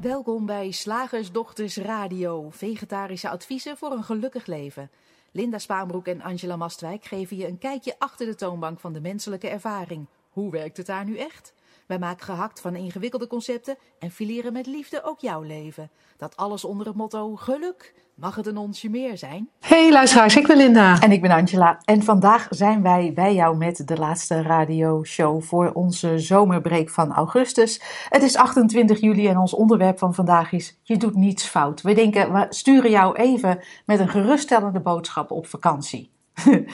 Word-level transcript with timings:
Welkom 0.00 0.46
bij 0.46 0.70
Slagersdochters 0.70 1.76
Radio, 1.76 2.50
vegetarische 2.50 3.28
adviezen 3.28 3.76
voor 3.76 3.92
een 3.92 4.02
gelukkig 4.04 4.46
leven. 4.46 4.90
Linda 5.30 5.58
Spaanbroek 5.58 6.06
en 6.06 6.20
Angela 6.20 6.56
Mastwijk 6.56 7.04
geven 7.04 7.36
je 7.36 7.46
een 7.46 7.58
kijkje 7.58 7.94
achter 7.98 8.26
de 8.26 8.34
toonbank 8.34 8.80
van 8.80 8.92
de 8.92 9.00
menselijke 9.00 9.48
ervaring. 9.48 10.06
Hoe 10.30 10.50
werkt 10.50 10.76
het 10.76 10.86
daar 10.86 11.04
nu 11.04 11.16
echt? 11.16 11.54
Wij 11.90 11.98
maken 11.98 12.24
gehakt 12.24 12.60
van 12.60 12.76
ingewikkelde 12.76 13.26
concepten 13.26 13.76
en 13.98 14.10
fileren 14.10 14.52
met 14.52 14.66
liefde 14.66 15.04
ook 15.04 15.20
jouw 15.20 15.42
leven. 15.42 15.90
Dat 16.16 16.36
alles 16.36 16.64
onder 16.64 16.86
het 16.86 16.96
motto 16.96 17.36
geluk. 17.36 17.94
Mag 18.14 18.34
het 18.34 18.46
een 18.46 18.56
onsje 18.56 18.88
meer 18.88 19.18
zijn? 19.18 19.48
Hey 19.60 19.92
luisteraars, 19.92 20.36
ik 20.36 20.46
ben 20.46 20.56
Linda. 20.56 21.00
En 21.00 21.12
ik 21.12 21.20
ben 21.20 21.30
Angela. 21.30 21.80
En 21.84 22.02
vandaag 22.02 22.46
zijn 22.50 22.82
wij 22.82 23.12
bij 23.14 23.34
jou 23.34 23.56
met 23.56 23.88
de 23.88 23.96
laatste 23.96 24.42
radioshow 24.42 25.42
voor 25.42 25.72
onze 25.72 26.18
zomerbreek 26.18 26.90
van 26.90 27.12
augustus. 27.12 27.82
Het 28.08 28.22
is 28.22 28.36
28 28.36 29.00
juli 29.00 29.28
en 29.28 29.38
ons 29.38 29.54
onderwerp 29.54 29.98
van 29.98 30.14
vandaag 30.14 30.52
is: 30.52 30.78
Je 30.82 30.96
doet 30.96 31.14
niets 31.14 31.44
fout. 31.44 31.80
We 31.80 31.94
denken, 31.94 32.32
we 32.32 32.46
sturen 32.48 32.90
jou 32.90 33.16
even 33.16 33.60
met 33.86 34.00
een 34.00 34.08
geruststellende 34.08 34.80
boodschap 34.80 35.30
op 35.30 35.46
vakantie. 35.46 36.10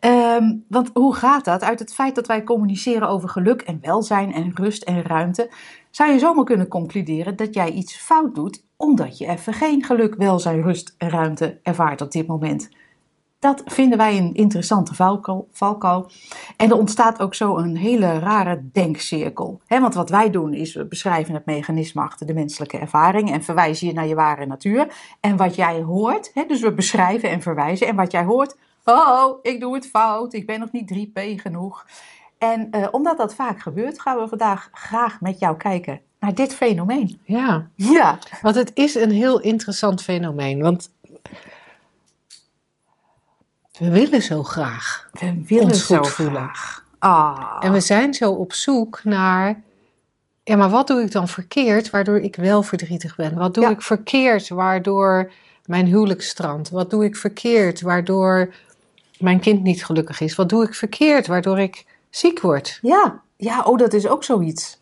Ehm, 0.00 0.56
want 0.68 0.90
hoe 0.92 1.14
gaat 1.14 1.44
dat? 1.44 1.62
Uit 1.62 1.78
het 1.78 1.94
feit 1.94 2.14
dat 2.14 2.26
wij 2.26 2.44
communiceren 2.44 3.08
over 3.08 3.28
geluk 3.28 3.62
en 3.62 3.78
welzijn 3.80 4.32
en 4.32 4.52
rust 4.54 4.82
en 4.82 5.02
ruimte, 5.02 5.50
zou 5.90 6.10
je 6.10 6.18
zomaar 6.18 6.44
kunnen 6.44 6.68
concluderen 6.68 7.36
dat 7.36 7.54
jij 7.54 7.70
iets 7.70 7.96
fout 7.96 8.34
doet 8.34 8.64
omdat 8.76 9.18
je 9.18 9.26
even 9.26 9.52
geen 9.52 9.84
geluk, 9.84 10.14
welzijn, 10.14 10.62
rust 10.62 10.94
en 10.98 11.10
ruimte 11.10 11.58
ervaart 11.62 12.00
op 12.00 12.12
dit 12.12 12.26
moment. 12.26 12.68
Dat 13.38 13.62
vinden 13.64 13.98
wij 13.98 14.16
een 14.16 14.34
interessante 14.34 14.94
valkuil. 15.50 16.10
En 16.56 16.70
er 16.70 16.76
ontstaat 16.76 17.20
ook 17.20 17.34
zo 17.34 17.56
een 17.56 17.76
hele 17.76 18.18
rare 18.18 18.68
denkcirkel. 18.72 19.60
want 19.66 19.94
wat 19.94 20.10
wij 20.10 20.30
doen 20.30 20.54
is, 20.54 20.74
we 20.74 20.86
beschrijven 20.86 21.34
het 21.34 21.46
mechanisme 21.46 22.02
achter 22.02 22.26
de 22.26 22.34
menselijke 22.34 22.78
ervaring 22.78 23.32
en 23.32 23.42
verwijzen 23.42 23.86
je 23.86 23.92
naar 23.92 24.06
je 24.06 24.14
ware 24.14 24.46
natuur. 24.46 24.94
En 25.20 25.36
wat 25.36 25.54
jij 25.54 25.82
hoort, 25.82 26.32
dus 26.48 26.60
we 26.60 26.72
beschrijven 26.72 27.30
en 27.30 27.42
verwijzen. 27.42 27.86
En 27.86 27.96
wat 27.96 28.12
jij 28.12 28.24
hoort, 28.24 28.56
oh, 28.90 29.38
ik 29.42 29.60
doe 29.60 29.74
het 29.74 29.86
fout, 29.86 30.32
ik 30.32 30.46
ben 30.46 30.60
nog 30.60 30.72
niet 30.72 30.94
3P 30.94 31.40
genoeg. 31.40 31.86
En 32.38 32.68
uh, 32.70 32.88
omdat 32.90 33.16
dat 33.16 33.34
vaak 33.34 33.60
gebeurt, 33.60 34.00
gaan 34.00 34.18
we 34.18 34.28
vandaag 34.28 34.68
graag 34.72 35.20
met 35.20 35.38
jou 35.38 35.56
kijken 35.56 36.00
naar 36.20 36.34
dit 36.34 36.54
fenomeen. 36.54 37.20
Ja. 37.24 37.68
ja, 37.74 38.18
want 38.42 38.54
het 38.54 38.70
is 38.74 38.94
een 38.94 39.10
heel 39.10 39.40
interessant 39.40 40.02
fenomeen. 40.02 40.62
Want 40.62 40.90
we 43.78 43.90
willen 43.90 44.22
zo 44.22 44.42
graag. 44.42 45.08
We 45.12 45.42
willen 45.46 45.64
ons 45.64 45.86
zo 45.86 46.02
voelen. 46.02 46.34
graag. 46.34 46.84
Ah. 46.98 47.56
En 47.60 47.72
we 47.72 47.80
zijn 47.80 48.14
zo 48.14 48.32
op 48.32 48.52
zoek 48.52 49.00
naar. 49.04 49.62
Ja, 50.44 50.56
maar 50.56 50.70
wat 50.70 50.86
doe 50.86 51.02
ik 51.02 51.12
dan 51.12 51.28
verkeerd 51.28 51.90
waardoor 51.90 52.18
ik 52.20 52.36
wel 52.36 52.62
verdrietig 52.62 53.16
ben? 53.16 53.34
Wat 53.34 53.54
doe 53.54 53.66
ik 53.66 53.82
verkeerd 53.82 54.48
waardoor 54.48 55.32
mijn 55.64 55.86
huwelijk 55.86 56.22
strandt? 56.22 56.70
Wat 56.70 56.90
doe 56.90 57.04
ik 57.04 57.16
verkeerd 57.16 57.80
waardoor 57.80 58.54
mijn 59.20 59.40
kind 59.40 59.62
niet 59.62 59.84
gelukkig 59.84 60.20
is? 60.20 60.34
Wat 60.34 60.48
doe 60.48 60.64
ik 60.64 60.74
verkeerd 60.74 61.26
waardoor 61.26 61.58
ik 61.58 61.84
ziek 62.10 62.40
word? 62.40 62.78
Ja, 62.82 63.20
ja 63.36 63.62
oh, 63.62 63.78
dat 63.78 63.92
is 63.92 64.08
ook 64.08 64.24
zoiets. 64.24 64.80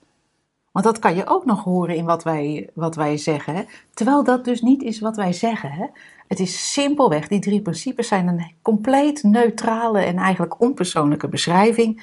Want 0.73 0.85
dat 0.85 0.99
kan 0.99 1.17
je 1.17 1.27
ook 1.27 1.45
nog 1.45 1.65
horen 1.65 1.97
in 1.97 2.05
wat 2.05 2.25
wij, 2.25 2.71
wat 2.75 2.95
wij 2.95 3.17
zeggen. 3.17 3.67
Terwijl 3.95 4.25
dat 4.25 4.45
dus 4.45 4.61
niet 4.61 4.83
is 4.83 5.01
wat 5.01 5.17
wij 5.17 5.33
zeggen. 5.33 5.71
Hè? 5.71 5.87
Het 6.29 6.41
is 6.41 6.73
simpelweg, 6.73 7.29
die 7.29 7.41
drie 7.41 7.63
principes 7.63 8.09
zijn 8.09 8.29
een 8.29 8.53
compleet 8.63 9.23
neutrale 9.23 10.01
en 10.01 10.17
eigenlijk 10.17 10.61
onpersoonlijke 10.61 11.29
beschrijving 11.29 12.03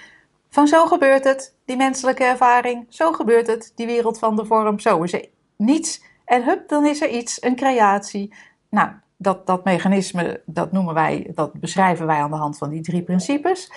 van 0.56 0.68
zo 0.68 0.86
gebeurt 0.86 1.24
het, 1.24 1.56
die 1.66 1.76
menselijke 1.76 2.24
ervaring, 2.24 2.86
zo 2.90 3.12
gebeurt 3.12 3.48
het, 3.48 3.72
die 3.76 3.86
wereld 3.86 4.20
van 4.20 4.36
de 4.36 4.46
vorm, 4.46 4.80
zo 4.80 5.04
is 5.04 5.14
er 5.14 5.26
niets. 5.56 6.04
En 6.26 6.44
hup, 6.44 6.70
dan 6.70 6.86
is 6.86 7.02
er 7.02 7.10
iets, 7.10 7.44
een 7.44 7.56
creatie. 7.56 8.34
Nou, 8.70 8.90
dat, 9.18 9.48
dat 9.48 9.64
mechanisme, 9.64 10.42
dat 10.46 10.72
noemen 10.72 10.94
wij, 10.94 11.32
dat 11.36 11.54
beschrijven 11.54 12.06
wij 12.06 12.22
aan 12.22 12.32
de 12.32 12.38
hand 12.38 12.58
van 12.58 12.70
die 12.70 12.82
drie 12.82 13.02
principes. 13.02 13.72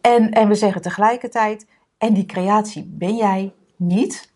En, 0.00 0.30
en 0.30 0.48
we 0.48 0.54
zeggen 0.54 0.82
tegelijkertijd, 0.82 1.66
en 1.98 2.14
die 2.14 2.26
creatie 2.26 2.84
ben 2.86 3.16
jij 3.16 3.52
niet, 3.76 4.32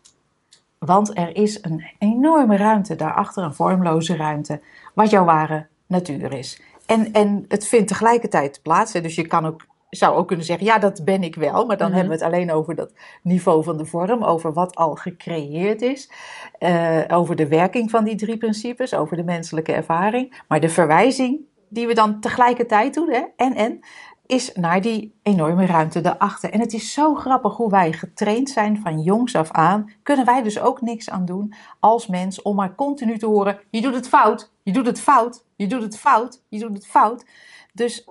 want 0.79 1.17
er 1.17 1.35
is 1.35 1.57
een 1.61 1.85
enorme 1.99 2.57
ruimte 2.57 2.95
daarachter, 2.95 3.43
een 3.43 3.53
vormloze 3.53 4.15
ruimte, 4.15 4.61
wat 4.93 5.09
jouw 5.09 5.25
ware 5.25 5.67
natuur 5.87 6.33
is. 6.33 6.61
En, 6.85 7.11
en 7.11 7.45
het 7.47 7.67
vindt 7.67 7.87
tegelijkertijd 7.87 8.59
plaats. 8.61 8.91
Dus 8.91 9.15
je 9.15 9.27
kan 9.27 9.45
ook, 9.45 9.65
zou 9.95 10.15
ook 10.15 10.27
kunnen 10.27 10.45
zeggen, 10.45 10.65
ja, 10.65 10.79
dat 10.79 11.05
ben 11.05 11.23
ik 11.23 11.35
wel. 11.35 11.65
Maar 11.65 11.77
dan 11.77 11.87
mhm. 11.87 11.97
hebben 11.97 12.17
we 12.17 12.23
het 12.23 12.33
alleen 12.33 12.51
over 12.51 12.75
dat 12.75 12.93
niveau 13.21 13.63
van 13.63 13.77
de 13.77 13.85
vorm, 13.85 14.23
over 14.23 14.53
wat 14.53 14.75
al 14.75 14.95
gecreëerd 14.95 15.81
is. 15.81 16.11
Uh, 16.59 17.01
over 17.07 17.35
de 17.35 17.47
werking 17.47 17.89
van 17.89 18.03
die 18.03 18.15
drie 18.15 18.37
principes, 18.37 18.93
over 18.93 19.17
de 19.17 19.23
menselijke 19.23 19.73
ervaring. 19.73 20.41
Maar 20.47 20.59
de 20.59 20.69
verwijzing 20.69 21.39
die 21.69 21.87
we 21.87 21.93
dan 21.93 22.19
tegelijkertijd 22.19 22.93
doen, 22.93 23.09
hè, 23.09 23.23
en 23.35 23.55
en, 23.55 23.79
is 24.25 24.53
naar 24.53 24.81
die 24.81 25.15
enorme 25.23 25.65
ruimte 25.65 26.01
daarachter. 26.01 26.51
En 26.51 26.59
het 26.59 26.73
is 26.73 26.93
zo 26.93 27.15
grappig 27.15 27.55
hoe 27.55 27.69
wij 27.69 27.93
getraind 27.93 28.49
zijn 28.49 28.79
van 28.81 29.01
jongs 29.01 29.35
af 29.35 29.51
aan. 29.51 29.91
Kunnen 30.03 30.25
wij 30.25 30.43
dus 30.43 30.59
ook 30.59 30.81
niks 30.81 31.09
aan 31.09 31.25
doen 31.25 31.53
als 31.79 32.07
mens 32.07 32.41
om 32.41 32.55
maar 32.55 32.75
continu 32.75 33.17
te 33.17 33.25
horen: 33.25 33.59
je 33.69 33.81
doet 33.81 33.95
het 33.95 34.07
fout, 34.07 34.51
je 34.63 34.71
doet 34.71 34.85
het 34.85 34.99
fout, 34.99 35.45
je 35.55 35.67
doet 35.67 35.81
het 35.81 35.97
fout, 35.97 36.41
je 36.49 36.59
doet 36.59 36.73
het 36.73 36.87
fout. 36.87 37.25
Dus 37.73 38.07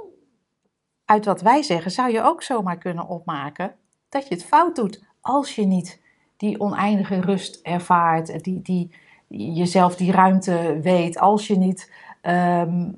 uit 1.05 1.25
wat 1.25 1.41
wij 1.41 1.63
zeggen 1.63 1.91
zou 1.91 2.13
je 2.13 2.23
ook 2.23 2.43
zomaar 2.43 2.79
kunnen 2.79 3.09
opmaken 3.09 3.75
dat 4.09 4.29
je 4.29 4.35
het 4.35 4.45
fout 4.45 4.77
doet 4.77 5.03
als 5.21 5.55
je 5.55 5.67
niet 5.67 6.01
die 6.37 6.61
oneindige 6.61 7.21
rust 7.21 7.61
ervaart, 7.63 8.45
die, 8.45 8.63
die, 8.63 8.91
jezelf 9.29 9.97
die 9.97 10.13
ruimte 10.13 10.79
weet, 10.83 11.19
als 11.19 11.47
je 11.47 11.57
niet 11.57 11.93
ehm, 12.21 12.89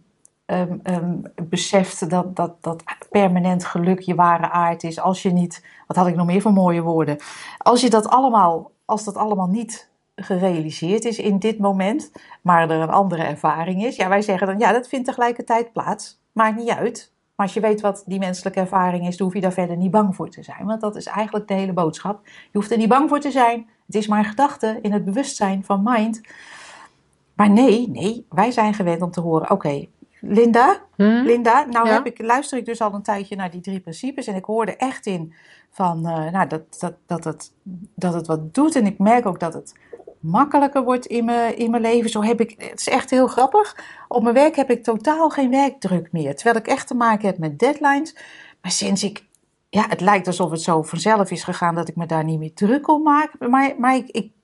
um, 0.47 1.22
beseft 1.43 2.11
dat, 2.11 2.37
dat, 2.37 2.62
dat 2.62 2.83
permanent 3.11 3.65
geluk 3.65 4.00
je 4.00 4.15
ware 4.15 4.50
aard 4.50 4.83
is. 4.83 5.00
Als 5.00 5.22
je 5.22 5.33
niet, 5.33 5.65
wat 5.87 5.97
had 5.97 6.06
ik 6.06 6.15
nog 6.15 6.27
meer 6.27 6.41
voor 6.41 6.53
mooie 6.53 6.83
woorden? 6.83 7.16
Als 7.59 7.81
je 7.81 7.91
dat 7.91 8.09
allemaal, 8.09 8.71
als 8.84 9.05
dat 9.05 9.16
allemaal 9.16 9.49
niet 9.49 9.91
gerealiseerd 10.16 11.05
is 11.05 11.19
in 11.19 11.39
dit 11.39 11.59
moment, 11.59 12.12
maar 12.43 12.71
er 12.71 12.81
een 12.81 12.91
andere 12.91 13.22
ervaring 13.22 13.84
is. 13.84 13.97
Ja, 13.97 14.09
wij 14.09 14.22
zeggen 14.22 14.47
dan, 14.47 14.59
ja, 14.59 14.72
dat 14.72 14.89
vindt 14.89 15.06
tegelijkertijd 15.06 15.72
plaats. 15.72 16.21
Maakt 16.33 16.56
niet 16.56 16.71
uit. 16.71 17.12
Maar 17.37 17.47
als 17.47 17.55
je 17.55 17.61
weet 17.61 17.81
wat 17.81 18.03
die 18.07 18.19
menselijke 18.19 18.61
ervaring 18.61 19.07
is, 19.07 19.17
dan 19.17 19.27
hoef 19.27 19.35
je 19.35 19.43
daar 19.43 19.53
verder 19.53 19.77
niet 19.77 19.91
bang 19.91 20.15
voor 20.15 20.31
te 20.31 20.43
zijn. 20.43 20.67
Want 20.67 20.81
dat 20.81 20.97
is 20.97 21.07
eigenlijk 21.07 21.49
de 21.49 21.55
hele 21.55 21.73
boodschap. 21.73 22.21
Je 22.25 22.59
hoeft 22.59 22.71
er 22.71 22.79
niet 22.79 22.89
bang 22.89 23.09
voor 23.09 23.21
te 23.21 23.31
zijn. 23.31 23.69
Het 23.87 23.95
is 23.95 24.07
maar 24.07 24.19
een 24.19 24.25
gedachte 24.25 24.79
in 24.83 24.93
het 24.93 25.05
bewustzijn 25.05 25.65
van 25.65 25.81
mind. 25.85 26.21
Maar 27.35 27.51
nee, 27.51 27.89
nee, 27.91 28.27
wij 28.29 28.51
zijn 28.51 28.75
gewend 28.75 29.03
om 29.03 29.11
te 29.11 29.21
horen: 29.21 29.51
oké, 29.51 29.87
Linda, 30.21 30.81
hmm? 30.97 31.25
Linda, 31.25 31.65
nou 31.65 31.89
heb 31.89 32.07
ik, 32.07 32.23
luister 32.23 32.59
ik 32.59 32.65
dus 32.65 32.81
al 32.81 32.95
een 32.95 33.03
tijdje 33.03 33.37
naar 33.37 33.51
die 33.51 33.61
drie 33.61 33.81
principes 33.81 34.27
en 34.27 34.35
ik 34.35 34.45
hoorde 34.45 34.77
echt 34.77 35.07
in 35.07 35.35
van, 35.71 35.99
uh, 35.99 36.31
nou, 36.31 36.47
dat, 36.47 36.79
dat, 36.79 36.95
dat, 37.07 37.25
het, 37.25 37.53
dat 37.95 38.15
het 38.15 38.27
wat 38.27 38.55
doet 38.55 38.77
en 38.77 38.87
ik 38.87 38.99
merk 38.99 39.27
ook 39.27 39.41
dat 39.41 39.55
het 39.55 39.75
makkelijker 40.27 40.85
wordt 40.85 41.07
in 41.07 41.25
mijn, 41.25 41.59
in 41.59 41.71
mijn 41.71 41.83
leven. 41.83 42.11
Zo 42.11 42.23
heb 42.23 42.41
ik, 42.41 42.55
het 42.59 42.81
is 42.81 42.89
echt 42.89 43.11
heel 43.11 43.27
grappig, 43.27 43.77
op 44.09 44.23
mijn 44.23 44.35
werk 44.35 44.57
heb 44.57 44.71
ik 44.71 44.83
totaal 44.83 45.29
geen 45.29 45.51
werkdruk 45.51 46.13
meer, 46.13 46.35
terwijl 46.37 46.57
ik 46.57 46.67
echt 46.67 46.87
te 46.87 46.95
maken 46.95 47.27
heb 47.27 47.39
met 47.39 47.59
deadlines. 47.59 48.17
Maar 48.63 48.71
sinds 48.71 49.05
ik, 49.05 49.25
ja, 49.69 49.87
het 49.89 50.01
lijkt 50.01 50.27
alsof 50.27 50.51
het 50.51 50.63
zo 50.63 50.83
vanzelf 50.83 51.31
is 51.31 51.45
gegaan 51.45 51.75
dat 51.75 51.89
ik 51.89 51.97
me 51.97 52.07
daar 52.07 52.25
niet 52.25 52.39
meer 52.39 52.55
druk 52.55 52.89
om 52.89 53.03
maak, 53.03 53.33
maar, 53.39 53.75
maar 53.79 53.97
ik, 53.97 54.09
ik 54.09 54.35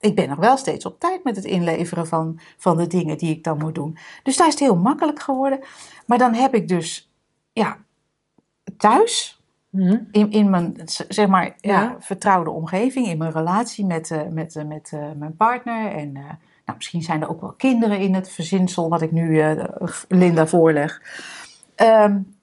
ik 0.00 0.14
ben 0.14 0.28
nog 0.28 0.38
wel 0.38 0.56
steeds 0.56 0.84
op 0.84 1.00
tijd 1.00 1.24
met 1.24 1.36
het 1.36 1.44
inleveren 1.44 2.06
van, 2.06 2.40
van 2.56 2.76
de 2.76 2.86
dingen 2.86 3.18
die 3.18 3.30
ik 3.30 3.44
dan 3.44 3.58
moet 3.58 3.74
doen. 3.74 3.98
Dus 4.22 4.36
daar 4.36 4.46
is 4.46 4.52
het 4.52 4.62
heel 4.62 4.76
makkelijk 4.76 5.20
geworden. 5.20 5.60
Maar 6.06 6.18
dan 6.18 6.34
heb 6.34 6.54
ik 6.54 6.68
dus, 6.68 7.12
ja, 7.52 7.78
thuis. 8.76 9.39
In, 10.10 10.30
in 10.30 10.50
mijn, 10.50 10.76
zeg 11.08 11.26
maar, 11.26 11.54
ja. 11.56 11.96
vertrouwde 11.98 12.50
omgeving, 12.50 13.06
in 13.06 13.18
mijn 13.18 13.32
relatie 13.32 13.86
met, 13.86 14.10
uh, 14.10 14.22
met, 14.30 14.54
uh, 14.54 14.64
met 14.64 14.90
uh, 14.94 15.00
mijn 15.16 15.36
partner. 15.36 15.92
En 15.92 16.12
nou, 16.12 16.76
misschien 16.76 17.02
zijn 17.02 17.22
er 17.22 17.28
ook 17.28 17.40
wel 17.40 17.52
kinderen 17.52 17.98
in 17.98 18.14
het 18.14 18.30
verzinsel 18.30 18.88
wat 18.88 19.02
ik 19.02 19.12
nu 19.12 19.44
Linda 20.08 20.46
voorleg. 20.46 21.02
Um, 21.76 22.38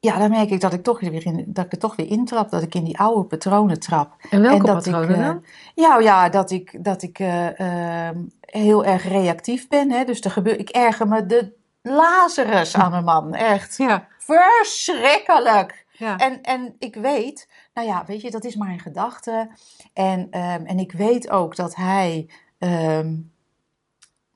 ja, 0.00 0.18
dan 0.18 0.30
merk 0.30 0.50
ik 0.50 0.60
dat 0.60 0.72
ik, 0.72 0.82
toch 0.82 1.00
weer 1.00 1.26
in, 1.26 1.44
dat 1.46 1.64
ik 1.64 1.72
er 1.72 1.78
toch 1.78 1.96
weer 1.96 2.10
intrap, 2.10 2.50
dat 2.50 2.62
ik 2.62 2.74
in 2.74 2.84
die 2.84 2.98
oude 2.98 3.24
patronen 3.24 3.80
trap. 3.80 4.14
En 4.30 4.42
welke 4.42 4.66
dat 4.66 4.74
patronen 4.74 5.10
ik, 5.10 5.16
dan? 5.16 5.44
Ja, 5.74 5.98
ja, 5.98 6.28
dat 6.28 6.50
ik, 6.50 6.84
dat 6.84 7.02
ik 7.02 7.18
uh, 7.18 8.08
heel 8.40 8.84
erg 8.84 9.08
reactief 9.08 9.68
ben. 9.68 9.90
Hè? 9.90 10.04
Dus 10.04 10.20
er 10.20 10.58
ik 10.58 10.68
erger 10.68 11.08
me 11.08 11.26
de 11.26 11.52
Lazarus 11.82 12.76
aan 12.76 12.90
mijn 12.90 13.04
man, 13.04 13.34
echt. 13.34 13.76
Ja. 13.76 14.06
Verschrikkelijk. 14.18 15.86
En, 16.00 16.42
en 16.42 16.74
ik 16.78 16.94
weet, 16.94 17.48
nou 17.74 17.88
ja, 17.88 18.04
weet 18.06 18.20
je, 18.20 18.30
dat 18.30 18.44
is 18.44 18.56
maar 18.56 18.70
een 18.70 18.80
gedachte. 18.80 19.50
En, 19.92 20.20
um, 20.20 20.66
en 20.66 20.78
ik 20.78 20.92
weet 20.92 21.30
ook 21.30 21.56
dat 21.56 21.74
hij... 21.74 22.28
Um, 22.58 23.32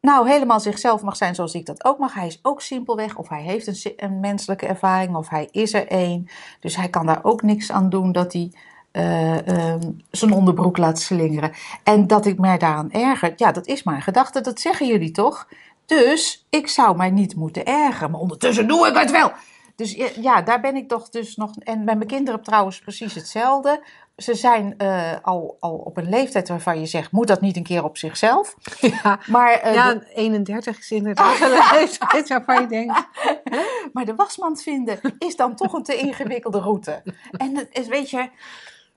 nou 0.01 0.29
helemaal 0.29 0.61
zichzelf 0.61 1.03
mag 1.03 1.17
zijn 1.17 1.35
zoals 1.35 1.55
ik 1.55 1.67
dat 1.67 1.85
ook 1.85 1.99
mag. 1.99 2.15
Hij 2.15 2.27
is 2.27 2.39
ook 2.43 2.61
simpelweg, 2.61 3.17
of 3.17 3.29
hij 3.29 3.43
heeft 3.43 3.67
een, 3.67 3.93
een 3.97 4.21
menselijke 4.21 4.67
ervaring, 4.67 5.17
of 5.17 5.29
hij 5.29 5.49
is 5.51 5.75
er 5.75 5.87
één. 5.89 6.29
Dus 6.61 6.77
hij 6.77 6.89
kan 6.89 7.07
daar 7.07 7.21
ook 7.23 7.43
niks 7.43 7.73
aan 7.73 7.89
doen 7.89 8.13
dat 8.13 8.33
hij 8.33 8.53
eh, 8.91 9.49
ehm, 9.49 9.91
zijn 10.11 10.33
onderbroek 10.33 10.77
laat 10.77 10.99
slingeren. 10.99 11.53
En 11.83 12.07
dat 12.07 12.27
ik 12.27 12.39
mij 12.39 12.59
daaraan 12.59 12.93
erger, 12.93 13.33
ja, 13.37 13.53
dat 13.53 13.67
is 13.67 13.83
mijn 13.83 14.03
gedachte, 14.03 14.41
dat 14.41 14.61
zeggen 14.61 14.87
jullie 14.87 15.11
toch? 15.11 15.49
Dus 15.87 16.47
ik 16.51 16.69
zou 16.69 16.97
mij 16.97 17.11
niet 17.11 17.37
moeten 17.37 17.65
ergeren, 17.65 18.11
maar 18.11 18.21
ondertussen 18.21 18.69
doe 18.69 18.89
ik 18.89 18.97
het 18.97 19.11
wel. 19.11 19.33
Dus 19.77 19.93
ja, 20.21 20.43
daar 20.43 20.61
ben 20.61 20.77
ik 20.77 20.89
toch 20.89 21.09
dus 21.09 21.37
nog. 21.37 21.51
En 21.59 21.85
bij 21.85 21.97
mijn 21.97 22.09
kinderen 22.09 22.43
trouwens 22.43 22.79
precies 22.79 23.15
hetzelfde. 23.15 23.85
Ze 24.17 24.35
zijn 24.35 24.75
eh, 24.79 25.13
al, 25.23 25.57
al 25.61 25.75
op 25.75 25.97
een 25.97 26.09
leeftijd 26.09 26.49
waarvan 26.49 26.81
je 26.81 26.87
zegt: 26.87 27.13
moet 27.13 27.27
dat 27.27 27.41
niet 27.41 27.57
een 27.57 27.63
keer 27.63 27.85
op 27.85 27.97
zichzelf? 27.97 28.55
Ja, 28.81 29.19
Maar, 29.27 29.53
eh, 29.53 29.75
ja 29.75 29.95
de, 29.95 30.15
31 30.15 30.79
is 30.79 30.91
inderdaad 30.91 31.39
wel 31.39 31.53
een 31.53 31.79
leeftijd 31.79 32.29
waarvan 32.29 32.61
je 32.61 32.67
denkt... 32.67 33.07
maar 33.93 34.05
de 34.05 34.15
wasmand 34.15 34.63
vinden 34.63 35.01
is 35.19 35.37
dan 35.37 35.57
toch 35.57 35.73
een 35.73 35.83
te 35.83 35.97
ingewikkelde 35.97 36.59
route. 36.59 37.03
En 37.31 37.57
het 37.57 37.69
is, 37.71 37.87
weet 37.87 38.11
je. 38.11 38.29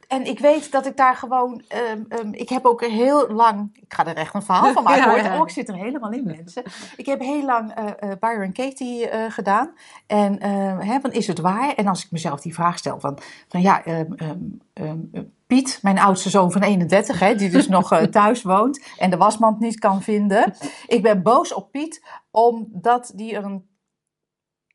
En 0.07 0.25
ik 0.25 0.39
weet 0.39 0.71
dat 0.71 0.85
ik 0.85 0.97
daar 0.97 1.15
gewoon. 1.15 1.63
ehm, 1.67 2.01
ehm, 2.09 2.33
ik 2.33 2.49
heb 2.49 2.65
ook 2.65 2.81
heel 2.85 3.29
lang. 3.29 3.69
Ik 3.73 3.93
ga 3.93 4.05
er 4.05 4.15
echt 4.15 4.33
een 4.33 4.41
verhaal 4.41 4.73
van 4.73 4.83
maken. 4.83 5.01
Ja, 5.05 5.09
hoor. 5.09 5.17
ja. 5.17 5.39
Oh, 5.39 5.47
ik 5.47 5.53
zit 5.53 5.69
er 5.69 5.75
helemaal 5.75 6.11
in, 6.11 6.23
mensen. 6.23 6.63
Ik 6.95 7.05
heb 7.05 7.19
heel 7.19 7.43
lang 7.45 7.71
eh 7.73 7.85
eh, 7.99 8.17
Byron 8.19 8.51
Katie 8.51 9.09
eh, 9.09 9.31
gedaan. 9.31 9.73
En 10.07 10.39
eh, 10.39 10.79
hè, 10.79 10.99
van, 10.99 11.11
is 11.11 11.27
het 11.27 11.39
waar? 11.39 11.73
En 11.75 11.87
als 11.87 12.05
ik 12.05 12.11
mezelf 12.11 12.41
die 12.41 12.53
vraag 12.53 12.77
stel: 12.77 12.99
van, 12.99 13.19
van 13.47 13.61
ja, 13.61 13.83
ehm, 13.83 14.13
ehm, 14.15 14.39
ehm, 14.73 15.23
Piet, 15.47 15.79
mijn 15.81 15.99
oudste 15.99 16.29
zoon 16.29 16.51
van 16.51 16.61
31, 16.61 17.19
hè, 17.19 17.35
die 17.35 17.49
dus 17.49 17.67
nog 17.67 17.99
thuis 18.09 18.41
woont 18.41 18.83
en 18.97 19.09
de 19.09 19.17
wasmand 19.17 19.59
niet 19.59 19.79
kan 19.79 20.01
vinden. 20.01 20.53
Ik 20.87 21.03
ben 21.03 21.21
boos 21.23 21.53
op 21.53 21.71
Piet 21.71 22.05
omdat 22.31 23.11
die 23.15 23.35
er 23.35 23.43
een 23.43 23.67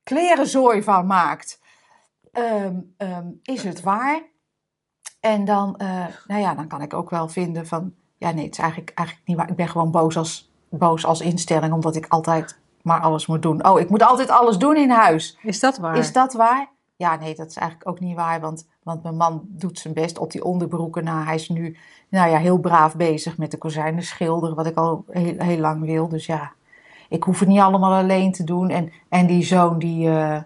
klerenzooi 0.02 0.82
van 0.82 1.06
maakt. 1.06 1.60
Ehm, 2.32 2.80
ehm, 2.96 3.26
is 3.42 3.62
het 3.62 3.80
waar? 3.80 4.31
En 5.22 5.44
dan, 5.44 5.76
eh, 5.76 6.04
nou 6.26 6.40
ja, 6.40 6.54
dan 6.54 6.66
kan 6.66 6.82
ik 6.82 6.94
ook 6.94 7.10
wel 7.10 7.28
vinden 7.28 7.66
van, 7.66 7.92
ja 8.18 8.30
nee, 8.30 8.44
het 8.44 8.52
is 8.52 8.58
eigenlijk, 8.58 8.92
eigenlijk 8.94 9.28
niet 9.28 9.36
waar. 9.36 9.50
Ik 9.50 9.56
ben 9.56 9.68
gewoon 9.68 9.90
boos 9.90 10.16
als, 10.16 10.50
boos 10.68 11.04
als 11.04 11.20
instelling, 11.20 11.72
omdat 11.72 11.96
ik 11.96 12.06
altijd 12.08 12.58
maar 12.82 13.00
alles 13.00 13.26
moet 13.26 13.42
doen. 13.42 13.66
Oh, 13.66 13.80
ik 13.80 13.88
moet 13.88 14.02
altijd 14.02 14.30
alles 14.30 14.56
doen 14.56 14.76
in 14.76 14.90
huis. 14.90 15.38
Is 15.42 15.60
dat 15.60 15.78
waar? 15.78 15.96
Is 15.96 16.12
dat 16.12 16.32
waar? 16.32 16.70
Ja, 16.96 17.16
nee, 17.16 17.34
dat 17.34 17.46
is 17.46 17.56
eigenlijk 17.56 17.90
ook 17.90 18.00
niet 18.00 18.16
waar, 18.16 18.40
want, 18.40 18.66
want 18.82 19.02
mijn 19.02 19.16
man 19.16 19.42
doet 19.48 19.78
zijn 19.78 19.94
best 19.94 20.18
op 20.18 20.30
die 20.30 20.44
onderbroeken. 20.44 21.04
Nou, 21.04 21.24
hij 21.24 21.34
is 21.34 21.48
nu 21.48 21.76
nou 22.08 22.30
ja, 22.30 22.38
heel 22.38 22.58
braaf 22.58 22.96
bezig 22.96 23.38
met 23.38 23.50
de 23.50 23.58
kozijnen 23.58 24.02
schilderen, 24.02 24.56
wat 24.56 24.66
ik 24.66 24.76
al 24.76 25.04
heel, 25.08 25.34
heel 25.38 25.58
lang 25.58 25.84
wil. 25.84 26.08
Dus 26.08 26.26
ja, 26.26 26.52
ik 27.08 27.22
hoef 27.22 27.38
het 27.38 27.48
niet 27.48 27.60
allemaal 27.60 27.94
alleen 27.94 28.32
te 28.32 28.44
doen. 28.44 28.70
En, 28.70 28.92
en 29.08 29.26
die 29.26 29.44
zoon, 29.44 29.78
die, 29.78 30.08
eh, 30.08 30.40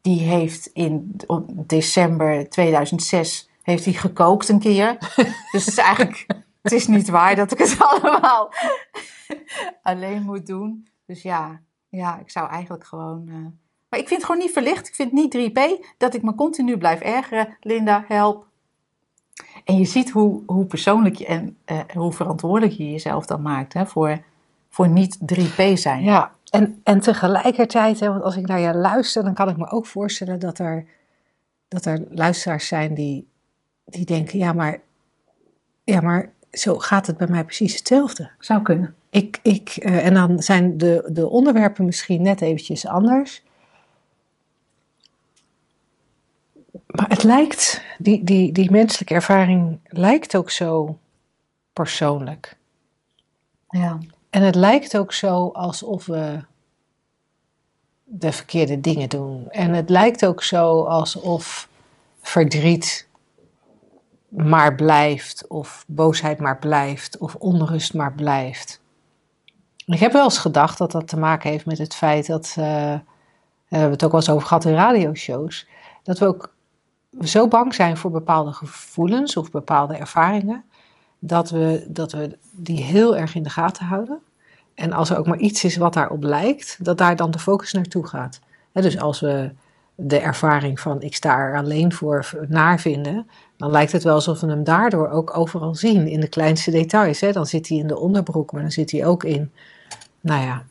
die 0.00 0.20
heeft 0.20 0.66
in 0.66 1.16
december 1.46 2.48
2006 2.48 3.50
heeft 3.66 3.84
hij 3.84 3.94
gekookt 3.94 4.48
een 4.48 4.58
keer. 4.58 4.96
dus 5.52 5.64
het 5.64 5.66
is 5.66 5.76
eigenlijk, 5.76 6.26
het 6.62 6.72
is 6.72 6.86
niet 6.86 7.08
waar 7.08 7.36
dat 7.36 7.52
ik 7.52 7.58
het 7.58 7.76
allemaal 7.88 8.52
alleen 9.82 10.22
moet 10.22 10.46
doen. 10.46 10.88
Dus 11.06 11.22
ja, 11.22 11.60
ja, 11.88 12.18
ik 12.18 12.30
zou 12.30 12.48
eigenlijk 12.48 12.84
gewoon... 12.84 13.28
eh, 13.28 13.34
maar 13.88 14.00
ik 14.00 14.08
vind 14.08 14.20
het 14.20 14.24
gewoon 14.24 14.40
niet 14.40 14.52
verlicht. 14.52 14.88
Ik 14.88 14.94
vind 14.94 15.10
het 15.10 15.34
niet 15.34 15.52
3P 15.52 15.86
dat 15.98 16.14
ik 16.14 16.22
me 16.22 16.34
continu 16.34 16.78
blijf 16.78 17.00
ergeren. 17.00 17.56
Linda, 17.60 18.04
help. 18.08 18.46
En 19.64 19.78
je 19.78 19.84
ziet 19.84 20.10
hoe, 20.10 20.42
hoe 20.46 20.66
persoonlijk 20.66 21.14
je 21.14 21.26
en 21.26 21.56
eh, 21.64 21.80
hoe 21.94 22.12
verantwoordelijk 22.12 22.72
je 22.72 22.90
jezelf 22.90 23.26
dan 23.26 23.42
maakt 23.42 23.72
hè, 23.72 23.86
voor, 23.86 24.18
voor 24.68 24.88
niet 24.88 25.18
3P 25.34 25.72
zijn. 25.72 26.02
Ja, 26.02 26.32
en, 26.50 26.80
en 26.84 27.00
tegelijkertijd, 27.00 28.00
hè, 28.00 28.08
want 28.08 28.22
als 28.22 28.36
ik 28.36 28.46
naar 28.46 28.60
je 28.60 28.74
luister, 28.74 29.24
dan 29.24 29.34
kan 29.34 29.48
ik 29.48 29.56
me 29.56 29.70
ook 29.70 29.86
voorstellen 29.86 30.38
dat 30.38 30.58
er, 30.58 30.86
dat 31.68 31.84
er 31.84 32.06
luisteraars 32.10 32.66
zijn 32.66 32.94
die, 32.94 33.28
die 33.86 34.04
denken, 34.04 34.38
ja 34.38 34.52
maar, 34.52 34.80
ja, 35.84 36.00
maar 36.00 36.32
zo 36.50 36.78
gaat 36.78 37.06
het 37.06 37.16
bij 37.16 37.26
mij 37.26 37.44
precies 37.44 37.74
hetzelfde. 37.74 38.30
Zou 38.38 38.62
kunnen. 38.62 38.94
Ik, 39.10 39.38
ik, 39.42 39.68
eh, 39.68 40.06
en 40.06 40.14
dan 40.14 40.42
zijn 40.42 40.78
de, 40.78 41.08
de 41.12 41.28
onderwerpen 41.28 41.84
misschien 41.84 42.22
net 42.22 42.40
eventjes 42.40 42.86
anders. 42.86 43.42
Maar 46.86 47.08
het 47.08 47.22
lijkt, 47.22 47.82
die, 47.98 48.24
die, 48.24 48.52
die 48.52 48.70
menselijke 48.70 49.14
ervaring 49.14 49.78
lijkt 49.84 50.36
ook 50.36 50.50
zo 50.50 50.98
persoonlijk. 51.72 52.56
Ja. 53.68 53.98
En 54.30 54.42
het 54.42 54.54
lijkt 54.54 54.96
ook 54.96 55.12
zo 55.12 55.48
alsof 55.48 56.06
we 56.06 56.40
de 58.04 58.32
verkeerde 58.32 58.80
dingen 58.80 59.08
doen. 59.08 59.50
En 59.50 59.72
het 59.72 59.90
lijkt 59.90 60.26
ook 60.26 60.42
zo 60.42 60.82
alsof 60.82 61.68
verdriet 62.20 63.05
maar 64.36 64.74
blijft, 64.74 65.46
of 65.46 65.84
boosheid 65.88 66.38
maar 66.38 66.58
blijft, 66.58 67.18
of 67.18 67.34
onrust 67.34 67.94
maar 67.94 68.12
blijft. 68.12 68.80
Ik 69.86 69.98
heb 69.98 70.12
wel 70.12 70.24
eens 70.24 70.38
gedacht 70.38 70.78
dat 70.78 70.92
dat 70.92 71.08
te 71.08 71.18
maken 71.18 71.50
heeft 71.50 71.66
met 71.66 71.78
het 71.78 71.94
feit 71.94 72.26
dat, 72.26 72.54
hebben 72.54 73.02
we 73.68 73.76
het 73.76 74.04
ook 74.04 74.10
wel 74.10 74.20
eens 74.20 74.30
over 74.30 74.46
gehad 74.46 74.64
in 74.64 74.74
radioshows, 74.74 75.66
dat 76.02 76.18
we 76.18 76.26
ook 76.26 76.54
zo 77.20 77.48
bang 77.48 77.74
zijn 77.74 77.96
voor 77.96 78.10
bepaalde 78.10 78.52
gevoelens 78.52 79.36
of 79.36 79.50
bepaalde 79.50 79.96
ervaringen, 79.96 80.64
dat 81.18 81.50
we, 81.50 81.86
dat 81.88 82.12
we 82.12 82.38
die 82.50 82.82
heel 82.82 83.16
erg 83.16 83.34
in 83.34 83.42
de 83.42 83.50
gaten 83.50 83.86
houden. 83.86 84.18
En 84.74 84.92
als 84.92 85.10
er 85.10 85.18
ook 85.18 85.26
maar 85.26 85.38
iets 85.38 85.64
is 85.64 85.76
wat 85.76 85.92
daarop 85.92 86.22
lijkt, 86.22 86.78
dat 86.84 86.98
daar 86.98 87.16
dan 87.16 87.30
de 87.30 87.38
focus 87.38 87.72
naartoe 87.72 88.06
gaat. 88.06 88.40
Dus 88.72 88.98
als 88.98 89.20
we 89.20 89.50
de 89.96 90.18
ervaring 90.18 90.80
van 90.80 91.02
ik 91.02 91.14
sta 91.14 91.38
er 91.38 91.56
alleen 91.56 91.92
voor 91.92 92.46
naar 92.48 92.80
vinden, 92.80 93.26
dan 93.56 93.70
lijkt 93.70 93.92
het 93.92 94.02
wel 94.02 94.14
alsof 94.14 94.40
we 94.40 94.46
hem 94.46 94.64
daardoor 94.64 95.08
ook 95.08 95.36
overal 95.36 95.74
zien, 95.74 96.08
in 96.08 96.20
de 96.20 96.28
kleinste 96.28 96.70
details. 96.70 97.20
Hè. 97.20 97.32
Dan 97.32 97.46
zit 97.46 97.68
hij 97.68 97.78
in 97.78 97.86
de 97.86 97.98
onderbroek, 97.98 98.52
maar 98.52 98.62
dan 98.62 98.70
zit 98.70 98.90
hij 98.90 99.06
ook 99.06 99.24
in, 99.24 99.50
nou 100.20 100.42
ja, 100.42 100.64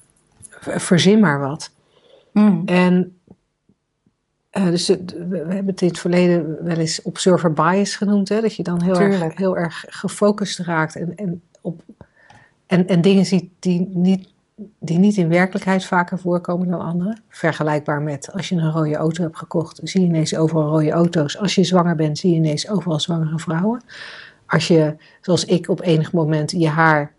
verzin 0.60 1.20
maar 1.20 1.40
wat. 1.40 1.72
Mm. 2.32 2.62
En 2.66 3.18
eh, 4.50 4.66
dus 4.66 4.86
de- 4.86 5.26
we 5.30 5.38
hebben 5.38 5.66
het 5.66 5.82
in 5.82 5.88
het 5.88 6.00
verleden 6.00 6.64
wel 6.64 6.78
eens 6.78 7.02
observer 7.02 7.54
bias 7.54 7.96
genoemd, 7.96 8.30
hè, 8.30 8.42
dat 8.42 8.56
je 8.56 8.64
dan 8.64 8.82
heel, 8.82 9.00
erg, 9.00 9.38
heel 9.38 9.58
erg 9.58 9.86
gefocust 9.88 10.60
raakt 10.60 10.96
en, 10.96 11.16
en, 11.16 11.42
op, 11.62 11.82
en, 12.68 12.88
en 12.88 13.02
dingen 13.02 13.26
ziet 13.26 13.50
die 13.60 13.90
niet, 13.94 14.28
die 14.80 14.98
niet 14.98 15.18
in 15.18 15.30
werkelijkheid 15.30 15.86
vaker 15.86 16.20
voorkomen 16.20 16.68
dan 16.68 16.82
andere. 16.82 17.18
Vergelijkbaar 17.30 18.02
met 18.02 18.32
als 18.32 18.50
je 18.50 18.56
een 18.56 18.72
rode 18.72 18.96
auto 18.96 19.24
hebt 19.24 19.38
gekocht, 19.38 19.80
zie 19.84 20.02
je 20.02 20.08
ineens 20.08 20.36
overal 20.36 20.70
rode 20.70 20.92
auto's. 20.92 21.38
Als 21.38 21.56
je 21.56 21.64
zwanger 21.64 21.96
bent, 21.96 22.18
zie 22.18 22.30
je 22.32 22.36
ineens 22.36 22.70
overal 22.70 23.00
zwangere 23.00 23.40
vrouwen. 23.40 23.84
Als 24.48 24.68
je, 24.68 24.96
zoals 25.22 25.46
ik, 25.46 25.70
op 25.70 25.82
enig 25.82 26.12
moment 26.12 26.52
je 26.52 26.70
haar 26.70 27.14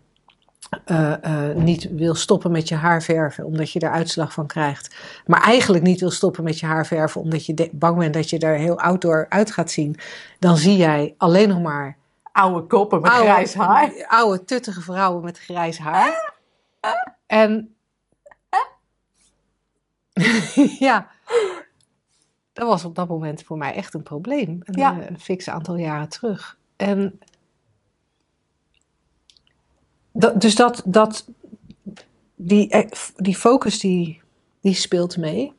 eh, 0.85 1.49
eh, 1.49 1.55
niet 1.55 1.89
wil 1.91 2.15
stoppen 2.15 2.51
met 2.51 2.67
je 2.67 2.75
haar 2.75 3.01
verven 3.03 3.45
omdat 3.45 3.71
je 3.71 3.79
er 3.79 3.91
uitslag 3.91 4.33
van 4.33 4.47
krijgt. 4.47 4.95
Maar 5.25 5.41
eigenlijk 5.41 5.83
niet 5.83 5.99
wil 5.99 6.11
stoppen 6.11 6.43
met 6.43 6.59
je 6.59 6.65
haar 6.65 6.85
verven 6.85 7.21
omdat 7.21 7.45
je 7.45 7.69
bang 7.71 7.97
bent 7.97 8.13
dat 8.13 8.29
je 8.29 8.39
er 8.39 8.57
heel 8.57 8.79
oud 8.79 9.01
door 9.01 9.25
uit 9.29 9.51
gaat 9.51 9.71
zien. 9.71 9.95
Dan 10.39 10.57
zie 10.57 10.77
jij 10.77 11.15
alleen 11.17 11.49
nog 11.49 11.61
maar 11.61 11.97
Oude 12.31 12.67
koppen 12.67 13.01
met 13.01 13.11
oude, 13.11 13.29
grijs 13.29 13.53
haar. 13.53 14.05
oude 14.07 14.43
tuttige 14.43 14.81
vrouwen 14.81 15.23
met 15.23 15.39
grijs 15.39 15.77
haar. 15.77 16.35
En 17.27 17.75
ja, 20.79 21.09
dat 22.53 22.67
was 22.67 22.85
op 22.85 22.95
dat 22.95 23.07
moment 23.07 23.43
voor 23.43 23.57
mij 23.57 23.73
echt 23.73 23.93
een 23.93 24.03
probleem. 24.03 24.59
Een, 24.63 24.79
Ja. 24.79 24.99
eh, 24.99 25.09
een 25.09 25.19
fix 25.19 25.49
aantal 25.49 25.75
jaren 25.75 26.09
terug. 26.09 26.57
En 26.75 27.19
dat, 30.11 30.41
dus 30.41 30.55
dat, 30.55 30.81
dat 30.85 31.27
die, 32.35 32.69
eh, 32.69 32.89
die 33.15 33.35
focus 33.35 33.79
die, 33.79 34.21
die 34.61 34.73
speelt 34.73 35.17
mee. 35.17 35.53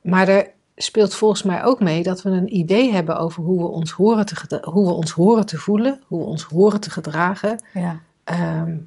Maar 0.00 0.28
er 0.28 0.50
speelt 0.76 1.14
volgens 1.14 1.42
mij 1.42 1.64
ook 1.64 1.80
mee 1.80 2.02
dat 2.02 2.22
we 2.22 2.30
een 2.30 2.56
idee 2.56 2.92
hebben 2.92 3.18
over 3.18 3.42
hoe 3.42 3.58
we 3.58 3.68
ons 3.68 3.90
horen 3.90 4.26
te, 4.26 4.60
hoe 4.64 4.86
we 4.86 4.92
ons 4.92 5.10
horen 5.10 5.46
te 5.46 5.56
voelen, 5.58 6.02
hoe 6.06 6.18
we 6.18 6.24
ons 6.24 6.42
horen 6.42 6.80
te 6.80 6.90
gedragen. 6.90 7.62
Ja. 7.72 8.00
Ehm, 8.24 8.78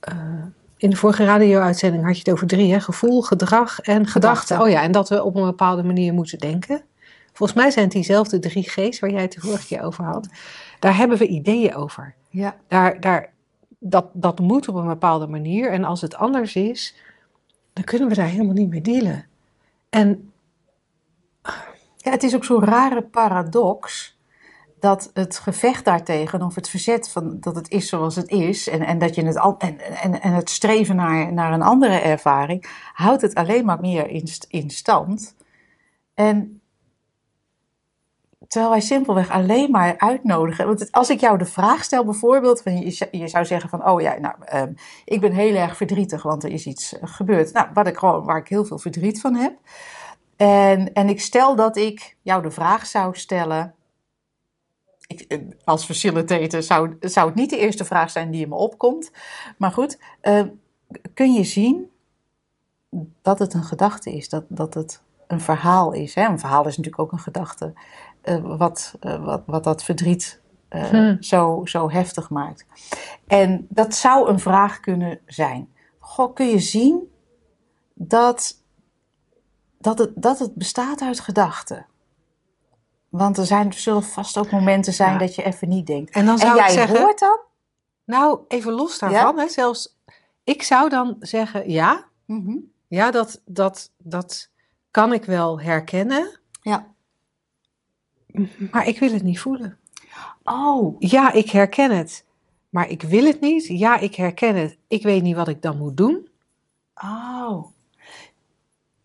eh, 0.00 0.44
in 0.76 0.90
de 0.90 0.96
vorige 0.96 1.24
radio-uitzending 1.24 2.04
had 2.04 2.12
je 2.12 2.18
het 2.18 2.30
over 2.30 2.46
drie, 2.46 2.72
hè? 2.72 2.80
gevoel, 2.80 3.22
gedrag 3.22 3.80
en 3.80 4.06
gedachte. 4.06 4.10
Gedachte. 4.10 4.60
Oh 4.60 4.68
ja, 4.68 4.82
en 4.82 4.92
dat 4.92 5.08
we 5.08 5.24
op 5.24 5.34
een 5.34 5.44
bepaalde 5.44 5.82
manier 5.82 6.12
moeten 6.12 6.38
denken. 6.38 6.82
Volgens 7.32 7.58
mij 7.58 7.70
zijn 7.70 7.84
het 7.84 7.94
diezelfde 7.94 8.38
drie 8.38 8.62
G's 8.62 9.00
waar 9.00 9.10
jij 9.10 9.22
het 9.22 9.32
de 9.32 9.40
vorige 9.40 9.66
keer 9.66 9.82
over 9.82 10.04
had. 10.04 10.28
Daar 10.78 10.96
hebben 10.96 11.18
we 11.18 11.26
ideeën 11.26 11.74
over. 11.74 12.14
Ja. 12.28 12.56
Daar, 12.68 13.00
daar, 13.00 13.32
dat, 13.78 14.06
dat 14.12 14.38
moet 14.38 14.68
op 14.68 14.74
een 14.74 14.86
bepaalde 14.86 15.26
manier. 15.26 15.70
En 15.72 15.84
als 15.84 16.00
het 16.00 16.14
anders 16.14 16.54
is, 16.54 16.94
dan 17.72 17.84
kunnen 17.84 18.08
we 18.08 18.14
daar 18.14 18.26
helemaal 18.26 18.54
niet 18.54 18.70
mee 18.70 18.80
dealen. 18.80 19.26
En 19.90 20.32
Ja, 21.96 22.10
het 22.10 22.22
is 22.22 22.34
ook 22.34 22.44
zo'n 22.44 22.64
rare 22.64 23.02
paradox 23.02 24.05
dat 24.80 25.10
het 25.14 25.38
gevecht 25.38 25.84
daartegen, 25.84 26.42
of 26.42 26.54
het 26.54 26.68
verzet 26.68 27.08
van 27.08 27.40
dat 27.40 27.54
het 27.54 27.70
is 27.70 27.88
zoals 27.88 28.16
het 28.16 28.28
is, 28.28 28.68
en, 28.68 28.82
en 28.82 28.98
dat 28.98 29.14
je 29.14 29.24
het 29.24 29.36
en, 29.58 29.80
en, 29.80 30.20
en 30.20 30.32
het 30.32 30.50
streven 30.50 30.96
naar, 30.96 31.32
naar 31.32 31.52
een 31.52 31.62
andere 31.62 31.98
ervaring, 31.98 32.66
houdt 32.92 33.22
het 33.22 33.34
alleen 33.34 33.64
maar 33.64 33.80
meer 33.80 34.08
in, 34.08 34.28
in 34.48 34.70
stand. 34.70 35.36
En 36.14 36.60
terwijl 38.48 38.72
wij 38.72 38.80
simpelweg 38.80 39.30
alleen 39.30 39.70
maar 39.70 39.98
uitnodigen. 39.98 40.66
Want 40.66 40.92
als 40.92 41.10
ik 41.10 41.20
jou 41.20 41.38
de 41.38 41.44
vraag 41.44 41.84
stel, 41.84 42.04
bijvoorbeeld, 42.04 42.62
van 42.62 42.76
je, 42.76 43.08
je 43.10 43.28
zou 43.28 43.44
zeggen 43.44 43.70
van, 43.70 43.88
oh 43.88 44.00
ja, 44.00 44.18
nou, 44.18 44.34
um, 44.54 44.74
ik 45.04 45.20
ben 45.20 45.32
heel 45.32 45.54
erg 45.54 45.76
verdrietig, 45.76 46.22
want 46.22 46.44
er 46.44 46.50
is 46.50 46.66
iets 46.66 46.94
gebeurd. 47.00 47.52
Nou, 47.52 47.68
wat 47.74 47.86
ik 47.86 47.98
waar 47.98 48.36
ik 48.36 48.48
heel 48.48 48.64
veel 48.64 48.78
verdriet 48.78 49.20
van 49.20 49.34
heb. 49.34 49.52
En, 50.36 50.92
en 50.92 51.08
ik 51.08 51.20
stel 51.20 51.56
dat 51.56 51.76
ik 51.76 52.16
jou 52.22 52.42
de 52.42 52.50
vraag 52.50 52.86
zou 52.86 53.16
stellen. 53.16 53.74
Ik, 55.06 55.20
eh, 55.20 55.38
als 55.64 55.84
facilitator 55.84 56.62
zou, 56.62 56.96
zou 57.00 57.26
het 57.26 57.34
niet 57.34 57.50
de 57.50 57.58
eerste 57.58 57.84
vraag 57.84 58.10
zijn 58.10 58.30
die 58.30 58.42
in 58.42 58.48
me 58.48 58.54
opkomt. 58.54 59.10
Maar 59.58 59.72
goed, 59.72 59.98
uh, 60.22 60.42
kun 61.14 61.32
je 61.32 61.44
zien 61.44 61.90
dat 63.22 63.38
het 63.38 63.54
een 63.54 63.64
gedachte 63.64 64.12
is, 64.12 64.28
dat, 64.28 64.44
dat 64.48 64.74
het 64.74 65.02
een 65.26 65.40
verhaal 65.40 65.92
is. 65.92 66.14
Hè? 66.14 66.24
Een 66.24 66.38
verhaal 66.38 66.66
is 66.66 66.76
natuurlijk 66.76 67.02
ook 67.02 67.12
een 67.12 67.18
gedachte, 67.18 67.72
uh, 68.24 68.56
wat, 68.58 68.94
uh, 69.00 69.24
wat, 69.24 69.42
wat 69.46 69.64
dat 69.64 69.82
verdriet 69.82 70.40
hmm. 70.68 71.22
zo, 71.22 71.60
zo 71.64 71.90
heftig 71.90 72.30
maakt. 72.30 72.66
En 73.26 73.66
dat 73.68 73.94
zou 73.94 74.28
een 74.28 74.40
vraag 74.40 74.80
kunnen 74.80 75.20
zijn. 75.26 75.68
Goh, 75.98 76.34
kun 76.34 76.48
je 76.48 76.58
zien 76.58 77.10
dat, 77.94 78.62
dat, 79.78 79.98
het, 79.98 80.12
dat 80.14 80.38
het 80.38 80.54
bestaat 80.54 81.00
uit 81.00 81.20
gedachten? 81.20 81.86
Want 83.08 83.38
er, 83.38 83.46
zijn, 83.46 83.66
er 83.66 83.74
zullen 83.74 84.02
vast 84.02 84.38
ook 84.38 84.50
momenten 84.50 84.92
zijn 84.92 85.12
ja. 85.12 85.18
dat 85.18 85.34
je 85.34 85.42
even 85.42 85.68
niet 85.68 85.86
denkt. 85.86 86.14
En, 86.14 86.26
dan 86.26 86.38
zou 86.38 86.50
en 86.50 86.56
jij 86.56 86.66
ik 86.66 86.72
zeggen, 86.72 87.00
hoort 87.00 87.18
dan? 87.18 87.38
Nou, 88.04 88.40
even 88.48 88.72
los 88.72 88.98
daarvan. 88.98 89.36
Ja? 89.36 89.42
Hè, 89.42 89.48
zelfs, 89.48 89.96
ik 90.44 90.62
zou 90.62 90.88
dan 90.88 91.16
zeggen 91.20 91.70
ja. 91.70 92.04
Mm 92.24 92.44
-hmm. 92.44 92.72
Ja, 92.88 93.10
dat, 93.10 93.40
dat, 93.44 93.90
dat 93.98 94.50
kan 94.90 95.12
ik 95.12 95.24
wel 95.24 95.60
herkennen. 95.60 96.38
Ja. 96.62 96.86
Maar 98.70 98.86
ik 98.86 98.98
wil 98.98 99.12
het 99.12 99.22
niet 99.22 99.40
voelen. 99.40 99.78
Oh. 100.42 100.96
Ja, 100.98 101.32
ik 101.32 101.50
herken 101.50 101.90
het. 101.90 102.24
Maar 102.68 102.88
ik 102.88 103.02
wil 103.02 103.24
het 103.24 103.40
niet. 103.40 103.66
Ja, 103.66 103.98
ik 103.98 104.14
herken 104.14 104.56
het. 104.56 104.78
Ik 104.88 105.02
weet 105.02 105.22
niet 105.22 105.36
wat 105.36 105.48
ik 105.48 105.62
dan 105.62 105.78
moet 105.78 105.96
doen. 105.96 106.28
Oh. 106.94 107.35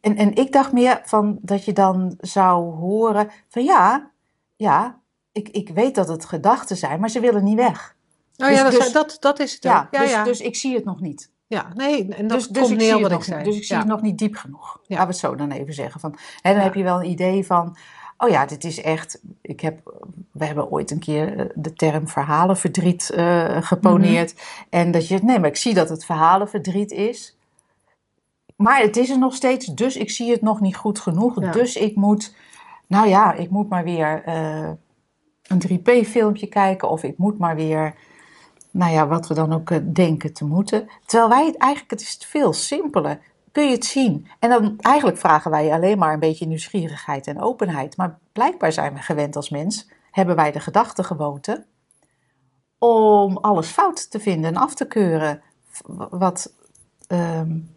En, 0.01 0.15
en 0.15 0.35
ik 0.35 0.51
dacht 0.51 0.71
meer 0.71 1.01
van 1.03 1.39
dat 1.41 1.65
je 1.65 1.73
dan 1.73 2.17
zou 2.19 2.75
horen 2.75 3.29
van 3.47 3.63
ja, 3.63 4.11
ja, 4.55 4.99
ik, 5.31 5.49
ik 5.49 5.69
weet 5.69 5.95
dat 5.95 6.07
het 6.07 6.25
gedachten 6.25 6.77
zijn, 6.77 6.99
maar 6.99 7.09
ze 7.09 7.19
willen 7.19 7.43
niet 7.43 7.55
weg. 7.55 7.95
Oh 8.37 8.47
dus, 8.47 8.57
ja, 8.57 8.63
dat, 8.63 8.71
dus, 8.71 8.91
dat, 8.91 9.17
dat 9.19 9.39
is 9.39 9.53
het. 9.53 9.63
Ja, 9.63 9.87
ja, 9.91 9.99
dus, 9.99 10.11
ja. 10.11 10.23
dus 10.23 10.41
ik 10.41 10.55
zie 10.55 10.75
het 10.75 10.85
nog 10.85 11.01
niet. 11.01 11.31
Ja, 11.47 11.71
nee, 11.73 12.07
en 12.07 12.27
dat 12.27 12.37
dus, 12.37 12.47
dus 12.47 12.61
komt 12.61 12.73
ik 12.73 12.77
neer 12.77 13.01
wat 13.01 13.11
het 13.11 13.19
ik 13.19 13.25
zei. 13.25 13.43
Dus 13.43 13.55
ik 13.55 13.63
zie 13.63 13.75
ja. 13.75 13.81
het 13.81 13.89
nog 13.89 14.01
niet 14.01 14.17
diep 14.17 14.35
genoeg. 14.35 14.79
Ja. 14.83 14.95
Laten 14.97 15.05
we 15.05 15.11
het 15.11 15.21
zo 15.21 15.35
dan 15.35 15.51
even 15.51 15.73
zeggen. 15.73 15.99
Van, 15.99 16.17
hè, 16.41 16.53
dan 16.53 16.61
heb 16.61 16.73
je 16.73 16.83
wel 16.83 16.99
een 16.99 17.09
idee 17.09 17.45
van, 17.45 17.77
oh 18.17 18.29
ja, 18.29 18.45
dit 18.45 18.63
is 18.63 18.81
echt, 18.81 19.21
ik 19.41 19.59
heb, 19.59 20.05
we 20.31 20.45
hebben 20.45 20.71
ooit 20.71 20.91
een 20.91 20.99
keer 20.99 21.37
eh, 21.37 21.45
de 21.55 21.73
term 21.73 22.07
verhalenverdriet 22.07 23.09
eh, 23.09 23.57
geponeerd. 23.61 24.33
Mhm. 24.33 24.43
En 24.69 24.91
dat 24.91 25.07
je, 25.07 25.19
nee, 25.23 25.39
maar 25.39 25.49
ik 25.49 25.55
zie 25.55 25.73
dat 25.73 25.89
het 25.89 26.05
verhalenverdriet 26.05 26.91
is. 26.91 27.37
Maar 28.61 28.81
het 28.81 28.97
is 28.97 29.09
er 29.09 29.17
nog 29.17 29.33
steeds, 29.35 29.65
dus 29.65 29.95
ik 29.95 30.11
zie 30.11 30.31
het 30.31 30.41
nog 30.41 30.61
niet 30.61 30.75
goed 30.75 30.99
genoeg. 30.99 31.41
Ja. 31.41 31.51
Dus 31.51 31.75
ik 31.75 31.95
moet, 31.95 32.35
nou 32.87 33.07
ja, 33.07 33.33
ik 33.33 33.49
moet 33.49 33.69
maar 33.69 33.83
weer 33.83 34.23
eh, 34.23 34.69
een 35.47 35.61
3P-filmpje 35.67 36.47
kijken 36.47 36.89
of 36.89 37.03
ik 37.03 37.17
moet 37.17 37.37
maar 37.37 37.55
weer 37.55 37.95
nou 38.71 38.91
ja, 38.91 39.07
wat 39.07 39.27
we 39.27 39.33
dan 39.33 39.53
ook 39.53 39.69
uh, 39.69 39.77
denken 39.93 40.33
te 40.33 40.45
moeten. 40.45 40.89
Terwijl 41.05 41.29
wij 41.29 41.45
het 41.45 41.57
eigenlijk, 41.57 41.91
het 41.91 42.01
is 42.01 42.17
veel 42.27 42.53
simpeler. 42.53 43.19
Kun 43.51 43.65
je 43.65 43.71
het 43.71 43.85
zien? 43.85 44.27
En 44.39 44.49
dan 44.49 44.75
eigenlijk 44.79 45.17
vragen 45.17 45.51
wij 45.51 45.71
alleen 45.71 45.97
maar 45.97 46.13
een 46.13 46.19
beetje 46.19 46.45
nieuwsgierigheid 46.45 47.27
en 47.27 47.41
openheid. 47.41 47.97
Maar 47.97 48.19
blijkbaar 48.31 48.71
zijn 48.71 48.93
we 48.93 48.99
gewend 48.99 49.35
als 49.35 49.49
mens, 49.49 49.89
hebben 50.11 50.35
wij 50.35 50.51
de 50.51 50.59
gedachtegewoonte 50.59 51.65
om 52.77 53.37
alles 53.37 53.67
fout 53.67 54.11
te 54.11 54.19
vinden 54.19 54.49
en 54.49 54.61
af 54.61 54.75
te 54.75 54.87
keuren. 54.87 55.41
Wat, 56.09 56.53
um, 57.07 57.69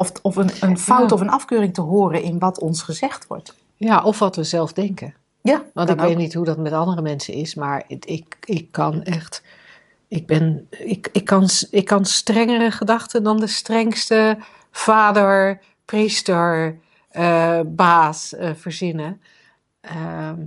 of, 0.00 0.12
of 0.22 0.36
een, 0.36 0.50
een 0.60 0.78
fout 0.78 1.08
Ja. 1.08 1.14
of 1.14 1.20
een 1.20 1.30
afkeuring 1.30 1.74
te 1.74 1.80
horen 1.80 2.22
in 2.22 2.38
wat 2.38 2.58
ons 2.58 2.82
gezegd 2.82 3.26
wordt. 3.26 3.54
Ja, 3.76 4.02
of 4.02 4.18
wat 4.18 4.36
we 4.36 4.44
zelf 4.44 4.72
denken. 4.72 5.14
Ja, 5.40 5.64
Want 5.74 5.88
ik 5.90 6.00
weet 6.00 6.16
niet 6.16 6.34
hoe 6.34 6.44
dat 6.44 6.58
met 6.58 6.72
andere 6.72 7.02
mensen 7.02 7.34
is, 7.34 7.54
maar 7.54 7.84
ik, 7.86 8.36
ik 8.44 8.72
kan 8.72 9.02
echt. 9.02 9.42
Ik, 10.08 10.26
ben, 10.26 10.66
ik, 10.70 11.08
ik, 11.12 11.24
kan, 11.24 11.48
ik 11.70 11.84
kan 11.84 12.04
strengere 12.04 12.70
gedachten 12.70 13.22
dan 13.22 13.40
de 13.40 13.46
strengste 13.46 14.38
vader, 14.70 15.60
priester, 15.84 16.78
eh, 17.08 17.60
baas 17.66 18.34
eh, 18.34 18.50
verzinnen. 18.54 19.20
Ehm, 19.80 20.40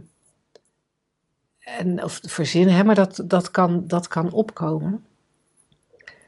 en, 1.60 2.03
of 2.03 2.19
verzinnen, 2.24 2.75
hè, 2.75 2.83
maar 2.83 2.95
dat, 2.95 3.22
dat, 3.25 3.51
kan, 3.51 3.83
dat 3.88 4.07
kan 4.07 4.31
opkomen. 4.31 5.05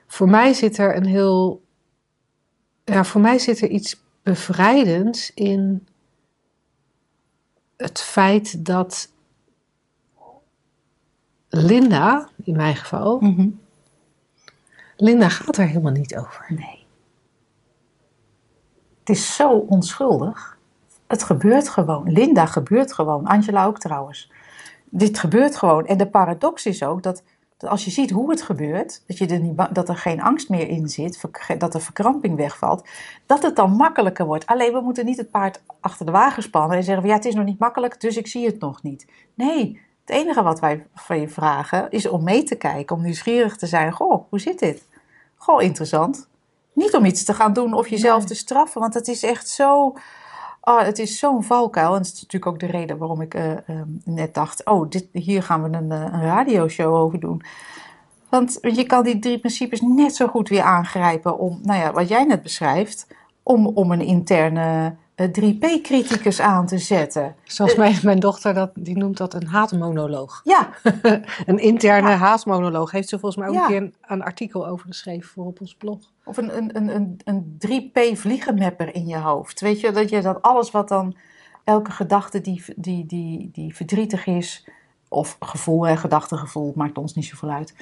Voor 0.07 0.29
mij 0.29 0.53
zit 0.53 0.77
er 0.77 0.95
een 0.95 1.05
heel. 1.05 1.63
Ja, 2.85 3.03
voor 3.03 3.21
mij 3.21 3.39
zit 3.39 3.61
er 3.61 3.69
iets 3.69 4.01
bevrijdends 4.23 5.33
in 5.33 5.87
het 7.77 8.01
feit 8.01 8.65
dat 8.65 9.09
Linda, 11.49 12.29
in 12.43 12.55
mijn 12.55 12.75
geval, 12.75 13.19
Mhm. 13.19 13.49
Linda 14.97 15.29
gaat 15.29 15.57
er 15.57 15.67
helemaal 15.67 15.91
niet 15.91 16.15
over. 16.15 16.45
Nee. 16.49 16.85
Het 18.99 19.09
is 19.09 19.35
zo 19.35 19.51
onschuldig. 19.51 20.57
Het 21.07 21.23
gebeurt 21.23 21.69
gewoon. 21.69 22.11
Linda 22.11 22.45
gebeurt 22.45 22.93
gewoon. 22.93 23.25
Angela 23.25 23.65
ook 23.65 23.79
trouwens. 23.79 24.31
Dit 24.89 25.19
gebeurt 25.19 25.55
gewoon. 25.55 25.85
En 25.85 25.97
de 25.97 26.07
paradox 26.07 26.65
is 26.65 26.83
ook 26.83 27.03
dat, 27.03 27.23
dat 27.57 27.69
als 27.69 27.85
je 27.85 27.91
ziet 27.91 28.11
hoe 28.11 28.29
het 28.29 28.41
gebeurt, 28.41 29.03
dat, 29.07 29.17
je 29.17 29.27
er 29.27 29.39
niet, 29.39 29.75
dat 29.75 29.89
er 29.89 29.97
geen 29.97 30.21
angst 30.21 30.49
meer 30.49 30.67
in 30.67 30.87
zit, 30.89 31.21
dat 31.57 31.71
de 31.71 31.79
verkramping 31.79 32.35
wegvalt, 32.35 32.87
dat 33.25 33.43
het 33.43 33.55
dan 33.55 33.71
makkelijker 33.71 34.25
wordt. 34.25 34.45
Alleen 34.45 34.73
we 34.73 34.81
moeten 34.81 35.05
niet 35.05 35.17
het 35.17 35.31
paard 35.31 35.61
achter 35.79 36.05
de 36.05 36.11
wagen 36.11 36.43
spannen 36.43 36.77
en 36.77 36.83
zeggen 36.83 37.01
van 37.01 37.11
ja, 37.11 37.17
het 37.17 37.25
is 37.25 37.35
nog 37.35 37.45
niet 37.45 37.59
makkelijk, 37.59 38.01
dus 38.01 38.17
ik 38.17 38.27
zie 38.27 38.45
het 38.45 38.59
nog 38.59 38.83
niet. 38.83 39.07
Nee, 39.33 39.81
het 40.05 40.15
enige 40.15 40.43
wat 40.43 40.59
wij 40.59 40.87
van 40.95 41.19
je 41.19 41.29
vragen 41.29 41.91
is 41.91 42.07
om 42.07 42.23
mee 42.23 42.43
te 42.43 42.55
kijken, 42.55 42.95
om 42.95 43.01
nieuwsgierig 43.01 43.57
te 43.57 43.67
zijn. 43.67 43.91
Goh, 43.91 44.23
hoe 44.29 44.39
zit 44.39 44.59
dit? 44.59 44.83
Goh, 45.35 45.61
interessant. 45.61 46.27
Niet 46.73 46.95
om 46.95 47.05
iets 47.05 47.23
te 47.23 47.33
gaan 47.33 47.53
doen 47.53 47.73
of 47.73 47.87
jezelf 47.87 48.17
Nee. 48.17 48.27
te 48.27 48.35
straffen, 48.35 48.81
want 48.81 48.93
het 48.93 49.07
is 49.07 49.23
echt 49.23 49.49
zo. 49.49 49.95
Oh, 50.65 50.81
het 50.81 50.99
is 50.99 51.19
zo'n 51.19 51.43
valkuil. 51.43 51.91
En 51.91 51.97
dat 51.97 52.05
is 52.05 52.21
natuurlijk 52.21 52.45
ook 52.45 52.59
de 52.59 52.65
reden 52.65 52.97
waarom 52.97 53.21
ik 53.21 53.33
eh, 53.33 53.51
ehm, 53.51 53.87
net 54.03 54.33
dacht: 54.33 54.65
oh, 54.65 54.89
dit, 54.89 55.07
hier 55.11 55.43
gaan 55.43 55.63
we 55.63 55.77
een, 55.77 55.91
eh, 55.91 55.99
een 55.99 56.21
radioshow 56.21 56.93
over 56.93 57.19
doen. 57.19 57.41
Want 58.29 58.57
je 58.61 58.83
kan 58.83 59.03
die 59.03 59.19
drie 59.19 59.39
principes 59.39 59.81
net 59.81 60.15
zo 60.15 60.27
goed 60.27 60.49
weer 60.49 60.61
aangrijpen 60.61 61.39
om, 61.39 61.59
nou 61.63 61.79
ja, 61.79 61.91
wat 61.91 62.07
jij 62.07 62.23
net 62.23 62.41
beschrijft, 62.41 63.07
om, 63.43 63.67
om 63.67 63.91
een 63.91 64.01
interne 64.01 64.95
3P-criticus 65.21 66.41
aan 66.41 66.65
te 66.65 66.77
zetten. 66.77 67.35
Zoals 67.43 67.75
mijn, 67.75 67.95
mijn 68.03 68.19
dochter, 68.19 68.53
dat, 68.53 68.71
die 68.73 68.97
noemt 68.97 69.17
dat 69.17 69.33
een 69.33 69.47
haatmonoloog. 69.47 70.41
Ja, 70.43 70.69
Een 71.45 71.59
interne 71.59 72.09
haatmonoloog. 72.09 72.91
Heeft 72.91 73.09
ze 73.09 73.19
volgens 73.19 73.41
mij 73.41 73.49
ook 73.49 73.55
Ja. 73.55 73.61
een 73.61 73.67
keer 73.67 73.81
een, 73.81 73.93
een 74.07 74.23
artikel 74.23 74.67
over 74.67 74.87
geschreven 74.87 75.29
voor 75.29 75.45
op 75.45 75.59
ons 75.59 75.75
blog. 75.75 75.99
Of 76.23 76.37
een, 76.37 76.57
een, 76.57 76.75
een, 76.77 76.95
een, 76.95 77.19
een 77.23 77.57
3P-vliegenmapper 77.67 78.95
in 78.95 79.07
je 79.07 79.17
hoofd. 79.17 79.61
Weet 79.61 79.79
je, 79.79 79.91
dat 79.91 80.09
je 80.09 80.21
dat 80.21 80.41
alles 80.41 80.71
wat 80.71 80.87
dan, 80.87 81.15
elke 81.63 81.91
gedachte 81.91 82.41
die, 82.41 82.63
die, 82.75 83.05
die, 83.05 83.49
die 83.53 83.75
verdrietig 83.75 84.25
is, 84.25 84.67
of 85.09 85.37
gevoel, 85.39 85.87
hè, 85.87 85.97
gedachtegevoel, 85.97 86.71
maakt 86.75 86.97
ons 86.97 87.13
niet 87.13 87.25
zoveel 87.25 87.49
uit. 87.49 87.75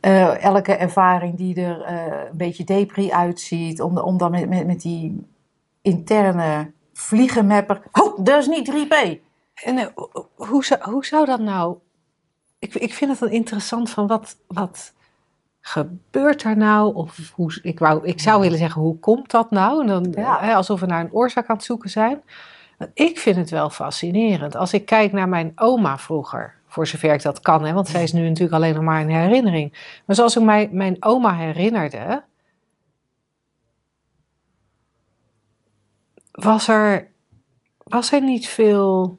Eh, 0.00 0.42
elke 0.44 0.72
ervaring 0.72 1.36
die 1.36 1.62
er 1.62 1.82
eh, 1.82 1.96
een 2.30 2.36
beetje 2.36 2.64
depri 2.64 3.10
uitziet, 3.12 3.82
om, 3.82 3.98
om 3.98 4.18
dan 4.18 4.30
met, 4.30 4.48
met, 4.48 4.66
met 4.66 4.80
die 4.80 5.26
interne 5.84 6.70
vliegenmapper. 6.92 7.82
Ho, 7.92 8.14
dat 8.22 8.38
is 8.38 8.46
niet 8.46 8.70
3P. 8.72 8.94
En 9.64 9.78
eh, 9.78 9.86
ho- 9.94 10.28
hoe, 10.34 10.64
zou, 10.64 10.80
hoe 10.90 11.04
zou 11.04 11.24
dat 11.26 11.40
nou... 11.40 11.76
Ik, 12.58 12.74
ik 12.74 12.94
vind 12.94 13.10
het 13.10 13.20
dan 13.20 13.28
interessant 13.30 13.90
van 13.90 14.06
wat, 14.06 14.36
wat 14.46 14.92
gebeurt 15.60 16.42
er 16.42 16.56
nou? 16.56 16.94
Of 16.94 17.32
hoe, 17.34 17.58
ik, 17.62 17.78
wou, 17.78 18.06
ik 18.06 18.20
zou 18.20 18.40
willen 18.40 18.58
zeggen, 18.58 18.80
hoe 18.82 18.98
komt 18.98 19.30
dat 19.30 19.50
nou? 19.50 19.80
En 19.80 19.86
dan, 19.86 20.12
Ja. 20.16 20.40
eh, 20.40 20.56
alsof 20.56 20.80
we 20.80 20.86
naar 20.86 21.00
een 21.04 21.12
oorzaak 21.12 21.46
aan 21.48 21.56
het 21.56 21.64
zoeken 21.64 21.90
zijn. 21.90 22.22
Ik 22.94 23.18
vind 23.18 23.36
het 23.36 23.50
wel 23.50 23.70
fascinerend. 23.70 24.56
Als 24.56 24.72
ik 24.72 24.86
kijk 24.86 25.12
naar 25.12 25.28
mijn 25.28 25.52
oma 25.54 25.98
vroeger, 25.98 26.54
voor 26.66 26.86
zover 26.86 27.12
ik 27.12 27.22
dat 27.22 27.40
kan, 27.40 27.64
hè, 27.64 27.72
want 27.72 27.88
zij 27.88 28.02
is 28.02 28.12
nu 28.12 28.22
natuurlijk 28.28 28.54
alleen 28.54 28.74
nog 28.74 28.82
maar 28.82 29.00
een 29.00 29.10
herinnering. 29.10 29.98
Maar 30.06 30.16
zoals 30.16 30.36
ik 30.36 30.42
mij, 30.42 30.68
mijn 30.72 30.96
oma 31.00 31.34
herinnerde, 31.34 32.22
was 36.34 36.68
er, 36.68 37.10
was 37.76 38.12
er 38.12 38.22
niet 38.22 38.48
veel. 38.48 39.18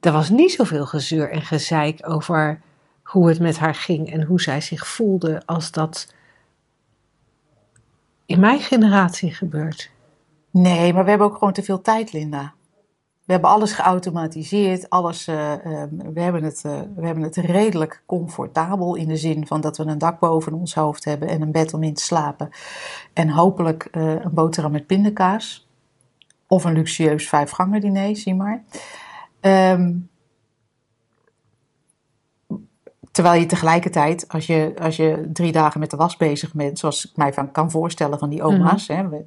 Er 0.00 0.12
was 0.12 0.28
niet 0.28 0.52
zoveel 0.52 0.86
gezeur 0.86 1.30
en 1.30 1.42
gezeik 1.42 2.08
over 2.08 2.60
hoe 3.02 3.28
het 3.28 3.40
met 3.40 3.58
haar 3.58 3.74
ging 3.74 4.12
en 4.12 4.22
hoe 4.22 4.40
zij 4.40 4.60
zich 4.60 4.86
voelde 4.86 5.42
als 5.46 5.70
dat 5.70 6.14
in 8.26 8.40
mijn 8.40 8.60
generatie 8.60 9.34
gebeurt. 9.34 9.90
Nee, 10.50 10.92
maar 10.92 11.04
we 11.04 11.08
hebben 11.10 11.26
ook 11.26 11.38
gewoon 11.38 11.52
te 11.52 11.62
veel 11.62 11.80
tijd, 11.80 12.12
Linda. 12.12 12.54
We 13.26 13.32
hebben 13.32 13.50
alles 13.50 13.72
geautomatiseerd, 13.72 14.90
alles, 14.90 15.28
uh, 15.28 15.52
uh, 15.52 15.82
we, 16.12 16.20
hebben 16.20 16.42
het, 16.42 16.62
uh, 16.66 16.80
we 16.96 17.06
hebben 17.06 17.22
het 17.22 17.36
redelijk 17.36 18.02
comfortabel 18.06 18.94
in 18.94 19.08
de 19.08 19.16
zin 19.16 19.46
van 19.46 19.60
dat 19.60 19.76
we 19.76 19.84
een 19.84 19.98
dak 19.98 20.18
boven 20.18 20.52
ons 20.52 20.74
hoofd 20.74 21.04
hebben 21.04 21.28
en 21.28 21.42
een 21.42 21.52
bed 21.52 21.74
om 21.74 21.82
in 21.82 21.94
te 21.94 22.02
slapen. 22.02 22.50
En 23.12 23.28
hopelijk 23.28 23.88
een 23.90 24.34
boterham 24.34 24.72
met 24.72 24.86
pindakaas. 24.86 25.68
Of 26.46 26.64
een 26.64 26.72
luxueus 26.72 27.28
vijfgangen 27.28 27.80
diner, 27.80 28.16
zie 28.16 28.34
maar. 28.34 28.64
Um, 29.40 30.08
terwijl 33.10 33.40
je 33.40 33.46
tegelijkertijd, 33.46 34.28
als 34.28 34.46
je, 34.46 34.74
als 34.80 34.96
je 34.96 35.28
drie 35.32 35.52
dagen 35.52 35.80
met 35.80 35.90
de 35.90 35.96
was 35.96 36.16
bezig 36.16 36.54
bent, 36.54 36.78
zoals 36.78 37.08
ik 37.08 37.16
mij 37.16 37.32
van 37.32 37.50
kan 37.50 37.70
voorstellen 37.70 38.18
van 38.18 38.30
die 38.30 38.42
oma's, 38.42 38.88
mm 38.88 38.96
-hmm. 38.96 39.26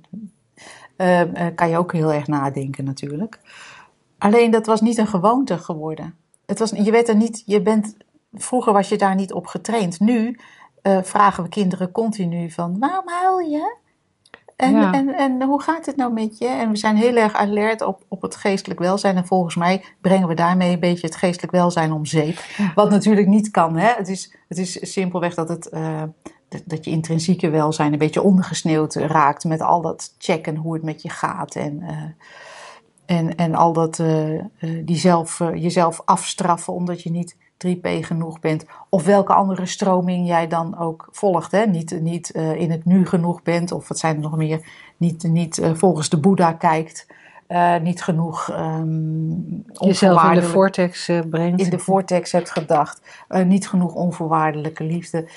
hè, 0.96 1.52
kan 1.52 1.70
je 1.70 1.78
ook 1.78 1.94
heel 1.94 2.14
erg 2.14 2.28
nadenken 2.28 2.84
natuurlijk. 2.84 3.40
Alleen 4.20 4.52
dat 4.52 4.66
was 4.66 4.82
niet 4.82 4.98
een 4.98 5.08
gewoonte 5.08 5.58
geworden. 5.58 6.16
Het 6.46 6.60
was, 6.60 6.70
je, 6.70 6.92
werd 6.92 7.08
er 7.08 7.16
niet, 7.16 7.44
je 7.46 7.62
bent, 7.62 7.98
vroeger 8.34 8.74
was 8.74 8.90
je 8.90 8.98
daar 8.98 9.16
niet 9.16 9.34
op 9.34 9.48
getraind. 9.48 10.00
Nu 10.00 10.40
uh, 10.84 10.98
vragen 11.02 11.44
we 11.44 11.50
kinderen 11.50 11.92
continu 11.92 12.52
van, 12.52 12.80
waarom 12.80 13.08
huil 13.08 13.40
je? 13.40 13.78
En, 14.56 14.72
ja. 14.72 14.94
en, 14.94 15.16
en 15.16 15.42
hoe 15.42 15.62
gaat 15.62 15.86
het 15.86 15.96
nou 15.96 16.14
met 16.14 16.38
je? 16.38 16.48
En 16.48 16.70
we 16.70 16.78
zijn 16.78 16.96
heel 16.96 17.16
erg 17.16 17.34
alert 17.34 17.82
op, 17.82 18.04
op 18.08 18.22
het 18.22 18.36
geestelijk 18.36 18.80
welzijn. 18.80 19.16
En 19.16 19.26
volgens 19.26 19.56
mij 19.56 19.84
brengen 20.02 20.28
we 20.28 20.34
daarmee 20.34 20.74
een 20.74 20.80
beetje 20.80 21.08
het 21.08 21.16
geestelijk 21.16 21.52
welzijn 21.52 21.92
om 21.92 22.06
zeep. 22.06 22.38
Wat 22.76 22.90
natuurlijk 22.90 23.28
niet 23.28 23.52
kan. 23.52 23.78
Hè? 23.78 23.94
Het, 23.94 24.08
is, 24.08 24.36
het 24.48 24.58
is 24.58 24.92
simpelweg 24.94 25.34
dat, 25.34 25.50
het, 25.50 25.70
uh, 25.74 26.04
dat, 26.50 26.62
dat 26.66 26.86
je 26.86 26.92
intrinsieke 26.92 27.50
welzijn 27.50 27.94
een 27.94 28.00
beetje 28.00 28.22
ondergesneeuwd 28.22 28.96
raakt. 28.96 29.44
Met 29.44 29.62
al 29.62 29.82
dat 29.82 30.16
checken 30.18 30.56
hoe 30.56 30.74
het 30.74 30.84
met 30.84 31.02
je 31.02 31.10
gaat. 31.10 31.56
En, 31.56 31.82
uh, 31.82 32.04
en, 33.10 33.36
en 33.36 33.56
al 33.56 33.74
dat 33.74 34.00
uh, 34.00 34.42
die 34.86 34.98
zelf, 34.98 35.38
jezelf 35.38 36.02
afstraffen 36.06 36.74
omdat 36.74 37.02
je 37.02 37.12
niet 37.12 37.36
3P 37.68 37.90
genoeg 38.02 38.40
bent. 38.40 38.66
Of 38.90 39.06
welke 39.06 39.34
andere 39.34 39.66
stroming 39.66 40.28
jij 40.28 40.48
dan 40.48 40.78
ook 40.78 41.08
volgt. 41.12 41.52
Hè? 41.52 41.66
Niet, 41.66 42.02
niet 42.02 42.36
uh, 42.36 42.56
in 42.56 42.72
het 42.72 42.86
nu 42.86 43.06
genoeg 43.06 43.44
bent. 43.44 43.72
Of 43.72 43.88
wat 43.88 44.00
zijn 44.00 44.16
er 44.16 44.22
nog 44.22 44.36
meer? 44.36 44.68
Niet, 44.98 45.24
niet 45.24 45.62
volgens 45.74 46.10
de 46.10 46.20
Boeddha 46.20 46.54
kijkt. 46.54 47.08
Niet 47.82 48.04
genoeg 48.04 48.52
um, 48.52 49.64
jezelf 49.74 50.24
in 50.24 50.34
de 50.34 50.44
vortex 50.44 51.12
brengt. 51.30 51.62
In 51.62 51.70
de 51.70 51.80
vortex 51.80 52.32
hebt 52.32 52.52
gedacht. 52.52 53.02
niet 53.46 53.68
genoeg 53.68 53.94
onvoorwaardelijke 53.94 54.84
liefde. 54.84 55.30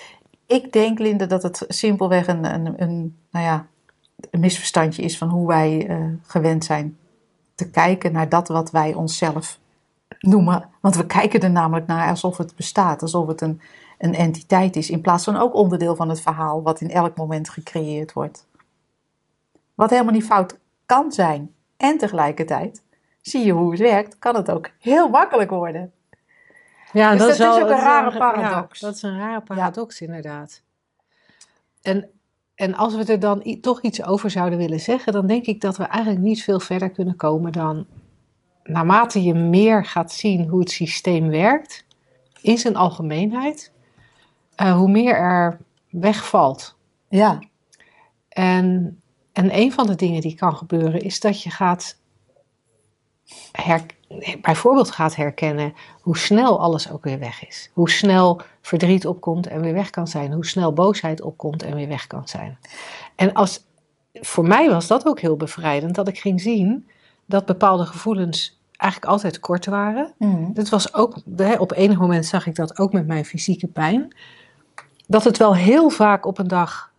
Ik 0.47 0.73
denk, 0.73 0.99
Linde, 0.99 1.27
dat 1.27 1.43
het 1.43 1.65
simpelweg 1.69 2.27
een, 2.27 2.45
een, 2.55 2.83
een, 2.83 3.17
nou 3.31 3.45
ja, 3.45 3.67
een 4.31 4.41
misverstandje 4.41 5.03
is 5.03 5.19
van 5.19 5.29
hoe 5.29 5.47
wij 5.47 5.89
gewend 6.23 6.65
zijn 6.65 6.97
te 7.55 7.71
kijken 7.71 8.13
naar 8.13 8.29
dat 8.29 8.49
wat 8.49 8.71
wij 8.71 8.95
onszelf 8.95 9.59
noemen. 10.19 10.69
Want 10.81 10.97
we 10.97 11.07
kijken 11.07 11.41
er 11.41 11.51
namelijk 11.51 11.87
naar 11.87 12.09
alsof 12.09 12.37
het 12.37 12.57
bestaat, 12.57 13.03
alsof 13.03 13.27
het 13.27 13.41
een, 13.41 13.61
een 13.99 14.15
entiteit 14.15 14.77
is, 14.77 14.91
in 14.91 15.01
plaats 15.01 15.25
van 15.25 15.37
ook 15.37 15.55
onderdeel 15.55 15.97
van 15.97 16.09
het 16.09 16.21
verhaal 16.21 16.63
wat 16.63 16.81
in 16.81 16.91
elk 16.91 17.17
moment 17.17 17.49
gecreëerd 17.49 18.13
wordt. 18.13 18.47
Wat 19.75 19.91
helemaal 19.91 20.13
niet 20.13 20.25
fout 20.25 20.59
kan 20.87 21.13
zijn. 21.13 21.55
En 21.77 21.99
tegelijkertijd, 21.99 22.83
zie 23.21 23.45
je 23.45 23.53
hoe 23.53 23.71
het 23.71 23.81
werkt, 23.81 24.19
kan 24.19 24.35
het 24.35 24.51
ook 24.51 24.71
heel 24.79 25.09
makkelijk 25.09 25.51
worden. 25.51 25.93
Ja, 26.93 27.11
dus 27.11 27.19
dat, 27.19 27.29
dat 27.29 27.39
is, 27.39 27.45
wel, 27.45 27.57
is 27.57 27.63
ook 27.63 27.71
een 27.71 27.77
rare 27.77 28.19
paradox. 28.19 28.81
Ja, 28.81 28.87
dat 28.87 28.97
is 28.97 29.03
een 29.03 29.19
rare 29.19 29.41
paradox, 29.41 30.01
inderdaad. 30.01 30.63
En, 31.83 32.11
en 32.63 32.75
als 32.75 32.95
we 32.95 33.05
er 33.05 33.21
dan 33.21 33.59
toch 33.61 33.83
iets 33.83 34.05
over 34.05 34.31
zouden 34.31 34.59
willen 34.59 34.81
zeggen, 34.81 35.13
dan 35.13 35.27
denk 35.27 35.47
ik 35.47 35.61
dat 35.61 35.77
we 35.77 35.85
eigenlijk 35.85 36.25
niet 36.25 36.43
veel 36.43 36.61
verder 36.61 36.91
kunnen 36.91 37.17
komen 37.17 37.53
dan 37.53 37.87
naarmate 38.63 39.23
je 39.23 39.35
meer 39.35 39.85
gaat 39.85 40.13
zien 40.13 40.49
hoe 40.49 40.61
het 40.61 40.71
systeem 40.71 41.29
werkt, 41.29 41.85
in 42.41 42.59
zijn 42.59 42.77
algemeenheid, 42.77 43.73
uh, 44.57 44.77
hoe 44.77 44.91
meer 44.91 45.15
er 45.15 45.59
wegvalt. 45.91 46.77
Ja. 47.09 47.39
En, 48.29 49.01
en 49.33 49.59
een 49.59 49.73
van 49.73 49.87
de 49.87 49.95
dingen 49.95 50.21
die 50.21 50.35
kan 50.35 50.57
gebeuren 50.57 51.01
is 51.01 51.21
dat 51.21 51.43
je 51.43 51.51
gaat 51.51 51.99
her, 53.53 53.87
bijvoorbeeld 54.41 54.91
gaat 54.91 55.17
herkennen 55.17 55.75
hoe 56.01 56.17
snel 56.19 56.61
alles 56.61 56.91
ook 56.91 57.05
weer 57.05 57.19
weg 57.19 57.47
is. 57.47 57.71
Hoe 57.73 57.91
snel 57.91 58.41
verdriet 58.61 59.07
opkomt 59.07 59.47
en 59.47 59.61
weer 59.61 59.73
weg 59.73 59.91
kan 59.91 60.09
zijn. 60.09 60.33
Hoe 60.33 60.47
snel 60.47 60.73
boosheid 60.73 61.21
opkomt 61.23 61.63
en 61.63 61.75
weer 61.75 61.89
weg 61.89 62.07
kan 62.07 62.29
zijn. 62.29 62.59
En 63.15 63.33
als, 63.33 63.65
voor 64.13 64.47
mij 64.47 64.71
was 64.71 64.87
dat 64.87 65.07
ook 65.07 65.21
heel 65.21 65.37
bevrijdend, 65.37 65.95
dat 65.95 66.09
ik 66.09 66.19
ging 66.19 66.41
zien 66.41 66.89
dat 67.27 67.47
bepaalde 67.47 67.87
gevoelens 67.87 68.61
eigenlijk 68.77 69.13
altijd 69.13 69.41
kort 69.41 69.67
waren. 69.67 70.13
Mm. 70.19 70.55
Dat 70.55 70.69
was 70.69 70.95
ook, 70.95 71.17
op 71.59 71.73
enig 71.73 71.99
moment 71.99 72.27
zag 72.27 72.47
ik 72.47 72.55
dat 72.55 72.79
ook 72.79 72.93
met 72.93 73.07
mijn 73.07 73.25
fysieke 73.25 73.67
pijn. 73.67 74.17
Dat 75.07 75.25
het 75.25 75.37
wel 75.37 75.57
heel 75.57 75.91
vaak 75.91 76.27
op 76.27 76.39
een 76.39 76.49
dag 76.49 76.93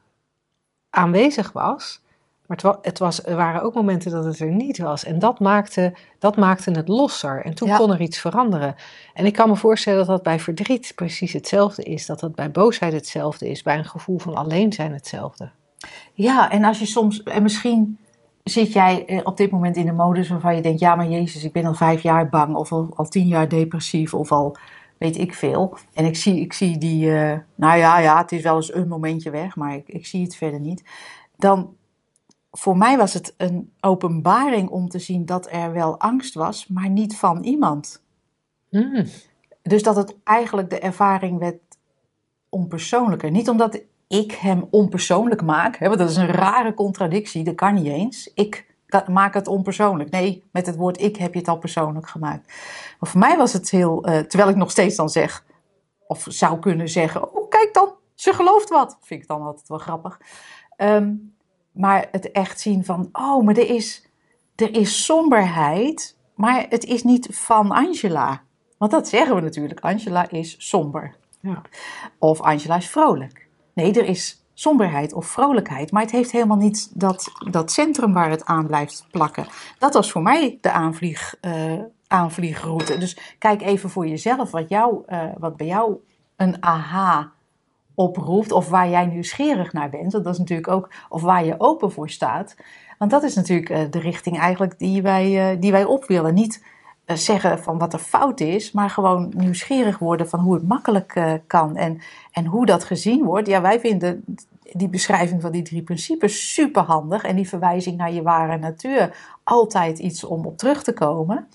aanwezig 0.90 1.52
was. 1.52 2.02
Maar 2.48 2.58
het, 2.62 2.78
het 2.82 3.00
was, 3.00 3.26
er 3.26 3.36
waren 3.36 3.62
ook 3.62 3.74
momenten 3.74 4.12
dat 4.12 4.26
het 4.26 4.40
er 4.40 4.52
niet 4.52 4.78
was. 4.78 5.04
En 5.04 5.20
dat 5.20 5.40
maakte, 5.40 5.94
dat 6.20 6.36
maakte 6.38 6.72
het 6.72 6.88
losser. 6.88 7.46
En 7.46 7.54
toen 7.54 7.68
Ja. 7.68 7.78
kon 7.78 7.92
er 7.92 8.02
iets 8.02 8.20
veranderen. 8.20 8.76
En 9.14 9.26
ik 9.26 9.34
kan 9.34 9.50
me 9.50 9.56
voorstellen 9.56 9.98
dat 10.00 10.08
dat 10.08 10.24
bij 10.24 10.40
verdriet 10.40 10.92
precies 10.96 11.34
hetzelfde 11.34 11.84
is. 11.84 12.06
Dat 12.06 12.20
dat 12.20 12.36
bij 12.36 12.52
boosheid 12.52 12.94
hetzelfde 12.94 13.50
is. 13.50 13.62
Bij 13.62 13.78
een 13.78 13.86
gevoel 13.86 14.20
van 14.20 14.36
alleen 14.36 14.74
zijn 14.74 14.94
hetzelfde. 14.94 15.50
Ja, 16.14 16.52
en 16.52 16.64
als 16.64 16.80
je 16.80 16.86
soms, 16.86 17.24
en 17.24 17.44
misschien 17.44 17.98
zit 18.44 18.74
jij 18.74 19.06
eh, 19.06 19.20
op 19.24 19.38
dit 19.38 19.52
moment 19.52 19.76
in 19.76 19.88
een 19.88 19.96
modus 19.96 20.30
waarvan 20.30 20.56
je 20.56 20.62
denkt, 20.62 20.80
ja 20.80 20.96
maar 20.96 21.08
Jezus, 21.10 21.44
ik 21.44 21.52
ben 21.52 21.66
al 21.66 21.74
vijf 21.74 22.02
jaar 22.02 22.30
bang 22.30 22.56
of 22.56 22.72
al, 22.72 22.90
al 22.96 23.08
tien 23.08 23.28
jaar 23.28 23.50
depressief 23.50 24.14
of 24.14 24.32
al 24.32 24.58
weet 24.98 25.18
ik 25.18 25.34
veel. 25.34 25.78
En 25.94 26.06
ik 26.06 26.16
zie, 26.16 26.40
ik 26.40 26.54
zie 26.54 26.78
die, 26.78 27.16
eh, 27.16 27.38
nou 27.56 27.78
ja, 27.78 28.00
ja, 28.00 28.18
het 28.18 28.32
is 28.32 28.42
wel 28.42 28.56
eens 28.56 28.74
een 28.74 28.88
momentje 28.88 29.30
weg, 29.30 29.56
maar 29.56 29.76
ik, 29.76 29.88
ik 29.88 30.06
zie 30.06 30.24
het 30.24 30.36
verder 30.36 30.60
niet. 30.60 30.84
Dan, 31.36 31.76
voor 32.56 32.78
mij 32.78 32.98
was 32.98 33.14
het 33.14 33.34
een 33.38 33.74
openbaring 33.80 34.70
om 34.70 34.90
te 34.90 35.00
zien 35.00 35.26
dat 35.26 35.48
er 35.52 35.72
wel 35.72 36.00
angst 36.00 36.34
was, 36.34 36.68
maar 36.68 36.90
niet 36.90 37.18
van 37.18 37.44
iemand. 37.44 38.04
Hmm. 38.70 39.06
Dus 39.62 39.84
dat 39.84 39.96
het 39.96 40.16
eigenlijk 40.24 40.70
de 40.70 40.80
ervaring 40.80 41.40
werd 41.40 41.60
onpersoonlijker. 42.50 43.32
Niet 43.32 43.50
omdat 43.50 43.82
ik 44.08 44.32
hem 44.32 44.68
onpersoonlijk 44.70 45.42
maak, 45.42 45.78
hè, 45.78 45.88
want 45.88 46.00
dat 46.00 46.10
is 46.10 46.16
een 46.16 46.28
rare 46.28 46.74
contradictie, 46.74 47.44
dat 47.44 47.56
kan 47.56 47.74
niet 47.74 47.88
eens. 47.88 48.32
Ik 48.34 48.76
maak 49.08 49.34
het 49.34 49.48
onpersoonlijk. 49.48 50.10
Nee, 50.10 50.44
met 50.52 50.66
het 50.66 50.76
woord 50.76 51.02
ik 51.02 51.16
heb 51.16 51.34
je 51.34 51.40
het 51.40 51.48
al 51.48 51.58
persoonlijk 51.58 52.08
gemaakt. 52.08 52.48
Maar 53.00 53.10
voor 53.10 53.20
mij 53.20 53.38
was 53.38 53.54
het 53.54 53.70
heel, 53.70 54.04
eh, 54.04 54.20
terwijl 54.20 54.50
ik 54.50 54.56
nog 54.56 54.72
steeds 54.72 54.96
dan 54.96 55.10
zeg, 55.10 55.46
of 56.08 56.26
zou 56.30 56.60
kunnen 56.60 56.90
zeggen, 56.90 57.36
oh 57.36 57.50
kijk 57.50 57.74
dan, 57.74 57.94
ze 58.16 58.34
gelooft 58.34 58.70
wat. 58.70 58.98
Vind 59.02 59.22
ik 59.22 59.28
dan 59.28 59.42
altijd 59.42 59.68
wel 59.68 59.78
grappig. 59.78 60.20
Ehm, 60.76 61.14
maar 61.74 62.08
het 62.12 62.32
echt 62.32 62.60
zien 62.60 62.86
van, 62.86 63.10
oh, 63.12 63.44
maar 63.44 63.58
er 63.58 63.70
is, 63.70 64.06
er 64.56 64.76
is 64.76 65.06
somberheid, 65.06 66.18
maar 66.36 66.66
het 66.70 66.84
is 66.84 67.04
niet 67.04 67.28
van 67.32 67.72
Angela. 67.72 68.42
Want 68.78 68.92
dat 68.92 69.08
zeggen 69.08 69.36
we 69.36 69.42
natuurlijk, 69.42 69.80
Angela 69.80 70.30
is 70.30 70.56
somber. 70.58 71.16
Ja. 71.40 71.62
Of 72.20 72.42
Angela 72.42 72.76
is 72.76 72.90
vrolijk. 72.90 73.48
Nee, 73.74 73.94
er 73.94 74.06
is 74.06 74.44
somberheid 74.54 75.14
of 75.14 75.26
vrolijkheid, 75.26 75.92
maar 75.92 76.02
het 76.02 76.12
heeft 76.12 76.32
helemaal 76.32 76.58
niet 76.58 77.00
dat, 77.00 77.32
dat 77.52 77.72
centrum 77.72 78.14
waar 78.14 78.30
het 78.30 78.46
aan 78.46 78.68
blijft 78.68 79.06
plakken. 79.12 79.46
Dat 79.80 79.94
was 79.94 80.12
voor 80.12 80.22
mij 80.22 80.58
de 80.62 80.72
aanvlieg, 80.72 81.36
eh, 81.42 81.80
aanvliegroute. 82.08 82.98
Dus 82.98 83.36
kijk 83.38 83.62
even 83.62 83.90
voor 83.90 84.08
jezelf 84.08 84.52
wat, 84.52 84.70
jou, 84.70 85.04
eh, 85.06 85.26
wat 85.38 85.58
bij 85.58 85.68
jou 85.68 85.96
een 86.36 86.64
aha 86.64 87.32
oproept, 87.96 88.52
of 88.52 88.70
waar 88.70 88.90
jij 88.90 89.06
nieuwsgierig 89.06 89.74
naar 89.74 89.90
bent. 89.90 90.12
Want 90.12 90.24
dat 90.24 90.34
is 90.34 90.40
natuurlijk 90.40 90.68
ook, 90.68 90.90
of 91.10 91.22
waar 91.22 91.46
je 91.46 91.56
open 91.58 91.92
voor 91.92 92.10
staat. 92.10 92.56
Want 92.98 93.12
dat 93.12 93.24
is 93.24 93.36
natuurlijk 93.36 93.70
eh, 93.70 93.82
de 93.90 94.00
richting 94.00 94.40
eigenlijk 94.40 94.80
die 94.80 95.02
wij, 95.02 95.52
eh, 95.52 95.62
die 95.62 95.72
wij 95.72 95.84
op 95.86 96.06
willen. 96.06 96.34
Niet 96.34 96.64
eh, 97.06 97.16
zeggen 97.16 97.60
van 97.60 97.78
wat 97.78 97.94
er 97.94 98.00
fout 98.00 98.40
is, 98.40 98.72
maar 98.72 98.90
gewoon 98.90 99.34
nieuwsgierig 99.36 100.00
worden 100.00 100.30
van 100.30 100.40
hoe 100.40 100.54
het 100.54 100.68
makkelijk 100.68 101.42
kan 101.48 101.76
en, 101.76 102.02
en 102.32 102.46
hoe 102.46 102.66
dat 102.66 102.84
gezien 102.84 103.24
wordt. 103.24 103.48
Ja, 103.48 103.62
wij 103.62 103.80
vinden 103.80 104.24
die 104.72 104.90
beschrijving 104.90 105.42
van 105.42 105.52
die 105.52 105.62
drie 105.62 105.82
principes 105.82 106.54
super 106.54 106.82
handig 106.82 107.24
en 107.24 107.36
die 107.36 107.48
verwijzing 107.48 107.98
naar 107.98 108.14
je 108.14 108.22
ware 108.22 108.58
natuur 108.58 109.16
altijd 109.44 110.00
iets 110.00 110.24
om 110.24 110.46
op 110.46 110.58
terug 110.58 110.84
te 110.84 110.94
komen. 110.94 111.48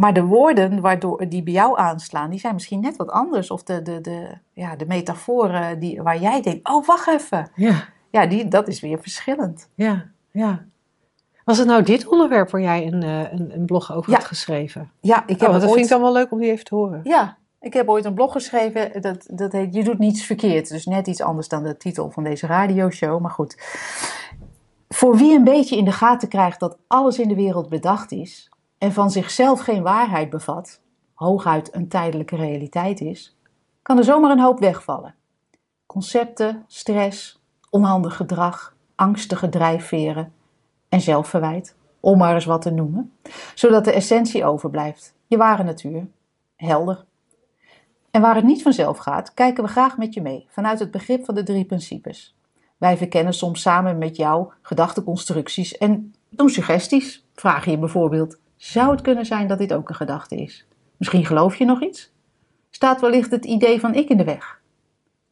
Maar 0.00 0.12
de 0.12 0.22
woorden 0.24 0.80
waardoor, 0.80 1.28
die 1.28 1.42
bij 1.42 1.52
jou 1.52 1.78
aanslaan, 1.78 2.30
die 2.30 2.38
zijn 2.40 2.54
misschien 2.54 2.80
net 2.80 2.96
wat 2.96 3.10
anders. 3.10 3.50
Of 3.50 3.62
de, 3.62 3.82
de, 3.82 4.00
de, 4.00 4.28
ja, 4.52 4.76
de 4.76 4.86
metaforen 4.86 5.78
die, 5.78 6.02
waar 6.02 6.18
jij 6.20 6.42
denkt, 6.42 6.68
oh 6.68 6.86
wacht 6.86 7.08
even. 7.08 7.50
Ja, 7.54 7.84
Ja, 8.10 8.26
die, 8.26 8.48
dat 8.48 8.68
is 8.68 8.80
weer 8.80 8.98
verschillend. 9.00 9.68
ja, 9.74 10.04
ja. 10.30 10.64
Was 11.44 11.58
het 11.58 11.66
nou 11.66 11.82
dit 11.82 12.06
onderwerp 12.06 12.50
waar 12.50 12.60
jij 12.60 12.86
een, 12.86 13.02
eh, 13.02 13.32
een, 13.32 13.54
een 13.54 13.66
blog 13.66 13.92
over 13.92 14.10
Ja. 14.10 14.16
had 14.16 14.26
geschreven? 14.26 14.90
Ja, 15.00 15.22
ik 15.26 15.34
Oh, 15.34 15.40
heb 15.40 15.48
want 15.48 15.52
dat 15.52 15.62
ooit... 15.62 15.72
vind 15.72 15.84
ik 15.84 15.90
dan 15.92 16.00
wel 16.00 16.12
leuk 16.12 16.30
om 16.32 16.38
die 16.40 16.50
even 16.50 16.64
te 16.64 16.74
horen. 16.74 17.00
Ja, 17.04 17.36
ik 17.60 17.72
heb 17.72 17.88
ooit 17.88 18.04
een 18.04 18.14
blog 18.14 18.32
geschreven. 18.32 19.02
Dat, 19.02 19.26
dat 19.30 19.52
heet 19.52 19.74
Je 19.74 19.84
doet 19.84 19.98
niets 19.98 20.22
verkeerd. 20.24 20.68
Dus 20.68 20.86
net 20.86 21.06
iets 21.06 21.22
anders 21.22 21.48
dan 21.48 21.62
de 21.62 21.76
titel 21.76 22.10
van 22.10 22.24
deze 22.24 22.46
radioshow. 22.46 23.20
Maar 23.20 23.30
goed. 23.30 23.56
Voor 24.88 25.16
wie 25.16 25.36
een 25.36 25.44
beetje 25.44 25.76
in 25.76 25.84
de 25.84 25.92
gaten 25.92 26.28
krijgt 26.28 26.60
dat 26.60 26.76
alles 26.86 27.18
in 27.18 27.28
de 27.28 27.34
wereld 27.34 27.68
bedacht 27.68 28.12
is 28.12 28.50
en 28.78 28.92
van 28.92 29.10
zichzelf 29.10 29.60
geen 29.60 29.82
waarheid 29.82 30.30
bevat, 30.30 30.80
hooguit 31.14 31.74
een 31.74 31.88
tijdelijke 31.88 32.36
realiteit 32.36 33.00
is, 33.00 33.36
kan 33.82 33.98
er 33.98 34.04
zomaar 34.04 34.30
een 34.30 34.40
hoop 34.40 34.58
wegvallen. 34.58 35.14
Concepten, 35.86 36.64
stress, 36.66 37.42
onhandig 37.70 38.16
gedrag, 38.16 38.76
angstige 38.94 39.48
drijfveren 39.48 40.32
en 40.88 41.00
zelfverwijt, 41.00 41.76
om 42.00 42.18
maar 42.18 42.34
eens 42.34 42.44
wat 42.44 42.62
te 42.62 42.70
noemen, 42.70 43.12
zodat 43.54 43.84
de 43.84 43.92
essentie 43.92 44.44
overblijft, 44.44 45.14
je 45.26 45.36
ware 45.36 45.62
natuur, 45.62 46.08
helder. 46.56 47.04
En 48.10 48.20
waar 48.20 48.34
het 48.34 48.44
niet 48.44 48.62
vanzelf 48.62 48.98
gaat, 48.98 49.34
kijken 49.34 49.64
we 49.64 49.70
graag 49.70 49.96
met 49.96 50.14
je 50.14 50.22
mee, 50.22 50.46
vanuit 50.48 50.78
het 50.78 50.90
begrip 50.90 51.24
van 51.24 51.34
de 51.34 51.42
drie 51.42 51.64
principes. 51.64 52.36
Wij 52.76 52.96
verkennen 52.96 53.34
soms 53.34 53.60
samen 53.60 53.98
met 53.98 54.16
jou 54.16 54.52
gedachteconstructies 54.62 55.76
en 55.76 56.14
doen 56.28 56.48
suggesties. 56.48 57.26
Vraag 57.34 57.64
je 57.64 57.78
bijvoorbeeld: 57.78 58.38
zou 58.58 58.90
het 58.90 59.00
kunnen 59.00 59.26
zijn 59.26 59.48
dat 59.48 59.58
dit 59.58 59.72
ook 59.72 59.88
een 59.88 59.94
gedachte 59.94 60.36
is? 60.36 60.66
Misschien 60.96 61.26
geloof 61.26 61.56
je 61.56 61.64
nog 61.64 61.82
iets? 61.82 62.12
Staat 62.70 63.00
wellicht 63.00 63.30
het 63.30 63.44
idee 63.44 63.80
van 63.80 63.94
ik 63.94 64.08
in 64.08 64.16
de 64.16 64.24
weg? 64.24 64.60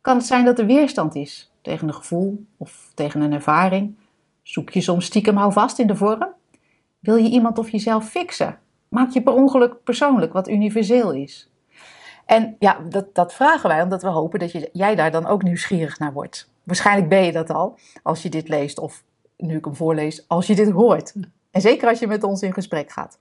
Kan 0.01 0.17
het 0.17 0.27
zijn 0.27 0.45
dat 0.45 0.59
er 0.59 0.67
weerstand 0.67 1.15
is 1.15 1.53
tegen 1.63 1.89
een 1.89 1.95
gevoel 1.95 2.47
of 2.57 2.91
tegen 2.95 3.21
een 3.21 3.33
ervaring? 3.33 3.95
Zoek 4.43 4.71
je 4.71 4.81
soms 4.81 5.05
stiekem 5.05 5.37
houvast 5.37 5.79
in 5.79 5.87
de 5.87 5.97
vorm? 5.97 6.27
Wil 6.99 7.17
je 7.17 7.29
iemand 7.29 7.59
of 7.59 7.71
jezelf 7.71 8.09
fixen? 8.09 8.59
Maak 8.89 9.11
je 9.11 9.23
per 9.23 9.33
ongeluk 9.33 9.83
persoonlijk 9.83 10.33
wat 10.33 10.49
universeel 10.49 11.13
is? 11.13 11.51
En 12.25 12.57
ja, 12.59 12.79
dat, 12.89 13.15
dat 13.15 13.35
vragen 13.35 13.69
wij 13.69 13.83
omdat 13.83 14.03
we 14.03 14.09
hopen 14.09 14.39
dat 14.39 14.53
je, 14.53 14.71
jij 14.73 14.95
daar 14.95 15.11
dan 15.11 15.27
ook 15.27 15.43
nieuwsgierig 15.43 15.99
naar 15.99 16.13
wordt. 16.13 16.51
Waarschijnlijk 16.63 17.09
ben 17.09 17.25
je 17.25 17.33
dat 17.33 17.51
al 17.51 17.79
als 18.03 18.23
je 18.23 18.29
dit 18.29 18.49
leest 18.49 18.79
of 18.79 19.03
nu 19.37 19.57
ik 19.57 19.65
hem 19.65 19.75
voorlees, 19.75 20.29
als 20.29 20.47
je 20.47 20.55
dit 20.55 20.71
hoort. 20.71 21.15
En 21.57 21.63
zeker 21.63 21.89
als 21.89 21.99
je 21.99 22.07
met 22.07 22.23
ons 22.23 22.43
in 22.43 22.53
gesprek 22.53 22.91
gaat. 22.91 23.19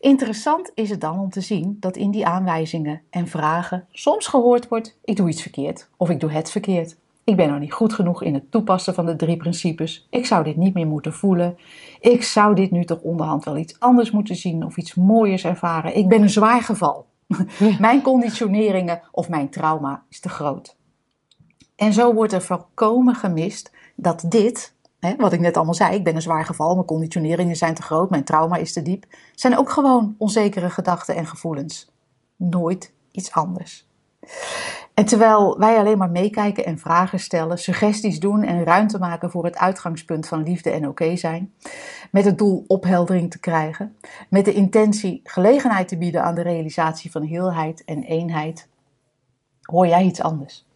Interessant 0.00 0.70
is 0.74 0.90
het 0.90 1.00
dan 1.00 1.18
om 1.18 1.30
te 1.30 1.40
zien 1.40 1.76
dat 1.80 1.96
in 1.96 2.10
die 2.10 2.26
aanwijzingen 2.26 3.02
en 3.10 3.26
vragen 3.26 3.86
soms 3.90 4.26
gehoord 4.26 4.68
wordt: 4.68 4.98
ik 5.04 5.16
doe 5.16 5.28
iets 5.28 5.42
verkeerd 5.42 5.88
of 5.96 6.10
ik 6.10 6.20
doe 6.20 6.30
het 6.30 6.50
verkeerd. 6.50 6.96
Ik 7.24 7.36
ben 7.36 7.48
nog 7.48 7.58
niet 7.58 7.72
goed 7.72 7.92
genoeg 7.92 8.22
in 8.22 8.34
het 8.34 8.50
toepassen 8.50 8.94
van 8.94 9.06
de 9.06 9.16
drie 9.16 9.36
principes. 9.36 10.06
Ik 10.10 10.26
zou 10.26 10.44
dit 10.44 10.56
niet 10.56 10.74
meer 10.74 10.86
moeten 10.86 11.12
voelen. 11.12 11.56
Ik 12.00 12.22
zou 12.22 12.54
dit 12.54 12.70
nu 12.70 12.84
toch 12.84 13.00
onderhand 13.00 13.44
wel 13.44 13.56
iets 13.56 13.80
anders 13.80 14.10
moeten 14.10 14.36
zien 14.36 14.64
of 14.64 14.76
iets 14.76 14.94
mooiers 14.94 15.44
ervaren. 15.44 15.96
Ik 15.96 16.08
ben 16.08 16.22
een 16.22 16.30
zwaar 16.30 16.62
geval. 16.62 17.06
mijn 17.78 18.02
conditioneringen 18.02 19.00
of 19.12 19.28
mijn 19.28 19.48
trauma 19.48 20.02
is 20.08 20.20
te 20.20 20.28
groot. 20.28 20.76
En 21.76 21.92
zo 21.92 22.14
wordt 22.14 22.32
er 22.32 22.42
volkomen 22.42 23.14
gemist 23.14 23.72
dat 23.94 24.24
dit, 24.28 24.71
wat 25.16 25.32
ik 25.32 25.40
net 25.40 25.56
allemaal 25.56 25.74
zei, 25.74 25.94
ik 25.94 26.04
ben 26.04 26.14
een 26.14 26.22
zwaar 26.22 26.44
geval, 26.44 26.74
mijn 26.74 26.86
conditioneringen 26.86 27.56
zijn 27.56 27.74
te 27.74 27.82
groot, 27.82 28.10
mijn 28.10 28.24
trauma 28.24 28.56
is 28.56 28.72
te 28.72 28.82
diep, 28.82 29.04
zijn 29.34 29.58
ook 29.58 29.70
gewoon 29.70 30.14
onzekere 30.18 30.70
gedachten 30.70 31.14
en 31.16 31.26
gevoelens. 31.26 31.90
Nooit 32.36 32.92
iets 33.10 33.32
anders. 33.32 33.86
En 34.94 35.04
terwijl 35.04 35.58
wij 35.58 35.78
alleen 35.78 35.98
maar 35.98 36.10
meekijken 36.10 36.64
en 36.64 36.78
vragen 36.78 37.20
stellen, 37.20 37.58
suggesties 37.58 38.20
doen 38.20 38.42
en 38.42 38.64
ruimte 38.64 38.98
maken 38.98 39.30
voor 39.30 39.44
het 39.44 39.56
uitgangspunt 39.56 40.28
van 40.28 40.42
liefde 40.42 40.70
en 40.70 40.88
oké 40.88 41.16
zijn, 41.16 41.52
met 42.10 42.24
het 42.24 42.38
doel 42.38 42.64
opheldering 42.66 43.30
te 43.30 43.40
krijgen, 43.40 43.96
met 44.28 44.44
de 44.44 44.52
intentie 44.52 45.20
gelegenheid 45.24 45.88
te 45.88 45.98
bieden 45.98 46.22
aan 46.22 46.34
de 46.34 46.42
realisatie 46.42 47.10
van 47.10 47.22
heelheid 47.22 47.84
en 47.84 48.02
eenheid, 48.02 48.68
hoor 49.62 49.86
jij 49.86 50.04
iets 50.04 50.22
anders. 50.22 50.66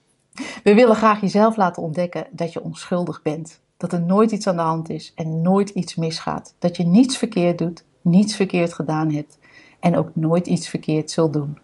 We 0.62 0.74
willen 0.74 0.96
graag 0.96 1.20
jezelf 1.20 1.56
laten 1.56 1.82
ontdekken 1.82 2.26
dat 2.30 2.52
je 2.52 2.62
onschuldig 2.62 3.22
bent, 3.22 3.60
dat 3.76 3.92
er 3.92 4.00
nooit 4.00 4.30
iets 4.30 4.46
aan 4.46 4.56
de 4.56 4.62
hand 4.62 4.88
is 4.88 5.12
en 5.14 5.42
nooit 5.42 5.70
iets 5.70 5.94
misgaat, 5.94 6.54
dat 6.58 6.76
je 6.76 6.84
niets 6.84 7.16
verkeerd 7.18 7.58
doet, 7.58 7.84
niets 8.00 8.36
verkeerd 8.36 8.74
gedaan 8.74 9.12
hebt 9.12 9.38
en 9.80 9.96
ook 9.96 10.10
nooit 10.14 10.46
iets 10.46 10.68
verkeerd 10.68 11.10
zult 11.10 11.32
doen. 11.32 11.58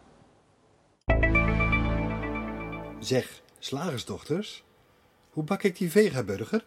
Zeg, 2.99 3.43
slagersdochters, 3.59 4.65
hoe 5.31 5.45
bak 5.45 5.63
ik 5.63 5.79
die 5.79 5.91
vegaburger? 5.91 6.65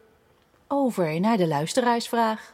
Over 0.67 1.19
naar 1.19 1.37
de 1.37 1.47
luisteraarsvraag. 1.47 2.53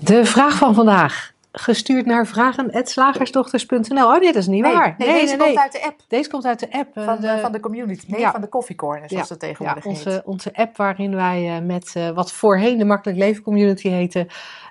De 0.00 0.24
vraag 0.24 0.56
van 0.56 0.74
vandaag. 0.74 1.33
Gestuurd 1.56 2.06
naar 2.06 2.26
vragen.slagersdochters.nl. 2.26 4.04
Oh 4.06 4.18
nee, 4.20 4.32
dat 4.32 4.34
is 4.42 4.46
niet 4.46 4.62
Nee, 4.62 4.72
waar. 4.72 4.94
nee, 4.98 5.08
deze 5.20 5.36
komt 5.36 5.58
uit 5.58 5.72
de 5.72 5.82
app 5.84 6.00
Deze 6.08 6.30
komt 6.30 6.44
uit 6.46 6.60
de 6.60 6.72
app. 6.72 6.96
eh, 6.96 7.04
van 7.04 7.20
de, 7.20 7.38
van 7.40 7.52
de 7.52 7.60
community. 7.60 8.04
Nee, 8.08 8.20
Ja. 8.20 8.30
van 8.30 8.40
de 8.40 8.48
Coffee 8.48 8.76
Corner, 8.76 9.08
zoals 9.08 9.22
Ja, 9.28 9.30
het 9.34 9.40
tegenwoordig 9.40 9.84
ja, 9.84 9.90
heet. 9.90 9.98
onze, 10.06 10.22
onze 10.24 10.50
app 10.54 10.76
waarin 10.76 11.14
wij 11.14 11.56
eh, 11.56 11.62
met 11.64 11.90
eh, 11.94 12.10
wat 12.10 12.32
voorheen 12.32 12.78
de 12.78 12.84
Makkelijk 12.84 13.18
Leven 13.18 13.42
Community 13.42 13.88
heette, 13.88 14.26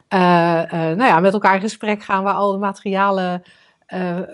eh, 0.08 0.63
eh, 0.63 0.69
nou 0.98 1.04
ja, 1.10 1.19
met 1.19 1.34
elkaar 1.34 1.56
in 1.56 1.62
gesprek 1.62 2.04
gaan 2.04 2.24
waar 2.24 2.34
al 2.34 2.52
de 2.52 2.58
materialen, 2.58 3.43
eh, 3.86 4.17
eh, 4.17 4.26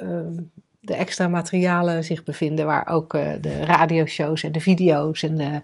de 0.80 0.96
extra 0.96 1.28
materialen 1.28 2.04
zich 2.04 2.24
bevinden, 2.24 2.66
waar 2.66 2.88
ook 2.88 3.14
eh, 3.14 3.28
de 3.42 3.66
radioshows 3.66 4.44
en 4.44 4.52
de 4.52 4.60
video's 4.62 5.24
en 5.24 5.36
de 5.36 5.62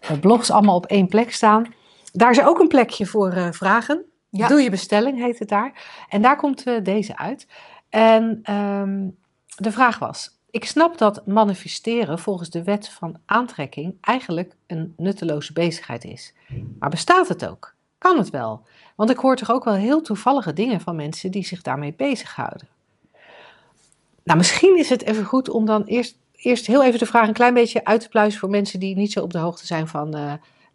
eh, 0.00 0.18
blogs 0.20 0.50
allemaal 0.50 0.76
op 0.76 0.86
één 0.86 1.08
plek 1.08 1.32
staan. 1.32 1.74
Daar 2.12 2.30
is 2.30 2.42
ook 2.42 2.58
een 2.58 2.68
plekje 2.68 3.06
voor 3.06 3.30
eh, 3.30 3.46
vragen. 3.50 4.04
Doe 4.32 4.60
je 4.60 4.70
bestelling 4.70 5.18
heet 5.18 5.38
het 5.38 5.48
daar. 5.48 5.72
En 6.08 6.22
daar 6.22 6.36
komt 6.36 6.62
eh, 6.62 6.74
deze 6.82 7.16
uit. 7.16 7.46
En 7.88 8.40
ehm, 8.42 9.08
de 9.56 9.72
vraag 9.72 9.98
was: 9.98 10.38
ik 10.50 10.64
snap 10.64 10.98
dat 10.98 11.26
manifesteren 11.26 12.18
volgens 12.18 12.50
de 12.50 12.62
wet 12.62 12.88
van 12.88 13.18
aantrekking 13.26 13.94
eigenlijk 14.00 14.54
een 14.66 14.94
nutteloze 14.96 15.52
bezigheid 15.52 16.04
is. 16.04 16.34
Maar 16.78 16.90
bestaat 16.90 17.28
het 17.28 17.46
ook? 17.46 17.74
Kan 17.98 18.18
het 18.18 18.30
wel? 18.30 18.66
Want 18.96 19.10
ik 19.10 19.16
hoor 19.16 19.36
toch 19.36 19.50
ook 19.50 19.64
wel 19.64 19.74
heel 19.74 20.00
toevallige 20.00 20.52
dingen 20.52 20.80
van 20.80 20.96
mensen 20.96 21.30
die 21.30 21.44
zich 21.44 21.62
daarmee 21.62 21.94
bezighouden. 21.96 22.68
Nou, 24.24 24.38
misschien 24.38 24.78
is 24.78 24.88
het 24.88 25.02
even 25.02 25.24
goed 25.24 25.48
om 25.48 25.66
dan 25.66 25.84
eerst, 25.84 26.18
eerst 26.32 26.66
heel 26.66 26.84
even 26.84 26.98
de 26.98 27.06
vraag 27.06 27.28
een 27.28 27.34
klein 27.34 27.54
beetje 27.54 27.84
uit 27.84 28.00
te 28.00 28.08
pluizen 28.08 28.40
voor 28.40 28.50
mensen 28.50 28.80
die 28.80 28.96
niet 28.96 29.12
zo 29.12 29.20
op 29.20 29.32
de 29.32 29.38
hoogte 29.38 29.66
zijn 29.66 29.88
van 29.88 30.14
eh, 30.14 30.32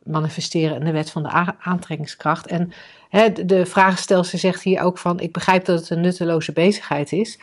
manifesteren 0.08 0.76
en 0.76 0.86
de 0.86 0.92
wet 0.92 1.12
van 1.12 1.24
de 1.24 1.54
aantrekkingskracht. 1.60 2.48
En 2.48 2.72
hè, 3.10 3.46
de, 3.46 3.66
vraagstelster 3.66 4.40
zegt 4.40 4.64
hier 4.64 4.82
ook 4.82 4.98
van: 4.98 5.20
ik 5.20 5.32
begrijp 5.34 5.66
dat 5.66 5.80
het 5.80 5.90
een 5.90 6.02
nutteloze 6.02 6.52
bezigheid 6.52 7.12
is. 7.12 7.40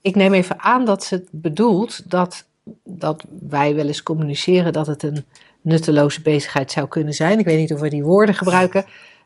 Ik 0.00 0.14
neem 0.14 0.32
even 0.32 0.60
aan 0.60 0.84
dat 0.84 1.04
ze 1.04 1.24
bedoelt 1.30 2.10
dat, 2.10 2.46
dat 2.84 3.24
wij 3.40 3.74
wel 3.74 3.86
eens 3.86 4.02
communiceren 4.02 4.72
dat 4.72 4.86
het 4.86 5.02
een 5.02 5.24
nutteloze 5.60 6.22
bezigheid 6.22 6.70
zou 6.70 6.88
kunnen 6.88 7.14
zijn. 7.14 7.38
Ik 7.38 7.44
weet 7.44 7.58
niet 7.58 7.72
of 7.72 7.80
we 7.80 7.88
die 7.88 8.04
woorden 8.04 8.34
gebruiken. 8.34 8.84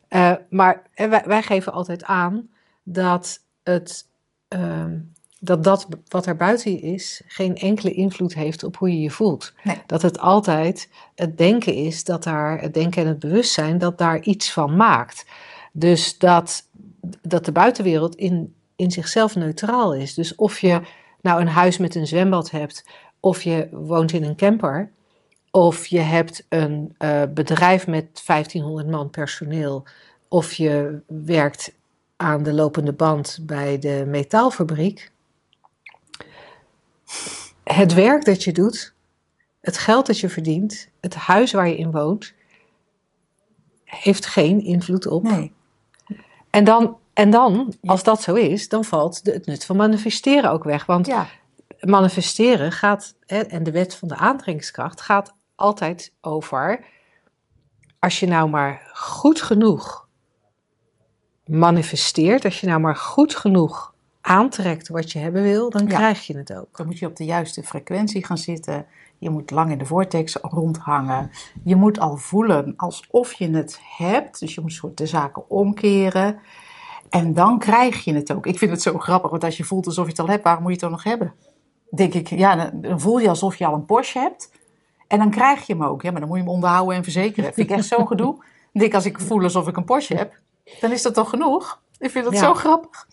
Eh, 0.08 0.32
maar 0.50 0.82
wij, 0.94 1.22
wij 1.26 1.42
geven 1.42 1.72
altijd 1.72 2.04
aan 2.04 2.48
dat 2.82 3.40
het, 3.62 4.06
ehm, 4.48 4.98
dat 5.44 5.64
dat 5.64 5.86
wat 6.08 6.26
er 6.26 6.36
buiten 6.36 6.72
je 6.72 6.80
is 6.80 7.22
geen 7.26 7.56
enkele 7.56 7.92
invloed 7.92 8.34
heeft 8.34 8.64
op 8.64 8.76
hoe 8.76 8.90
je 8.90 9.00
je 9.00 9.10
voelt. 9.10 9.52
Nee. 9.62 9.82
Dat 9.86 10.02
het 10.02 10.18
altijd 10.18 10.88
het 11.14 11.38
denken 11.38 11.74
is, 11.74 12.04
dat 12.04 12.22
daar, 12.22 12.60
het 12.60 12.74
denken 12.74 13.02
en 13.02 13.08
het 13.08 13.18
bewustzijn, 13.18 13.78
dat 13.78 13.98
daar 13.98 14.20
iets 14.20 14.52
van 14.52 14.76
maakt. 14.76 15.26
Dus 15.72 16.18
dat, 16.18 16.68
dat 17.22 17.44
de 17.44 17.52
buitenwereld 17.52 18.14
in, 18.14 18.54
in 18.76 18.90
zichzelf 18.90 19.34
neutraal 19.34 19.94
is. 19.94 20.14
Dus 20.14 20.34
of 20.34 20.58
je 20.58 20.80
nou 21.20 21.40
een 21.40 21.48
huis 21.48 21.78
met 21.78 21.94
een 21.94 22.06
zwembad 22.06 22.50
hebt, 22.50 22.84
of 23.20 23.42
je 23.42 23.68
woont 23.70 24.12
in 24.12 24.24
een 24.24 24.36
camper, 24.36 24.90
of 25.50 25.86
je 25.86 26.00
hebt 26.00 26.46
een 26.48 26.94
eh, 26.98 27.22
bedrijf 27.34 27.86
met 27.86 28.22
1500 28.26 28.88
man 28.88 29.10
personeel, 29.10 29.84
of 30.28 30.52
je 30.52 31.00
werkt 31.06 31.74
aan 32.16 32.42
de 32.42 32.52
lopende 32.52 32.92
band 32.92 33.38
bij 33.42 33.78
de 33.78 34.04
metaalfabriek. 34.06 35.12
Het 37.64 37.94
werk 37.94 38.24
dat 38.24 38.44
je 38.44 38.52
doet, 38.52 38.94
het 39.60 39.78
geld 39.78 40.06
dat 40.06 40.20
je 40.20 40.28
verdient, 40.28 40.88
het 41.00 41.14
huis 41.14 41.52
waar 41.52 41.68
je 41.68 41.76
in 41.76 41.90
woont, 41.90 42.34
heeft 43.84 44.26
geen 44.26 44.60
invloed 44.64 45.06
op. 45.06 45.22
Nee. 45.22 45.52
En 46.50 46.64
dan, 46.64 46.96
en 47.12 47.30
dan, 47.30 47.74
als 47.84 48.02
dat 48.02 48.22
zo 48.22 48.34
is, 48.34 48.68
dan 48.68 48.84
valt 48.84 49.24
de, 49.24 49.32
het 49.32 49.46
nut 49.46 49.64
van 49.64 49.76
manifesteren 49.76 50.50
ook 50.50 50.64
weg. 50.64 50.86
Want 50.86 51.06
Ja, 51.06 51.26
manifesteren 51.80 52.72
gaat, 52.72 53.14
hè, 53.26 53.40
en 53.40 53.62
de 53.62 53.70
wet 53.70 53.94
van 53.94 54.08
de 54.08 54.16
aantrekkingskracht 54.16 55.00
gaat 55.00 55.34
altijd 55.54 56.12
over, 56.20 56.84
als 57.98 58.20
je 58.20 58.26
nou 58.26 58.48
maar 58.48 58.90
goed 58.92 59.42
genoeg 59.42 60.08
manifesteert, 61.44 62.44
als 62.44 62.60
je 62.60 62.66
nou 62.66 62.80
maar 62.80 62.96
goed 62.96 63.36
genoeg 63.36 63.93
aantrekt 64.26 64.88
wat 64.88 65.12
je 65.12 65.18
hebben 65.18 65.42
wil, 65.42 65.70
dan 65.70 65.86
Ja. 65.86 65.94
krijg 65.96 66.26
je 66.26 66.36
het 66.36 66.52
ook. 66.54 66.76
dan 66.76 66.86
moet 66.86 66.98
je 66.98 67.06
op 67.06 67.16
de 67.16 67.24
juiste 67.24 67.62
frequentie 67.62 68.24
gaan 68.26 68.38
zitten. 68.38 68.86
Je 69.18 69.30
moet 69.30 69.50
lang 69.50 69.70
in 69.70 69.78
de 69.78 69.84
vortex 69.84 70.36
rondhangen. 70.42 71.30
Je 71.64 71.76
moet 71.76 71.98
al 72.00 72.16
voelen 72.16 72.74
alsof 72.76 73.32
je 73.32 73.50
het 73.50 73.80
hebt. 73.96 74.40
Dus 74.40 74.54
je 74.54 74.60
moet 74.60 74.72
soort 74.72 74.96
de 74.96 75.06
zaken 75.06 75.50
omkeren. 75.50 76.38
En 77.10 77.34
dan 77.34 77.58
krijg 77.58 78.04
je 78.04 78.14
het 78.14 78.32
ook. 78.32 78.46
Ik 78.46 78.58
vind 78.58 78.70
het 78.70 78.82
zo 78.82 78.98
grappig, 78.98 79.30
want 79.30 79.44
als 79.44 79.56
je 79.56 79.64
voelt 79.64 79.86
alsof 79.86 80.04
je 80.04 80.10
het 80.10 80.20
al 80.20 80.28
hebt, 80.28 80.44
waarom 80.44 80.62
moet 80.62 80.72
je 80.72 80.78
het 80.80 80.90
dan 80.90 80.98
nog 80.98 81.04
hebben? 81.04 81.34
Denk 81.90 82.14
ik, 82.14 82.28
ja, 82.28 82.56
dan- 82.56 82.80
dan 82.80 83.00
voel 83.00 83.18
je 83.18 83.28
alsof 83.28 83.56
je 83.56 83.66
al 83.66 83.74
een 83.74 83.84
Porsche 83.84 84.18
hebt. 84.18 84.50
En 85.08 85.18
dan 85.18 85.30
krijg 85.30 85.66
je 85.66 85.72
hem 85.72 85.84
ook. 85.84 86.02
Ja, 86.02 86.10
maar 86.10 86.20
dan 86.20 86.28
moet 86.28 86.38
je 86.38 86.44
hem 86.44 86.52
onderhouden 86.52 86.96
en 86.96 87.02
verzekeren. 87.02 87.52
Vind 87.54 87.70
ik 87.70 87.76
echt 87.76 87.86
zo'n 87.86 88.06
gedoe. 88.06 88.44
Denk, 88.72 88.94
als 88.94 89.04
ik 89.06 89.20
voel 89.20 89.42
alsof 89.42 89.68
ik 89.68 89.76
een 89.76 89.84
Porsche 89.84 90.16
heb, 90.16 90.38
dan 90.80 90.92
is 90.92 91.02
dat 91.02 91.14
toch 91.14 91.30
genoeg? 91.30 91.82
Ik 92.04 92.10
vind 92.10 92.24
dat 92.24 92.34
Ja. 92.34 92.40
zo 92.40 92.54
grappig. 92.54 93.08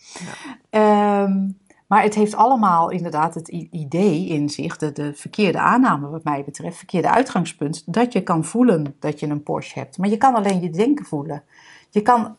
Ehm, 0.70 1.48
maar 1.86 2.02
het 2.02 2.14
heeft 2.14 2.34
allemaal 2.34 2.90
inderdaad 2.90 3.34
het 3.34 3.48
idee 3.48 4.26
in 4.26 4.48
zich, 4.48 4.76
de, 4.76 4.92
de 4.92 5.14
verkeerde 5.14 5.58
aanname 5.58 6.08
wat 6.08 6.24
mij 6.24 6.44
betreft, 6.44 6.76
verkeerde 6.76 7.10
uitgangspunt, 7.10 7.82
dat 7.86 8.12
je 8.12 8.22
kan 8.22 8.44
voelen 8.44 8.96
dat 8.98 9.20
je 9.20 9.26
een 9.26 9.42
Porsche 9.42 9.78
hebt. 9.78 9.98
Maar 9.98 10.08
je 10.08 10.16
kan 10.16 10.34
alleen 10.34 10.60
je 10.60 10.70
denken 10.70 11.04
voelen. 11.04 11.42
Je 11.90 12.02
kan 12.02 12.36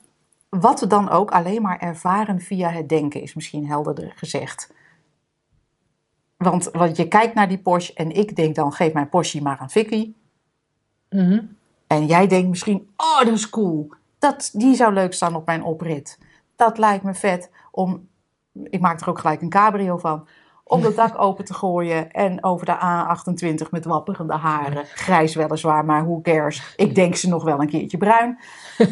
wat 0.49 0.85
dan 0.87 1.09
ook 1.09 1.31
alleen 1.31 1.61
maar 1.61 1.79
ervaren 1.79 2.41
via 2.41 2.69
het 2.69 2.89
denken, 2.89 3.21
is 3.21 3.33
misschien 3.33 3.67
helderder 3.67 4.13
gezegd. 4.15 4.73
Want, 6.37 6.69
want 6.71 6.97
je 6.97 7.07
kijkt 7.07 7.33
naar 7.33 7.47
die 7.47 7.57
Porsche 7.57 7.93
en 7.93 8.11
ik 8.11 8.35
denk 8.35 8.55
dan, 8.55 8.73
geef 8.73 8.93
mijn 8.93 9.09
Porsche 9.09 9.41
maar 9.41 9.57
aan 9.57 9.69
Vicky. 9.69 10.13
Mhm. 11.09 11.39
En 11.87 12.05
jij 12.05 12.27
denkt 12.27 12.49
misschien, 12.49 12.89
oh, 12.97 13.19
dat 13.19 13.33
is 13.33 13.49
cool. 13.49 13.89
Dat, 14.19 14.49
die 14.53 14.75
zou 14.75 14.93
leuk 14.93 15.13
staan 15.13 15.35
op 15.35 15.45
mijn 15.45 15.63
oprit. 15.63 16.19
Dat 16.55 16.77
lijkt 16.77 17.03
me 17.03 17.13
vet 17.13 17.51
om, 17.71 18.07
ik 18.63 18.79
maak 18.79 19.01
er 19.01 19.09
ook 19.09 19.19
gelijk 19.19 19.41
een 19.41 19.49
cabrio 19.49 19.97
van, 19.97 20.27
om 20.63 20.81
dat 20.81 20.95
dak 20.95 21.19
open 21.21 21.45
te 21.45 21.53
gooien 21.53 22.11
en 22.11 22.43
over 22.43 22.65
de 22.65 22.77
A28 22.77 23.69
met 23.69 23.85
wapperende 23.85 24.33
haren. 24.33 24.85
Grijs 24.85 25.35
weliswaar, 25.35 25.85
maar 25.85 26.03
who 26.05 26.21
cares. 26.21 26.73
Ik 26.75 26.95
denk 26.95 27.15
ze 27.15 27.29
nog 27.29 27.43
wel 27.43 27.61
een 27.61 27.69
keertje 27.69 27.97
bruin. 27.97 28.39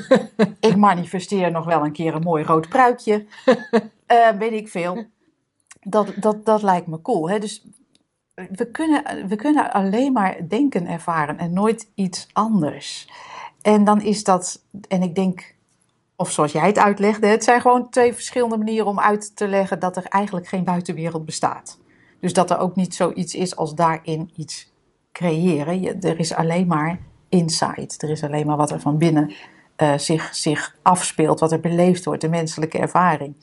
ik 0.60 0.76
manifesteer 0.76 1.52
nog 1.52 1.65
wel 1.65 1.86
een 1.86 1.91
keer 1.91 2.15
een 2.15 2.24
mooi 2.24 2.43
rood 2.43 2.69
pruikje. 2.69 3.26
Eh, 4.12 4.30
weet 4.30 4.52
ik 4.52 4.69
veel. 4.69 5.06
Dat, 5.82 6.13
dat, 6.15 6.45
dat 6.45 6.62
lijkt 6.62 6.88
me 6.88 7.02
cool. 7.02 7.30
Hè? 7.30 7.39
Dus 7.39 7.65
we 8.36 8.71
kunnen, 8.71 9.28
we 9.28 9.36
kunnen 9.36 9.71
alleen 9.71 10.13
maar 10.13 10.47
denken 10.47 10.88
ervaren 10.88 11.38
en 11.38 11.54
nooit 11.54 11.91
iets 11.95 12.28
anders. 12.34 13.10
En 13.62 13.84
dan 13.84 14.02
is 14.02 14.24
dat, 14.24 14.65
en 14.88 15.02
ik 15.02 15.15
denk, 15.15 15.56
of 16.21 16.31
zoals 16.31 16.51
jij 16.51 16.67
het 16.67 16.77
uitlegde, 16.77 17.27
het 17.27 17.43
zijn 17.43 17.62
gewoon 17.62 17.89
twee 17.89 18.13
verschillende 18.13 18.57
manieren 18.57 18.88
om 18.88 18.99
uit 18.99 19.36
te 19.36 19.47
leggen 19.47 19.79
dat 19.79 19.95
er 19.97 20.05
eigenlijk 20.05 20.47
geen 20.47 20.63
buitenwereld 20.63 21.25
bestaat. 21.25 21.79
Dus 22.19 22.34
dat 22.34 22.51
er 22.51 22.57
ook 22.57 22.75
niet 22.75 22.95
zoiets 22.95 23.36
is 23.36 23.55
als 23.55 23.75
daarin 23.75 24.31
iets 24.36 24.73
creëren. 25.12 25.81
Je, 25.81 25.93
er 25.93 26.19
is 26.19 26.34
alleen 26.34 26.67
maar 26.67 26.99
inside. 27.29 27.93
Er 27.97 28.10
is 28.10 28.23
alleen 28.23 28.47
maar 28.47 28.57
wat 28.57 28.71
er 28.71 28.79
van 28.79 28.97
binnen 28.97 29.34
eh, 29.75 29.97
zich, 29.97 30.36
zich 30.36 30.77
afspeelt, 30.81 31.39
wat 31.39 31.51
er 31.51 31.60
beleefd 31.60 32.05
wordt, 32.05 32.21
de 32.21 32.29
menselijke 32.29 32.77
ervaring. 32.77 33.36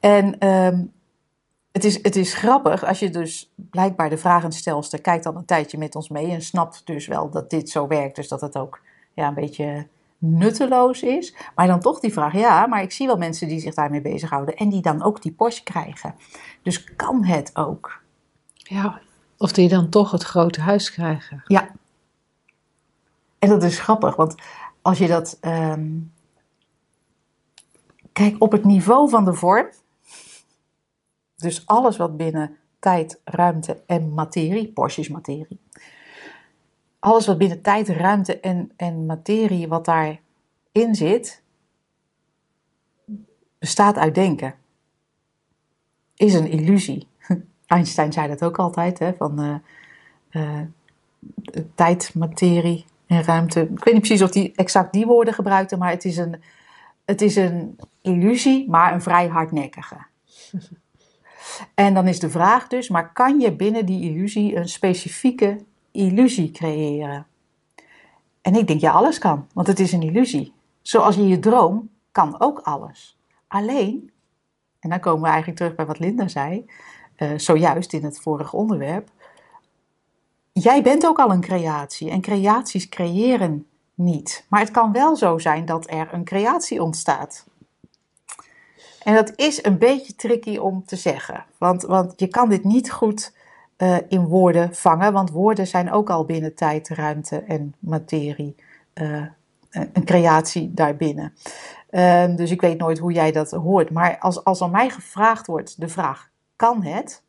En 0.00 0.38
ehm, 0.38 0.84
het 1.72 1.84
is, 1.84 2.02
het 2.02 2.16
is 2.16 2.34
grappig 2.34 2.84
als 2.84 2.98
je 2.98 3.10
dus 3.10 3.52
blijkbaar 3.56 4.10
de 4.10 4.18
vragenstelster 4.18 5.00
kijkt 5.00 5.24
dan 5.24 5.36
een 5.36 5.44
tijdje 5.44 5.78
met 5.78 5.94
ons 5.94 6.08
mee 6.08 6.30
en 6.30 6.42
snapt 6.42 6.82
dus 6.84 7.06
wel 7.06 7.30
dat 7.30 7.50
dit 7.50 7.70
zo 7.70 7.86
werkt, 7.86 8.16
dus 8.16 8.28
dat 8.28 8.40
het 8.40 8.56
ook 8.56 8.80
ja, 9.14 9.28
een 9.28 9.34
beetje 9.34 9.86
nutteloos 10.18 11.02
is. 11.02 11.34
Maar 11.54 11.66
dan 11.66 11.80
toch 11.80 12.00
die 12.00 12.12
vraag, 12.12 12.32
ja, 12.32 12.66
maar 12.66 12.82
ik 12.82 12.92
zie 12.92 13.06
wel 13.06 13.16
mensen 13.16 13.48
die 13.48 13.60
zich 13.60 13.74
daarmee 13.74 14.00
bezighouden 14.00 14.56
en 14.56 14.68
die 14.68 14.82
dan 14.82 15.02
ook 15.02 15.22
die 15.22 15.32
Porsche 15.32 15.62
krijgen. 15.62 16.14
Dus 16.62 16.84
kan 16.94 17.24
het 17.24 17.50
ook? 17.56 18.00
Ja. 18.54 19.00
Of 19.36 19.52
die 19.52 19.68
dan 19.68 19.88
toch 19.88 20.10
het 20.10 20.22
grote 20.22 20.60
huis 20.60 20.90
krijgen. 20.92 21.42
Ja. 21.46 21.70
En 23.38 23.48
dat 23.48 23.62
is 23.62 23.80
grappig, 23.80 24.16
want 24.16 24.34
als 24.82 24.98
je 24.98 25.06
dat. 25.06 25.38
ehm, 25.40 25.86
Kijk, 28.12 28.36
op 28.38 28.52
het 28.52 28.64
niveau 28.64 29.08
van 29.08 29.24
de 29.24 29.34
vorm. 29.34 29.68
Dus 31.36 31.66
alles 31.66 31.96
wat 31.96 32.16
binnen 32.16 32.56
tijd, 32.78 33.20
ruimte 33.24 33.82
en 33.86 34.14
materie, 34.14 34.72
Porsche 34.72 35.00
is 35.00 35.08
materie. 35.08 35.60
Alles 36.98 37.26
wat 37.26 37.38
binnen 37.38 37.62
tijd, 37.62 37.88
ruimte 37.88 38.40
en, 38.40 38.72
en 38.76 39.06
materie, 39.06 39.68
wat 39.68 39.84
daarin 39.84 40.94
zit, 40.94 41.42
bestaat 43.58 43.96
uit 43.96 44.14
denken. 44.14 44.54
Is 46.14 46.34
een 46.34 46.50
illusie. 46.50 47.06
Einstein 47.66 48.12
zei 48.12 48.28
dat 48.28 48.44
ook 48.44 48.58
altijd, 48.58 48.98
hè, 48.98 49.14
van 49.14 49.42
eh, 49.42 49.54
eh, 50.28 50.66
tijd, 51.74 52.14
materie 52.14 52.84
en 53.06 53.22
ruimte. 53.22 53.60
Ik 53.60 53.84
weet 53.84 53.94
niet 53.94 54.02
precies 54.02 54.22
of 54.22 54.34
hij 54.34 54.52
exact 54.54 54.92
die 54.92 55.06
woorden 55.06 55.34
gebruikte, 55.34 55.76
maar 55.76 55.90
het 55.90 56.04
is 56.04 56.16
een, 56.16 56.42
het 57.04 57.22
is 57.22 57.36
een 57.36 57.78
illusie, 58.02 58.68
maar 58.68 58.92
een 58.92 59.02
vrij 59.02 59.26
hardnekkige. 59.26 59.96
En 61.74 61.94
dan 61.94 62.06
is 62.06 62.20
de 62.20 62.30
vraag 62.30 62.66
dus, 62.66 62.88
maar 62.88 63.12
kan 63.12 63.40
je 63.40 63.52
binnen 63.52 63.86
die 63.86 64.10
illusie 64.10 64.56
een 64.56 64.68
specifieke 64.68 65.58
illusie 65.98 66.50
creëren? 66.50 67.26
En 68.40 68.54
ik 68.54 68.66
denk, 68.66 68.80
ja, 68.80 68.92
alles 68.92 69.18
kan, 69.18 69.46
want 69.52 69.66
het 69.66 69.80
is 69.80 69.92
een 69.92 70.02
illusie. 70.02 70.52
Zoals 70.82 71.14
je 71.14 71.26
je 71.26 71.38
droom 71.38 71.90
kan 72.12 72.40
ook 72.40 72.58
alles. 72.58 73.18
Alleen, 73.46 74.10
en 74.80 74.90
dan 74.90 75.00
komen 75.00 75.22
we 75.22 75.28
eigenlijk 75.28 75.58
terug 75.58 75.74
bij 75.74 75.86
wat 75.86 75.98
Linda 75.98 76.28
zei, 76.28 76.66
eh, 77.16 77.30
zojuist 77.36 77.92
in 77.92 78.04
het 78.04 78.20
vorige 78.20 78.56
onderwerp. 78.56 79.10
Jij 80.52 80.82
bent 80.82 81.06
ook 81.06 81.18
al 81.18 81.30
een 81.30 81.40
creatie 81.40 82.10
en 82.10 82.20
creaties 82.20 82.88
creëren 82.88 83.66
niet. 83.94 84.44
Maar 84.48 84.60
het 84.60 84.70
kan 84.70 84.92
wel 84.92 85.16
zo 85.16 85.38
zijn 85.38 85.64
dat 85.64 85.90
er 85.90 86.08
een 86.12 86.24
creatie 86.24 86.82
ontstaat. 86.82 87.46
En 89.02 89.14
dat 89.14 89.32
is 89.36 89.64
een 89.64 89.78
beetje 89.78 90.14
tricky 90.14 90.56
om 90.56 90.84
te 90.84 90.96
zeggen, 90.96 91.44
want, 91.58 91.82
want 91.82 92.12
je 92.16 92.28
kan 92.28 92.48
dit 92.48 92.64
niet 92.64 92.90
goed 92.90 93.32
eh, 93.78 93.96
in 94.08 94.24
woorden 94.24 94.74
vangen, 94.74 95.12
want 95.12 95.30
woorden 95.30 95.66
zijn 95.66 95.92
ook 95.92 96.10
al 96.10 96.24
binnen 96.24 96.54
tijd, 96.54 96.88
ruimte 96.88 97.36
en 97.42 97.74
materie 97.78 98.54
eh, 98.92 99.22
een 99.70 100.04
creatie 100.04 100.74
daarbinnen. 100.74 101.32
Ehm, 101.90 102.36
dus 102.36 102.50
ik 102.50 102.60
weet 102.60 102.78
nooit 102.78 102.98
hoe 102.98 103.12
jij 103.12 103.32
dat 103.32 103.50
hoort. 103.50 103.90
Maar 103.90 104.18
als, 104.18 104.44
als 104.44 104.62
aan 104.62 104.70
mij 104.70 104.90
gevraagd 104.90 105.46
wordt 105.46 105.80
de 105.80 105.88
vraag: 105.88 106.30
kan 106.56 106.82
het, 106.82 107.22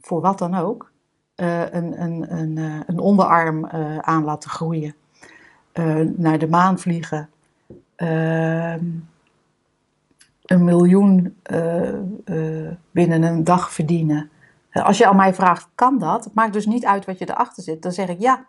voor 0.00 0.20
wat 0.20 0.38
dan 0.38 0.54
ook, 0.54 0.90
eh, 1.34 1.60
een, 1.70 2.02
een, 2.02 2.38
een, 2.38 2.84
een 2.86 2.98
onderarm 2.98 3.66
aan 4.00 4.24
laten 4.24 4.50
groeien, 4.50 4.94
naar 6.16 6.38
de 6.38 6.48
maan 6.48 6.78
vliegen, 6.78 7.28
ehm, 7.96 8.84
een 10.44 10.64
miljoen 10.64 11.36
binnen 12.90 13.22
een 13.22 13.44
dag 13.44 13.72
verdienen. 13.72 14.30
Als 14.72 14.98
je 14.98 15.06
aan 15.06 15.16
mij 15.16 15.34
vraagt, 15.34 15.68
kan 15.74 15.98
dat? 15.98 16.24
Het 16.24 16.34
maakt 16.34 16.52
dus 16.52 16.66
niet 16.66 16.84
uit 16.86 17.04
wat 17.04 17.18
je 17.18 17.30
erachter 17.30 17.62
zit. 17.62 17.82
Dan 17.82 17.92
zeg 17.92 18.08
ik 18.08 18.20
ja. 18.20 18.46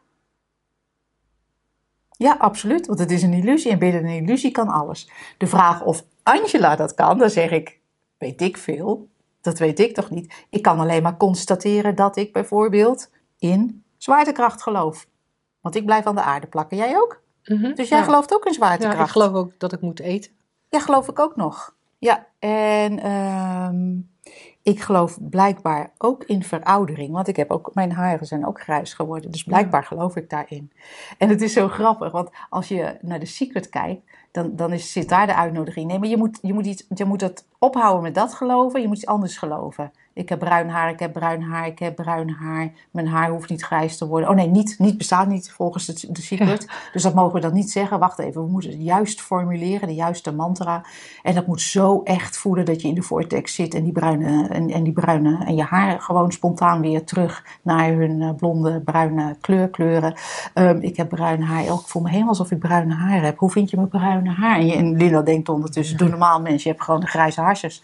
Ja, 2.17 2.35
absoluut, 2.39 2.87
want 2.87 2.99
het 2.99 3.11
is 3.11 3.23
een 3.23 3.33
illusie 3.33 3.71
en 3.71 3.79
binnen 3.79 4.03
een 4.05 4.23
illusie 4.23 4.51
kan 4.51 4.67
alles. 4.67 5.09
De 5.37 5.47
vraag 5.47 5.83
of 5.83 6.03
Angela 6.23 6.75
dat 6.75 6.93
kan, 6.93 7.17
dan 7.17 7.29
zeg 7.29 7.51
ik, 7.51 7.79
weet 8.17 8.41
ik 8.41 8.57
veel. 8.57 9.09
Dat 9.41 9.59
weet 9.59 9.79
ik 9.79 9.93
toch 9.95 10.09
niet. 10.09 10.45
Ik 10.49 10.61
kan 10.61 10.79
alleen 10.79 11.03
maar 11.03 11.17
constateren 11.17 11.95
dat 11.95 12.15
ik 12.17 12.33
bijvoorbeeld 12.33 13.09
in 13.39 13.83
zwaartekracht 13.97 14.61
geloof. 14.61 15.07
Want 15.61 15.75
ik 15.75 15.85
blijf 15.85 16.05
aan 16.05 16.15
de 16.15 16.21
aarde 16.21 16.47
plakken. 16.47 16.77
Jij 16.77 16.95
ook? 16.97 17.21
Mhm. 17.43 17.73
Dus 17.75 17.89
jij 17.89 17.97
Ja. 17.99 18.03
gelooft 18.03 18.33
ook 18.33 18.45
in 18.45 18.51
Ja, 18.51 18.57
zwaartekracht? 18.57 18.99
ik 19.05 19.11
geloof 19.11 19.33
ook 19.33 19.59
dat 19.59 19.73
ik 19.73 19.81
moet 19.81 19.99
eten. 19.99 20.31
Ja, 20.69 20.79
geloof 20.79 21.07
ik 21.07 21.19
ook 21.19 21.35
nog. 21.35 21.75
Ja, 21.97 22.27
en 22.39 22.99
ehm, 22.99 23.99
ik 24.63 24.81
geloof 24.81 25.17
blijkbaar 25.29 25.91
ook 25.97 26.23
in 26.23 26.43
veroudering. 26.43 27.11
Want 27.11 27.27
ik 27.27 27.35
heb 27.35 27.51
ook, 27.51 27.69
mijn 27.73 27.91
haren 27.91 28.27
zijn 28.27 28.47
ook 28.47 28.61
grijs 28.61 28.93
geworden. 28.93 29.31
Dus 29.31 29.43
blijkbaar 29.43 29.83
geloof 29.83 30.15
ik 30.15 30.29
daarin. 30.29 30.71
En 31.17 31.29
het 31.29 31.41
is 31.41 31.53
zo 31.53 31.67
grappig, 31.67 32.11
want 32.11 32.29
als 32.49 32.67
je 32.67 32.97
naar 33.01 33.19
The 33.19 33.25
Secret 33.25 33.69
kijkt, 33.69 34.01
dan, 34.31 34.55
dan 34.55 34.73
is, 34.73 34.91
zit 34.91 35.09
daar 35.09 35.27
de 35.27 35.35
uitnodiging. 35.35 35.87
Nee, 35.87 35.99
maar 35.99 36.07
je 36.07 36.17
moet, 36.17 36.39
je, 36.41 36.53
moet 36.53 36.65
iets, 36.65 36.85
je 36.89 37.05
moet 37.05 37.21
het 37.21 37.47
ophouden 37.59 38.03
met 38.03 38.15
dat 38.15 38.33
geloven. 38.33 38.81
Je 38.81 38.87
moet 38.87 38.97
iets 38.97 39.05
anders 39.05 39.37
geloven. 39.37 39.91
Ik 40.13 40.29
heb 40.29 40.39
bruin 40.39 40.69
haar, 40.69 40.89
ik 40.89 40.99
heb 40.99 41.13
bruin 41.13 41.41
haar, 41.41 41.67
ik 41.67 41.79
heb 41.79 41.95
bruin 41.95 42.29
haar. 42.29 42.71
Mijn 42.91 43.07
haar 43.07 43.29
hoeft 43.29 43.49
niet 43.49 43.63
grijs 43.63 43.97
te 43.97 44.07
worden. 44.07 44.29
Oh 44.29 44.35
nee, 44.35 44.47
niet, 44.47 44.75
niet 44.79 44.97
bestaat 44.97 45.27
niet 45.27 45.51
volgens 45.51 45.85
de, 45.85 46.11
The 46.11 46.21
Secret. 46.21 46.67
Dus 46.93 47.03
dat 47.03 47.13
mogen 47.13 47.33
we 47.33 47.39
dan 47.39 47.53
niet 47.53 47.71
zeggen. 47.71 47.99
Wacht 47.99 48.19
even, 48.19 48.43
we 48.43 48.49
moeten 48.49 48.71
het 48.71 48.83
juist 48.83 49.21
formuleren, 49.21 49.87
de 49.87 49.93
juiste 49.93 50.33
mantra. 50.33 50.85
En 51.23 51.35
dat 51.35 51.47
moet 51.47 51.61
zo 51.61 52.01
echt 52.03 52.37
voelen 52.37 52.65
dat 52.65 52.81
je 52.81 52.87
in 52.87 52.95
de 52.95 53.01
vortex 53.01 53.55
zit 53.55 53.73
en 53.73 53.83
die 53.83 53.91
bruine 53.91 54.47
en, 54.47 54.69
en 54.69 54.83
die 54.83 54.93
bruine 54.93 55.45
en 55.45 55.55
je 55.55 55.63
haar 55.63 56.01
gewoon 56.01 56.31
spontaan 56.31 56.81
weer 56.81 57.03
terug 57.05 57.45
naar 57.61 57.89
hun 57.93 58.21
eh, 58.21 58.33
blonde 58.33 58.81
bruine 58.81 59.35
kleur 59.41 59.69
kleuren. 59.69 60.13
Ehm, 60.53 60.77
ik 60.81 60.97
heb 60.97 61.09
bruin 61.09 61.41
haar. 61.41 61.63
Oh, 61.63 61.79
ik 61.79 61.87
voel 61.87 62.01
me 62.01 62.09
helemaal 62.09 62.29
alsof 62.29 62.51
ik 62.51 62.59
bruine 62.59 62.93
haar 62.93 63.21
heb. 63.23 63.37
Hoe 63.37 63.51
vind 63.51 63.69
je 63.69 63.75
mijn 63.75 63.89
bruine 63.89 64.29
haar? 64.29 64.59
En, 64.59 64.65
je, 64.65 64.75
en 64.75 64.97
Linda 64.97 65.21
denkt 65.21 65.49
ondertussen, 65.49 65.97
doe 65.97 66.09
normaal 66.09 66.41
mens, 66.41 66.63
je 66.63 66.69
hebt 66.69 66.83
gewoon 66.83 66.99
de 66.99 67.07
grijze 67.07 67.41
haarsjes. 67.41 67.81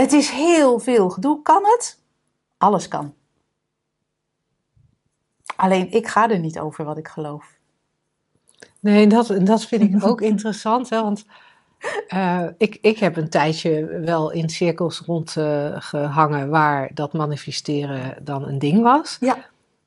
Het 0.00 0.12
is 0.12 0.30
heel 0.30 0.78
veel 0.78 1.10
gedoe. 1.10 1.42
Kan 1.42 1.62
het? 1.64 1.98
Alles 2.58 2.88
kan. 2.88 3.14
Alleen 5.56 5.92
ik 5.92 6.06
ga 6.06 6.30
er 6.30 6.38
niet 6.38 6.58
over 6.58 6.84
wat 6.84 6.98
ik 6.98 7.08
geloof. 7.08 7.46
Nee, 8.80 9.06
dat, 9.06 9.34
dat 9.42 9.64
vind 9.64 9.82
ik 9.82 10.04
ook 10.08 10.20
interessant, 10.20 10.90
hè, 10.90 11.02
want 11.02 11.24
eh, 12.08 12.42
ik, 12.58 12.78
ik 12.80 12.98
heb 12.98 13.16
een 13.16 13.28
tijdje 13.30 13.86
wel 14.04 14.30
in 14.30 14.48
cirkels 14.48 14.98
rondgehangen 15.06 16.48
waar 16.48 16.90
dat 16.94 17.12
manifesteren 17.12 18.24
dan 18.24 18.46
een 18.48 18.58
ding 18.58 18.82
was. 18.82 19.16
Ja. 19.20 19.36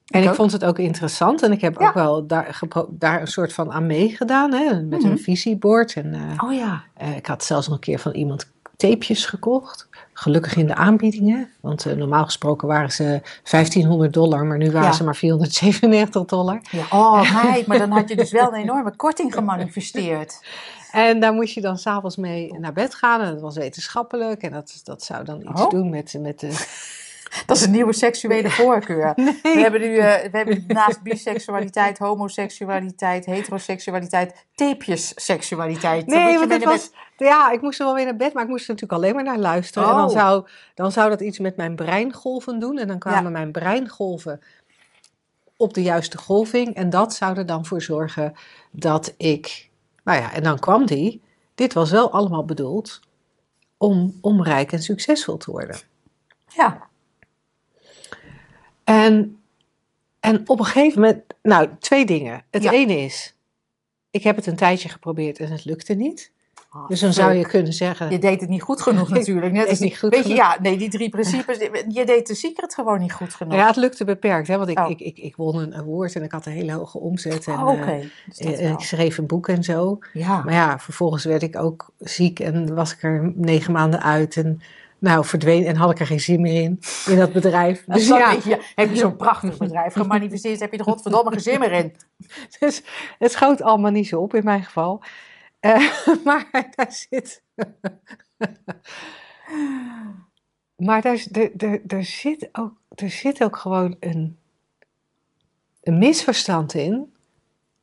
En 0.08 0.22
ik 0.24 0.30
ook. 0.30 0.36
vond 0.36 0.52
het 0.52 0.66
ook 0.66 0.80
interessant 0.80 1.42
en 1.44 1.52
ik 1.52 1.62
heb 1.62 1.80
Ja. 1.80 1.88
ook 1.88 1.94
wel 1.94 2.28
daar, 2.28 2.60
daar 2.90 3.22
een 3.22 3.28
soort 3.28 3.54
van 3.54 3.72
aan 3.72 3.86
meegedaan, 3.86 4.54
hè, 4.54 4.82
met 4.84 5.02
Mhm. 5.02 5.12
een 5.12 5.20
visiebord. 5.20 5.94
En 5.94 6.14
eh, 6.14 6.44
Oh 6.44 6.54
ja. 6.54 6.84
eh, 6.94 7.16
ik 7.16 7.26
had 7.26 7.44
zelfs 7.44 7.68
nog 7.68 7.76
een 7.76 7.82
keer 7.82 8.00
van 8.00 8.12
iemand 8.14 8.52
tapejes 8.80 9.26
gekocht. 9.26 9.88
Gelukkig 10.14 10.56
in 10.56 10.68
de 10.68 10.76
aanbiedingen, 10.76 11.50
want 11.60 11.86
eh, 11.86 11.94
normaal 11.94 12.24
gesproken 12.26 12.68
waren 12.68 12.92
ze 12.92 13.22
1500 13.52 14.14
dollar, 14.14 14.46
maar 14.46 14.58
nu 14.58 14.72
waren 14.72 14.88
Ja. 14.88 14.94
ze 14.94 15.04
maar 15.04 15.16
497 15.16 16.26
dollar. 16.26 16.60
ja. 16.72 16.86
Oh 16.90 17.44
meid, 17.44 17.66
maar 17.68 17.78
dan 17.78 17.92
had 17.92 18.10
je 18.10 18.16
dus 18.16 18.32
wel 18.32 18.48
een 18.48 18.62
enorme 18.68 18.96
korting 18.96 19.34
gemanifesteerd. 19.34 20.46
En 20.92 21.20
daar 21.20 21.34
moest 21.34 21.54
je 21.54 21.62
dan 21.62 21.78
s'avonds 21.78 22.16
mee 22.16 22.54
naar 22.60 22.74
bed 22.74 22.96
gaan 22.96 23.22
en 23.22 23.32
dat 23.34 23.42
was 23.42 23.56
wetenschappelijk 23.56 24.42
en 24.42 24.52
dat, 24.52 24.82
dat 24.84 25.04
zou 25.04 25.24
dan 25.26 25.42
iets 25.50 25.62
Oh. 25.62 25.70
doen 25.70 25.90
met, 25.90 26.16
met 26.20 26.40
de... 26.40 26.50
Dat 27.46 27.58
is 27.58 27.64
een 27.64 27.72
nieuwe 27.72 27.94
seksuele 27.94 28.50
voorkeur. 28.50 29.14
We 29.44 29.60
hebben 29.60 29.82
nu 29.82 29.98
eh, 29.98 30.32
we 30.32 30.38
hebben 30.38 30.64
naast 30.68 31.02
biseksualiteit, 31.02 31.98
homoseksualiteit, 31.98 33.26
heteroseksualiteit, 33.26 34.46
tapejes-seksualiteit. 34.56 36.06
Nee, 36.06 36.32
je 36.32 36.48
want 36.48 36.64
was, 36.64 36.92
ja, 37.28 37.52
ik 37.52 37.62
moest 37.62 37.80
er 37.80 37.86
wel 37.86 37.96
weer 37.96 38.06
naar 38.06 38.16
bed, 38.16 38.34
maar 38.34 38.44
ik 38.44 38.50
moest 38.50 38.68
er 38.68 38.74
natuurlijk 38.74 39.02
alleen 39.02 39.16
maar 39.16 39.24
naar 39.24 39.38
luisteren. 39.40 39.90
En 39.90 39.96
dan 39.96 40.06
Oh. 40.06 40.12
zou, 40.12 40.48
dan 40.76 40.92
zou 40.92 41.10
dat 41.10 41.22
iets 41.22 41.40
met 41.40 41.56
mijn 41.56 41.76
breingolven 41.76 42.60
doen. 42.60 42.78
En 42.78 42.88
dan 42.88 43.00
kwamen 43.00 43.24
Ja. 43.24 43.30
mijn 43.30 43.52
breingolven 43.52 44.42
op 45.58 45.74
de 45.74 45.82
juiste 45.82 46.18
golving. 46.18 46.76
En 46.76 46.90
dat 46.90 47.14
zou 47.14 47.38
er 47.38 47.46
dan 47.46 47.66
voor 47.66 47.82
zorgen 47.82 48.34
dat 48.72 49.14
ik, 49.18 49.70
nou 50.04 50.20
ja, 50.22 50.34
en 50.34 50.44
dan 50.44 50.60
kwam 50.60 50.86
die. 50.86 51.22
Dit 51.56 51.74
was 51.74 51.92
wel 51.92 52.12
allemaal 52.12 52.46
bedoeld 52.46 53.00
om, 53.78 54.18
om 54.22 54.44
rijk 54.44 54.72
en 54.72 54.82
succesvol 54.82 55.38
te 55.38 55.52
worden. 55.52 55.78
Ja, 56.48 56.88
En, 58.84 59.40
en 60.20 60.50
op 60.50 60.60
een 60.60 60.66
gegeven 60.66 61.02
moment, 61.02 61.24
nou, 61.42 61.70
twee 61.80 62.06
dingen. 62.06 62.44
Het 62.50 62.64
Ja. 62.64 62.72
ene 62.72 62.98
is, 62.98 63.36
ik 64.12 64.24
heb 64.24 64.36
het 64.36 64.46
een 64.46 64.56
tijdje 64.56 64.90
geprobeerd 64.90 65.40
en 65.40 65.52
het 65.52 65.66
lukte 65.66 65.94
niet. 65.94 66.32
Oh, 66.74 66.88
Dus 66.88 67.00
dan 67.00 67.14
zou 67.14 67.34
je 67.34 67.46
kunnen 67.48 67.74
zeggen, 67.74 68.12
Je 68.12 68.20
deed 68.20 68.42
het 68.42 68.50
niet 68.50 68.62
goed 68.62 68.82
genoeg 68.82 69.10
natuurlijk. 69.20 69.52
Net 69.54 69.70
als, 69.70 69.80
niet 69.80 69.98
goed 69.98 70.10
weet 70.16 70.28
je, 70.28 70.34
ja, 70.34 70.58
nee, 70.62 70.78
die 70.78 70.90
drie 70.90 71.10
principes. 71.10 71.58
Je 71.88 72.06
deed 72.06 72.28
de 72.28 72.36
secret 72.36 72.74
gewoon 72.74 73.00
niet 73.00 73.14
goed 73.14 73.34
genoeg. 73.34 73.54
Ja, 73.54 73.68
het 73.68 73.76
lukte 73.76 74.06
beperkt, 74.06 74.48
hè, 74.48 74.58
want 74.58 74.70
ik, 74.70 74.80
Oh. 74.80 74.90
ik, 74.90 75.00
ik, 75.00 75.18
ik 75.18 75.36
won 75.36 75.56
een 75.60 75.76
award 75.76 76.16
en 76.16 76.24
ik 76.24 76.32
had 76.32 76.46
een 76.46 76.52
hele 76.52 76.72
hoge 76.74 77.00
omzet. 77.00 77.48
En, 77.48 77.54
Oh, 77.54 77.68
Oké. 77.68 77.92
eh, 77.92 78.06
Dus 78.26 78.38
eh, 78.58 78.70
ik 78.72 78.80
schreef 78.80 79.18
een 79.18 79.26
boek 79.28 79.48
en 79.48 79.64
zo. 79.64 80.00
ja. 80.14 80.42
Maar 80.44 80.54
ja, 80.54 80.80
vervolgens 80.80 81.24
werd 81.24 81.42
ik 81.44 81.56
ook 81.58 81.90
ziek 82.00 82.40
en 82.40 82.76
was 82.76 82.92
ik 82.94 83.04
er 83.04 83.32
negen 83.36 83.72
maanden 83.74 84.02
uit. 84.04 84.38
En 84.38 84.62
nou, 85.00 85.26
verdween 85.26 85.66
en 85.66 85.76
had 85.76 85.92
ik 85.92 86.00
er 86.00 86.06
geen 86.08 86.20
zin 86.20 86.42
meer 86.42 86.62
in, 86.64 86.80
in 87.08 87.18
dat 87.18 87.32
bedrijf. 87.34 87.84
Dus 87.88 88.08
Dus 88.08 88.44
ja, 88.44 88.58
heb 88.76 88.90
je 88.90 88.96
zo'n 88.98 89.16
prachtig 89.16 89.58
bedrijf 89.58 89.94
gemanifesteerd, 89.94 90.60
heb 90.60 90.72
je 90.72 90.78
er 90.78 90.84
godverdomme 90.84 91.32
geen 91.32 91.40
zin 91.42 91.60
meer 91.60 91.72
in. 91.72 91.96
dus 92.60 92.84
het 93.20 93.32
schoot 93.32 93.62
allemaal 93.62 93.92
niet 93.92 94.08
zo 94.08 94.20
op 94.20 94.34
in 94.34 94.44
mijn 94.44 94.64
geval. 94.64 95.02
Eh, 95.60 96.06
maar 96.26 96.68
daar 96.76 96.92
zit... 96.92 97.44
maar 100.76 101.02
daar, 101.02 101.26
er, 101.32 101.52
er, 101.58 101.82
er, 101.88 102.04
zit 102.04 102.50
ook, 102.52 102.74
er 102.96 103.10
zit 103.10 103.44
ook 103.44 103.58
gewoon 103.58 103.96
een, 104.00 104.38
een 105.82 105.98
misverstand 105.98 106.74
in 106.74 107.14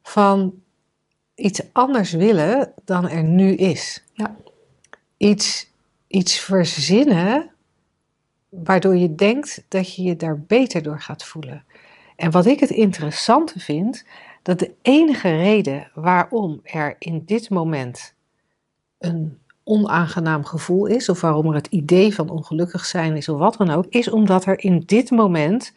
van 0.02 0.62
iets 1.34 1.60
anders 1.72 2.12
willen 2.12 2.72
dan 2.84 3.08
er 3.08 3.22
nu 3.22 3.54
is. 3.54 4.04
Ja. 4.12 4.36
Iets, 5.16 5.70
iets 6.06 6.38
verzinnen 6.38 7.50
waardoor 8.48 8.96
je 8.96 9.14
denkt 9.14 9.64
dat 9.68 9.94
je 9.94 10.02
je 10.02 10.16
daar 10.16 10.40
beter 10.40 10.82
door 10.82 11.00
gaat 11.00 11.24
voelen. 11.24 11.64
En 12.16 12.30
wat 12.30 12.46
ik 12.46 12.60
het 12.60 12.70
interessante 12.70 13.60
vind, 13.60 14.04
dat 14.46 14.58
de 14.58 14.74
enige 14.82 15.36
reden 15.36 15.90
waarom 15.94 16.60
er 16.62 16.96
in 16.98 17.22
dit 17.24 17.50
moment 17.50 18.14
een 18.98 19.38
onaangenaam 19.64 20.44
gevoel 20.44 20.86
is, 20.86 21.08
of 21.08 21.20
waarom 21.20 21.46
er 21.46 21.54
het 21.54 21.66
idee 21.66 22.14
van 22.14 22.28
ongelukkig 22.30 22.84
zijn 22.84 23.16
is, 23.16 23.28
of 23.28 23.38
wat 23.38 23.56
dan 23.56 23.70
ook, 23.70 23.86
is 23.88 24.10
omdat 24.10 24.44
er 24.44 24.58
in 24.58 24.82
dit 24.86 25.10
moment 25.10 25.72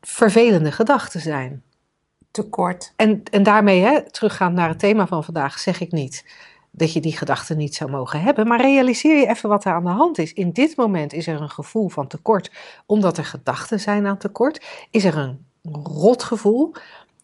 vervelende 0.00 0.72
gedachten 0.72 1.20
zijn. 1.20 1.62
Tekort. 2.30 2.92
En, 2.96 3.22
en 3.30 3.42
daarmee, 3.42 3.80
hè, 3.80 4.10
teruggaand 4.10 4.54
naar 4.54 4.68
het 4.68 4.78
thema 4.78 5.06
van 5.06 5.24
vandaag, 5.24 5.58
zeg 5.58 5.80
ik 5.80 5.92
niet 5.92 6.24
dat 6.70 6.92
je 6.92 7.00
die 7.00 7.16
gedachten 7.16 7.56
niet 7.56 7.74
zou 7.74 7.90
mogen 7.90 8.20
hebben. 8.20 8.46
Maar 8.46 8.60
realiseer 8.60 9.18
je 9.18 9.26
even 9.26 9.48
wat 9.48 9.64
er 9.64 9.72
aan 9.72 9.84
de 9.84 9.90
hand 9.90 10.18
is. 10.18 10.32
In 10.32 10.52
dit 10.52 10.76
moment 10.76 11.12
is 11.12 11.26
er 11.26 11.40
een 11.40 11.50
gevoel 11.50 11.88
van 11.88 12.06
tekort, 12.06 12.50
omdat 12.86 13.18
er 13.18 13.24
gedachten 13.24 13.80
zijn 13.80 14.06
aan 14.06 14.18
tekort. 14.18 14.86
Is 14.90 15.04
er 15.04 15.16
een 15.16 15.50
rotgevoel. 15.82 16.72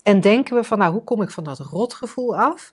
En 0.02 0.20
denken 0.20 0.56
we 0.56 0.64
van, 0.64 0.78
nou, 0.78 0.92
hoe 0.92 1.04
kom 1.04 1.22
ik 1.22 1.30
van 1.30 1.44
dat 1.44 1.58
rotgevoel 1.58 2.36
af? 2.36 2.72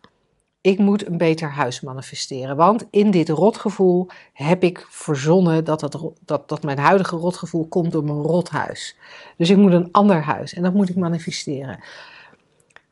Ik 0.61 0.79
moet 0.79 1.07
een 1.07 1.17
beter 1.17 1.49
huis 1.49 1.81
manifesteren. 1.81 2.55
Want 2.55 2.85
in 2.89 3.11
dit 3.11 3.29
rotgevoel 3.29 4.07
heb 4.33 4.63
ik 4.63 4.85
verzonnen 4.89 5.63
dat, 5.63 5.79
dat, 6.25 6.49
dat 6.49 6.63
mijn 6.63 6.77
huidige 6.77 7.15
rotgevoel 7.15 7.67
komt 7.67 7.91
door 7.91 8.03
mijn 8.03 8.21
rothuis. 8.21 8.97
Dus 9.37 9.49
ik 9.49 9.57
moet 9.57 9.71
een 9.71 9.91
ander 9.91 10.23
huis 10.23 10.53
en 10.53 10.63
dat 10.63 10.73
moet 10.73 10.89
ik 10.89 10.95
manifesteren. 10.95 11.79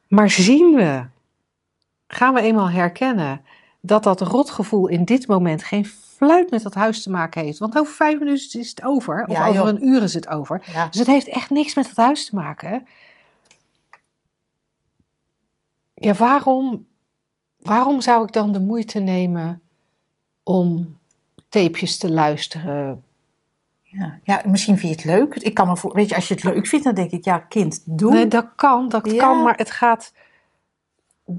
Maar 0.08 0.30
zien 0.30 0.76
we, 0.76 1.06
gaan 2.08 2.34
we 2.34 2.42
eenmaal 2.42 2.70
herkennen 2.70 3.42
dat 3.82 4.04
dat 4.04 4.22
rotgevoel 4.22 4.88
in 4.88 5.06
dit 5.06 5.28
moment 5.28 5.64
geen 5.64 5.86
fluit 6.26 6.50
met 6.52 6.64
dat 6.64 6.74
huis 6.74 7.04
te 7.04 7.10
maken 7.10 7.44
heeft. 7.44 7.58
Want 7.60 7.78
over 7.78 7.94
vijf 7.94 8.20
minuten 8.20 8.60
is 8.60 8.70
het 8.70 8.84
over, 8.84 9.26
of 9.28 9.36
Ja, 9.36 9.42
over 9.48 9.54
joh. 9.62 9.68
een 9.68 9.88
uur 9.88 10.04
is 10.04 10.14
het 10.14 10.28
over. 10.28 10.64
Ja. 10.74 10.88
Dus 10.88 11.00
het 11.00 11.08
heeft 11.08 11.28
echt 11.28 11.50
niks 11.50 11.76
met 11.76 11.88
het 11.88 11.98
huis 11.98 12.26
te 12.26 12.36
maken. 12.36 12.88
Ja, 15.94 16.14
waarom, 16.14 16.88
waarom 17.58 18.02
zou 18.02 18.24
ik 18.26 18.32
dan 18.34 18.52
de 18.52 18.60
moeite 18.60 19.00
nemen 19.00 19.62
om 20.44 20.98
tapejes 21.50 21.98
te 21.98 22.12
luisteren? 22.12 23.04
Ja. 23.82 24.20
ja, 24.24 24.42
misschien 24.46 24.78
vind 24.78 24.92
je 25.04 25.10
het 25.10 25.20
leuk. 25.20 25.36
Ik 25.36 25.54
kan 25.54 25.68
me 25.68 25.78
voor, 25.78 25.94
weet 25.94 26.10
je, 26.10 26.16
als 26.16 26.28
je 26.28 26.34
het 26.34 26.44
leuk 26.44 26.68
vindt, 26.68 26.86
dan 26.86 26.96
denk 26.96 27.12
ik, 27.12 27.26
ja, 27.26 27.38
kind, 27.40 27.82
doe. 27.86 28.12
Nee, 28.12 28.28
dat 28.28 28.48
kan, 28.56 28.90
dat 28.90 29.12
Ja. 29.12 29.18
kan, 29.18 29.44
maar 29.44 29.58
het 29.58 29.72
gaat. 29.72 30.14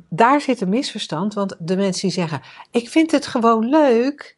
Daar 0.08 0.40
zit 0.40 0.60
een 0.60 0.68
misverstand, 0.68 1.34
want 1.34 1.56
de 1.58 1.76
mensen 1.76 2.00
die 2.08 2.10
zeggen: 2.18 2.40
Ik 2.70 2.88
vind 2.88 3.10
het 3.10 3.26
gewoon 3.26 3.68
leuk. 3.68 4.36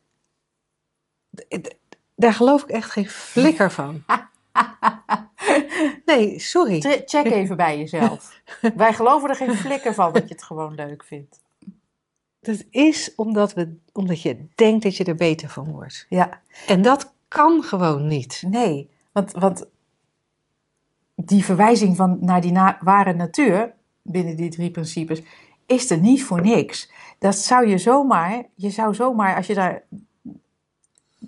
Daar 2.14 2.32
geloof 2.32 2.62
ik 2.62 2.68
echt 2.68 2.90
geen 2.90 3.08
flikker 3.08 3.70
van. 3.70 4.04
Nee, 6.04 6.38
sorry. 6.38 6.80
Check 7.04 7.24
even 7.24 7.56
bij 7.56 7.78
jezelf. 7.78 8.40
Wij 8.76 8.92
geloven 8.92 9.28
er 9.28 9.34
geen 9.36 9.54
flikker 9.54 9.94
van 9.94 10.12
dat 10.12 10.28
je 10.28 10.34
het 10.34 10.42
gewoon 10.42 10.74
leuk 10.74 11.04
vindt. 11.04 11.40
Dat 12.40 12.64
is 12.70 13.14
omdat, 13.14 13.54
we, 13.54 13.76
omdat 13.92 14.22
je 14.22 14.46
denkt 14.54 14.82
dat 14.82 14.96
je 14.96 15.04
er 15.04 15.14
beter 15.14 15.48
van 15.48 15.70
wordt. 15.72 16.06
Ja, 16.08 16.40
En 16.66 16.82
dat 16.82 17.14
kan 17.28 17.62
gewoon 17.62 18.06
niet. 18.06 18.42
nee. 18.46 18.90
Want, 19.12 19.32
want 19.32 19.66
die 21.14 21.44
verwijzing 21.44 21.96
van 21.96 22.18
naar 22.20 22.40
die 22.40 22.52
na- 22.52 22.78
ware 22.80 23.12
natuur 23.14 23.74
binnen 24.02 24.36
die 24.36 24.50
drie 24.50 24.70
principes 24.70 25.22
is 25.66 25.90
er 25.90 25.98
niet 25.98 26.24
voor 26.24 26.40
niks. 26.40 26.90
Dat 27.18 27.36
zou 27.36 27.66
je 27.68 27.78
zomaar, 27.78 28.44
je 28.54 28.70
zou 28.70 28.94
zomaar, 28.94 29.36
als 29.36 29.46
je 29.46 29.54
daar 29.54 29.82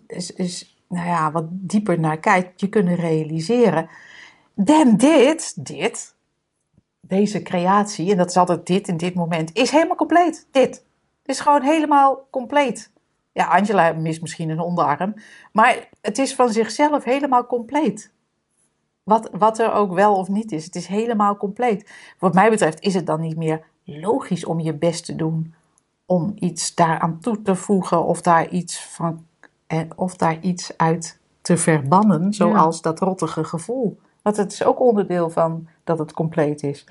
is, 0.08 0.32
is, 0.32 0.82
nou 0.88 1.06
ja, 1.06 1.32
wat 1.32 1.44
dieper 1.50 2.00
naar 2.00 2.18
kijkt, 2.18 2.60
je 2.60 2.68
kunnen 2.68 2.94
realiseren. 2.94 3.88
Dan 4.54 4.96
dit, 4.96 5.66
dit, 5.66 6.14
deze 7.00 7.42
creatie, 7.42 8.10
en 8.10 8.16
dat 8.16 8.28
is 8.28 8.36
altijd 8.36 8.66
dit 8.66 8.88
in 8.88 8.96
dit 8.96 9.14
moment, 9.14 9.56
is 9.56 9.70
helemaal 9.70 9.96
compleet. 9.96 10.48
Dit. 10.50 10.84
Het 11.22 11.36
is 11.36 11.40
gewoon 11.40 11.62
helemaal 11.62 12.26
compleet. 12.30 12.92
Ja, 13.32 13.46
Angela 13.46 13.92
mist 13.92 14.20
misschien 14.20 14.50
een 14.50 14.60
onderarm, 14.60 15.14
maar 15.52 15.88
het 16.00 16.18
is 16.18 16.34
van 16.34 16.52
zichzelf 16.52 17.04
helemaal 17.04 17.46
compleet. 17.46 18.12
Wat, 19.02 19.28
wat 19.32 19.58
er 19.58 19.72
ook 19.72 19.92
wel 19.92 20.14
of 20.14 20.28
niet 20.28 20.52
is, 20.52 20.64
het 20.64 20.74
is 20.74 20.86
helemaal 20.86 21.36
compleet. 21.36 21.90
Wat 22.18 22.34
mij 22.34 22.50
betreft 22.50 22.80
is 22.80 22.94
het 22.94 23.06
dan 23.06 23.20
niet 23.20 23.36
meer 23.36 23.64
logisch 23.84 24.44
om 24.44 24.60
je 24.60 24.74
best 24.74 25.04
te 25.04 25.16
doen 25.16 25.54
om 26.06 26.32
iets 26.34 26.74
daaraan 26.74 27.20
toe 27.20 27.42
te 27.42 27.54
voegen 27.54 28.04
of 28.04 28.22
daar 28.22 28.48
iets, 28.48 28.84
van, 28.84 29.26
eh, 29.68 29.80
of 29.96 30.16
daar 30.16 30.38
iets 30.40 30.72
uit 30.76 31.18
te 31.40 31.56
verbannen, 31.56 32.32
zoals 32.32 32.82
dat 32.82 33.00
rottige 33.00 33.44
gevoel. 33.44 33.98
Want 34.22 34.36
het 34.36 34.52
is 34.52 34.64
ook 34.64 34.80
onderdeel 34.80 35.30
van 35.30 35.68
dat 35.84 35.98
het 35.98 36.12
compleet 36.12 36.62
is. 36.62 36.84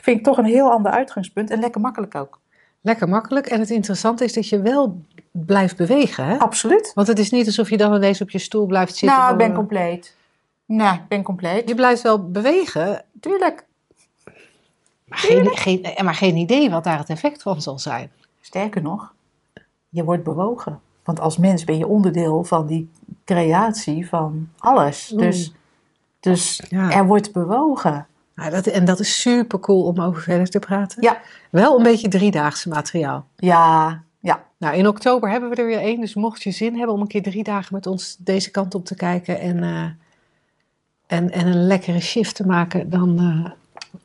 Vind 0.00 0.18
ik 0.18 0.24
toch 0.24 0.38
een 0.38 0.44
heel 0.44 0.70
ander 0.70 0.92
uitgangspunt 0.92 1.50
en 1.50 1.60
lekker 1.60 1.80
makkelijk 1.80 2.14
ook. 2.14 2.40
Lekker 2.80 3.08
makkelijk. 3.08 3.46
En 3.46 3.60
het 3.60 3.70
interessante 3.70 4.24
is 4.24 4.32
dat 4.32 4.48
je 4.48 4.60
wel 4.60 5.00
blijft 5.30 5.76
bewegen. 5.76 6.24
Hè? 6.24 6.38
Absoluut. 6.38 6.92
Want 6.94 7.06
het 7.06 7.18
is 7.18 7.30
niet 7.30 7.46
alsof 7.46 7.70
je 7.70 7.76
dan 7.76 7.94
ineens 7.94 8.20
op 8.20 8.30
je 8.30 8.38
stoel 8.38 8.66
blijft 8.66 8.96
zitten. 8.96 9.18
Nou, 9.18 9.32
ik 9.32 9.38
ben 9.38 9.54
compleet. 9.54 10.16
Nou, 10.66 10.94
ik 10.94 11.08
ben 11.08 11.22
compleet. 11.22 11.68
Je 11.68 11.74
blijft 11.74 12.02
wel 12.02 12.30
bewegen, 12.30 13.04
Tuurlijk. 13.20 13.66
maar 15.04 15.18
geen, 15.18 15.46
geen, 15.46 16.04
maar 16.04 16.14
geen 16.14 16.36
idee 16.36 16.70
wat 16.70 16.84
daar 16.84 16.98
het 16.98 17.10
effect 17.10 17.42
van 17.42 17.62
zal 17.62 17.78
zijn. 17.78 18.10
Sterker 18.40 18.82
nog, 18.82 19.12
je 19.88 20.04
wordt 20.04 20.22
bewogen. 20.22 20.80
Want 21.04 21.20
als 21.20 21.38
mens 21.38 21.64
ben 21.64 21.78
je 21.78 21.86
onderdeel 21.86 22.44
van 22.44 22.66
die 22.66 22.90
creatie 23.24 24.08
van 24.08 24.48
alles. 24.58 25.10
Mm. 25.10 25.18
Dus 25.20 25.52
Dus 26.20 26.62
Ja. 26.68 26.90
er 26.90 27.06
wordt 27.06 27.32
bewogen. 27.32 28.06
Nou, 28.34 28.50
dat, 28.50 28.66
en 28.66 28.84
dat 28.84 29.00
is 29.00 29.20
super 29.20 29.58
cool 29.60 29.82
om 29.84 30.00
over 30.00 30.22
verder 30.22 30.48
te 30.50 30.58
praten. 30.58 31.02
Ja. 31.02 31.20
Wel 31.50 31.76
een 31.76 31.82
beetje 31.82 32.08
driedaagse 32.08 32.68
materiaal. 32.68 33.26
Ja, 33.36 34.02
ja. 34.20 34.42
Nou, 34.58 34.76
in 34.76 34.86
oktober 34.88 35.30
hebben 35.30 35.50
we 35.50 35.56
er 35.56 35.66
weer 35.66 35.78
één. 35.80 36.00
Dus 36.00 36.14
mocht 36.14 36.42
je 36.42 36.50
zin 36.50 36.76
hebben 36.76 36.94
om 36.94 37.00
een 37.00 37.06
keer 37.06 37.22
drie 37.22 37.42
dagen 37.42 37.74
met 37.74 37.86
ons 37.86 38.16
deze 38.18 38.50
kant 38.50 38.74
op 38.74 38.84
te 38.84 38.94
kijken 38.94 39.40
en, 39.40 39.62
eh, 39.62 39.84
en, 41.06 41.30
en 41.30 41.46
een 41.46 41.66
lekkere 41.66 42.00
shift 42.00 42.34
te 42.34 42.46
maken, 42.46 42.90
dan 42.90 43.18
eh 43.18 43.50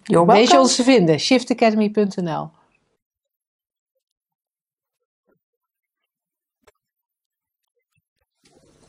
You're 0.03 0.31
weet 0.31 0.51
je 0.51 0.59
ons 0.59 0.75
te 0.75 0.83
vinden. 0.83 1.19
shiftacademy.nl 1.19 2.49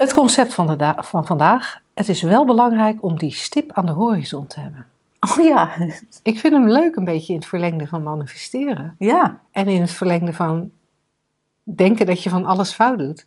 Het 0.01 0.12
concept 0.12 0.55
van, 0.55 0.78
de 0.78 0.94
van 0.96 1.26
vandaag. 1.26 1.80
Het 1.94 2.09
is 2.09 2.22
wel 2.22 2.44
belangrijk 2.44 3.03
om 3.03 3.18
die 3.18 3.32
stip 3.34 3.72
aan 3.72 3.86
de 3.86 3.92
horizon 3.92 4.46
te 4.46 4.61
hebben. 4.61 4.86
Oh 5.20 5.44
ja, 5.44 5.70
Ik 6.22 6.38
vind 6.38 6.53
hem 6.53 6.68
leuk 6.68 6.96
een 6.96 7.05
beetje 7.05 7.32
in 7.32 7.38
het 7.38 7.48
verlengde 7.48 7.86
van 7.86 8.03
manifesteren. 8.03 8.94
ja. 8.98 9.40
En 9.51 9.66
in 9.66 9.80
het 9.80 9.90
verlengde 9.90 10.32
van 10.32 10.70
denken 11.62 12.07
dat 12.07 12.22
je 12.22 12.30
van 12.30 12.44
alles 12.44 12.72
fout 12.72 12.98
doet. 12.98 13.26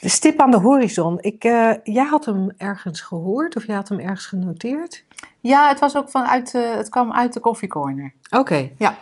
De 0.00 0.08
stip 0.08 0.40
aan 0.40 0.50
de 0.50 0.58
horizon. 0.58 1.18
Ik, 1.20 1.44
eh, 1.44 1.72
jij 1.82 2.06
had 2.06 2.24
hem 2.24 2.50
ergens 2.56 3.00
gehoord 3.00 3.56
of 3.56 3.66
jij 3.66 3.76
had 3.76 3.88
hem 3.88 3.98
ergens 3.98 4.26
genoteerd? 4.26 5.04
Ja, 5.40 5.68
het, 5.68 5.80
was 5.80 5.96
ook 5.96 6.10
vanuit, 6.10 6.54
eh, 6.54 6.74
het 6.74 6.88
kwam 6.88 7.12
uit 7.12 7.32
de 7.32 7.40
koffiecorner. 7.40 8.12
Oké. 8.30 8.70
Ja. 8.78 8.98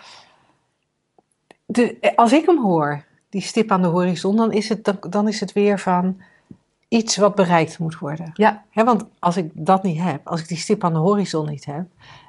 De, 1.66 1.98
eh, 2.00 2.14
als 2.16 2.32
ik 2.32 2.46
hem 2.46 2.62
hoor, 2.62 3.04
die 3.28 3.42
stip 3.42 3.70
aan 3.70 3.82
de 3.82 3.88
horizon, 3.88 4.36
dan 4.36 4.52
is 4.52 4.68
het, 4.68 4.84
dan, 4.84 4.96
dan 5.08 5.28
is 5.28 5.40
het 5.40 5.52
weer 5.52 5.78
van 5.78 6.20
iets 6.90 7.16
wat 7.16 7.34
bereikt 7.34 7.78
moet 7.78 7.98
worden. 7.98 8.30
Ja. 8.34 8.64
Want 8.72 9.04
als 9.18 9.36
ik 9.36 9.50
dat 9.54 9.82
niet 9.82 10.00
heb, 10.00 10.26
als 10.26 10.40
ik 10.40 10.48
die 10.48 10.56
stip 10.56 10.84
aan 10.84 10.92
de 10.92 10.98
horizon 10.98 11.48
niet 11.48 11.64
heb, 11.64 11.84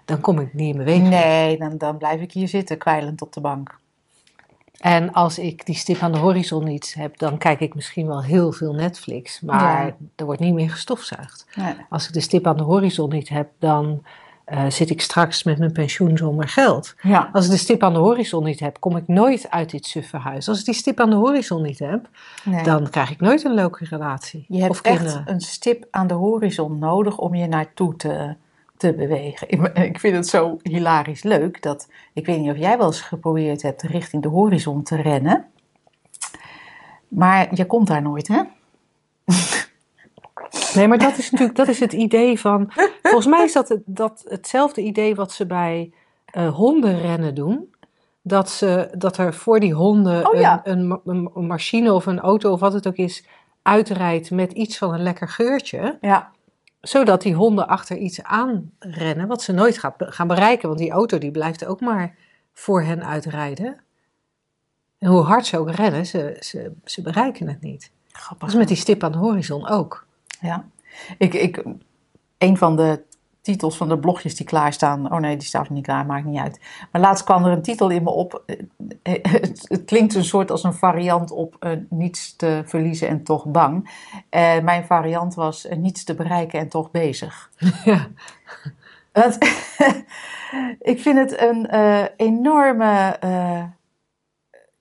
dan 0.06 0.22
kom 0.22 0.40
ik 0.40 0.54
niet 0.54 0.72
in 0.72 0.78
beweging. 0.78 1.10
Nee, 1.10 1.58
dan, 1.58 1.78
dan 1.78 1.98
blijf 1.98 2.22
ik 2.22 2.32
hier 2.32 2.48
zitten, 2.48 2.78
kwijlend 2.78 3.22
op 3.22 3.34
de 3.34 3.42
bank. 3.42 3.80
En 4.80 5.14
als 5.14 5.40
ik 5.40 5.66
die 5.66 5.76
stip 5.76 6.02
aan 6.02 6.12
de 6.12 6.18
horizon 6.18 6.64
niet 6.64 6.94
heb, 6.98 7.18
dan 7.18 7.38
kijk 7.38 7.60
ik 7.60 7.76
misschien 7.76 8.08
wel 8.08 8.24
heel 8.24 8.52
veel 8.52 8.74
Netflix, 8.74 9.42
maar 9.42 9.86
Ja. 9.86 9.96
er 10.16 10.26
wordt 10.26 10.42
niet 10.42 10.54
meer 10.54 10.70
gestofzuigd. 10.70 11.46
Nee. 11.56 11.74
Als 11.90 12.08
ik 12.08 12.14
de 12.14 12.20
stip 12.22 12.48
aan 12.48 12.58
de 12.58 12.64
horizon 12.64 13.10
niet 13.10 13.30
heb, 13.30 13.50
dan 13.60 14.04
eh, 14.52 14.70
zit 14.70 14.90
ik 14.90 15.02
straks 15.02 15.44
met 15.44 15.58
mijn 15.58 15.72
pensioen 15.72 16.18
zonder 16.18 16.48
geld. 16.48 16.96
Ja. 17.02 17.30
Als 17.34 17.46
ik 17.46 17.52
de 17.52 17.58
stip 17.58 17.84
aan 17.84 17.94
de 17.94 18.00
horizon 18.00 18.44
niet 18.44 18.60
heb, 18.60 18.80
kom 18.80 18.98
ik 18.98 19.08
nooit 19.08 19.50
uit 19.50 19.70
dit 19.70 19.86
suffe 19.86 20.18
huis. 20.18 20.50
Als 20.50 20.60
ik 20.60 20.66
die 20.66 20.74
stip 20.74 21.00
aan 21.00 21.10
de 21.10 21.16
horizon 21.16 21.62
niet 21.62 21.80
heb, 21.80 22.10
Nee. 22.44 22.64
dan 22.64 22.90
krijg 22.90 23.12
ik 23.12 23.20
nooit 23.20 23.44
een 23.46 23.54
leuke 23.54 23.86
relatie. 23.86 24.46
Je 24.48 24.60
hebt 24.60 24.72
of 24.72 24.82
echt 24.82 24.98
kinderen. 24.98 25.24
een 25.32 25.42
stip 25.42 25.88
aan 25.92 26.08
de 26.08 26.14
horizon 26.14 26.80
nodig 26.80 27.18
om 27.18 27.36
je 27.36 27.48
naartoe 27.48 27.96
te, 27.96 28.36
te 28.78 28.94
bewegen. 28.94 29.50
Ik, 29.50 29.68
ik 29.78 30.00
vind 30.00 30.16
het 30.16 30.28
zo 30.28 30.58
hilarisch 30.64 31.24
leuk 31.24 31.62
dat, 31.62 31.90
ik 32.14 32.26
weet 32.26 32.40
niet 32.40 32.52
of 32.52 32.58
jij 32.58 32.78
wel 32.78 32.88
eens 32.88 33.02
geprobeerd 33.02 33.62
hebt 33.62 33.82
richting 33.82 34.22
de 34.24 34.30
horizon 34.30 34.84
te 34.84 34.96
rennen. 34.96 35.46
Maar 37.08 37.56
je 37.56 37.66
komt 37.66 37.88
daar 37.88 38.02
nooit, 38.02 38.28
hè? 38.28 38.42
Nee, 40.76 40.88
maar 40.88 40.98
dat 40.98 41.18
is 41.18 41.32
natuurlijk 41.32 41.58
dat 41.58 41.68
is 41.68 41.80
het 41.80 41.94
idee 41.94 42.40
van. 42.40 42.72
Volgens 43.02 43.26
mij 43.28 43.44
is 43.44 43.54
dat, 43.54 43.70
het, 43.70 43.82
dat 43.86 44.22
hetzelfde 44.28 44.82
idee 44.82 45.16
wat 45.16 45.32
ze 45.32 45.46
bij 45.46 45.92
eh, 46.26 46.54
hondenrennen 46.56 47.36
doen. 47.36 47.74
Dat, 48.22 48.50
ze, 48.50 48.90
dat 48.98 49.18
er 49.18 49.34
voor 49.34 49.60
die 49.60 49.74
honden 49.74 50.28
Oh 50.30 50.40
ja. 50.40 50.62
een, 50.64 50.80
een, 50.80 50.88
ma- 50.88 51.00
een, 51.06 51.32
een 51.36 51.48
machine 51.48 51.94
of 51.94 52.06
een 52.06 52.20
auto 52.20 52.52
of 52.52 52.60
wat 52.60 52.74
het 52.74 52.88
ook 52.88 52.96
is 52.96 53.26
uitrijdt 53.62 54.32
met 54.32 54.52
iets 54.52 54.78
van 54.78 54.94
een 54.94 55.04
lekker 55.04 55.28
geurtje. 55.30 55.98
Ja. 56.02 56.32
Zodat 56.82 57.22
die 57.22 57.34
honden 57.34 57.68
achter 57.68 57.98
iets 57.98 58.24
aanrennen 58.24 59.28
wat 59.28 59.42
ze 59.42 59.52
nooit 59.52 59.78
gaat, 59.78 59.94
gaan 59.98 60.28
bereiken. 60.28 60.68
Want 60.68 60.80
die 60.80 60.92
auto 60.92 61.18
die 61.18 61.32
blijft 61.32 61.66
ook 61.66 61.80
maar 61.82 62.16
voor 62.54 62.82
hen 62.82 63.06
uitrijden. 63.06 63.78
En 65.00 65.10
hoe 65.10 65.22
hard 65.22 65.46
ze 65.46 65.58
ook 65.60 65.72
rennen, 65.72 66.06
ze, 66.06 66.38
ze, 66.40 66.72
ze 66.86 67.02
bereiken 67.02 67.48
het 67.48 67.62
niet. 67.62 67.92
Dat 68.12 68.22
Grappig. 68.22 68.48
is 68.48 68.56
met 68.56 68.68
die 68.68 68.78
stip 68.78 69.04
aan 69.04 69.12
de 69.12 69.18
horizon 69.18 69.68
ook. 69.70 70.06
Ja. 70.42 70.66
Ik, 71.18 71.34
ik, 71.34 71.64
een 72.38 72.58
van 72.58 72.76
de 72.76 73.04
titels 73.42 73.78
van 73.78 73.90
de 73.90 74.00
blogjes 74.00 74.36
die 74.36 74.46
klaarstaan. 74.46 75.12
Oh 75.12 75.20
nee, 75.20 75.38
die 75.38 75.48
staat 75.48 75.64
nog 75.64 75.72
niet 75.72 75.86
klaar, 75.86 76.06
maakt 76.06 76.26
niet 76.26 76.40
uit. 76.40 76.60
Maar 76.92 77.02
laatst 77.02 77.24
kwam 77.24 77.46
er 77.46 77.52
een 77.52 77.62
titel 77.62 77.90
in 77.90 78.04
me 78.04 78.10
op. 78.10 78.44
Het, 79.04 79.66
het 79.68 79.84
klinkt 79.86 80.16
een 80.16 80.24
soort 80.24 80.52
als 80.52 80.64
een 80.64 80.74
variant 80.74 81.32
op 81.32 81.56
eh, 81.60 81.72
niets 81.90 82.36
te 82.36 82.62
verliezen 82.66 83.08
en 83.08 83.24
toch 83.24 83.46
bang. 83.46 83.90
Eh, 84.30 84.60
mijn 84.60 84.86
variant 84.86 85.34
was 85.34 85.68
eh, 85.68 85.78
niets 85.78 86.04
te 86.04 86.16
bereiken 86.16 86.60
en 86.60 86.70
toch 86.70 86.92
bezig. 86.92 87.50
Ja. 87.86 88.08
Ik 90.80 91.02
vind 91.02 91.18
het 91.18 91.42
een 91.42 91.66
enorme 92.16 93.18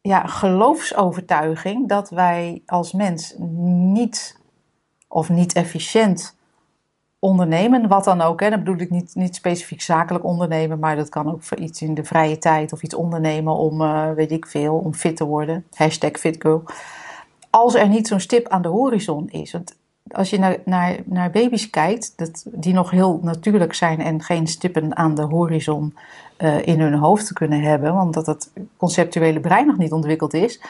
ja, 0.00 0.26
geloofsovertuiging 0.26 1.88
dat 1.88 2.10
wij 2.10 2.62
als 2.66 2.92
mens 2.92 3.34
niet 3.38 4.39
of 5.12 5.28
niet 5.28 5.52
efficiënt 5.52 6.36
ondernemen, 7.18 7.88
wat 7.88 8.04
dan 8.04 8.20
ook. 8.20 8.40
Hè. 8.40 8.50
Dan 8.50 8.58
bedoel 8.58 8.80
ik 8.80 8.90
niet, 8.90 9.14
niet 9.14 9.34
specifiek 9.34 9.82
zakelijk 9.82 10.24
ondernemen, 10.24 10.78
maar 10.78 10.96
dat 10.96 11.08
kan 11.08 11.32
ook 11.32 11.42
voor 11.42 11.58
iets 11.58 11.82
in 11.82 11.94
de 11.94 12.04
vrije 12.04 12.38
tijd 12.38 12.72
of 12.72 12.82
iets 12.82 12.94
ondernemen 12.94 13.54
om, 13.54 13.80
eh, 13.80 14.10
weet 14.12 14.30
ik 14.30 14.46
veel, 14.46 14.74
om 14.74 14.94
fit 14.94 15.16
te 15.16 15.24
worden. 15.24 15.66
Hashtag 15.74 16.12
fitgirl. 16.12 16.62
Als 17.50 17.74
er 17.74 17.88
niet 17.88 18.08
zo'n 18.08 18.20
stip 18.20 18.48
aan 18.48 18.62
de 18.62 18.68
horizon 18.68 19.28
is. 19.30 19.52
Want 19.52 19.76
als 20.10 20.30
je 20.30 20.38
naar, 20.38 20.56
naar, 20.64 20.96
naar 21.04 21.30
baby's 21.30 21.70
kijkt, 21.70 22.12
dat, 22.16 22.44
die 22.46 22.74
nog 22.74 22.90
heel 22.90 23.20
natuurlijk 23.22 23.74
zijn 23.74 24.00
en 24.00 24.22
geen 24.22 24.46
stippen 24.46 24.96
aan 24.96 25.14
de 25.14 25.22
horizon 25.22 25.94
eh, 26.36 26.66
in 26.66 26.80
hun 26.80 26.94
hoofd 26.94 27.32
kunnen 27.32 27.60
hebben, 27.60 27.94
want 27.94 28.14
dat 28.14 28.26
het 28.26 28.50
conceptuele 28.76 29.40
brein 29.40 29.66
nog 29.66 29.76
niet 29.76 29.92
ontwikkeld 29.92 30.34
is, 30.34 30.60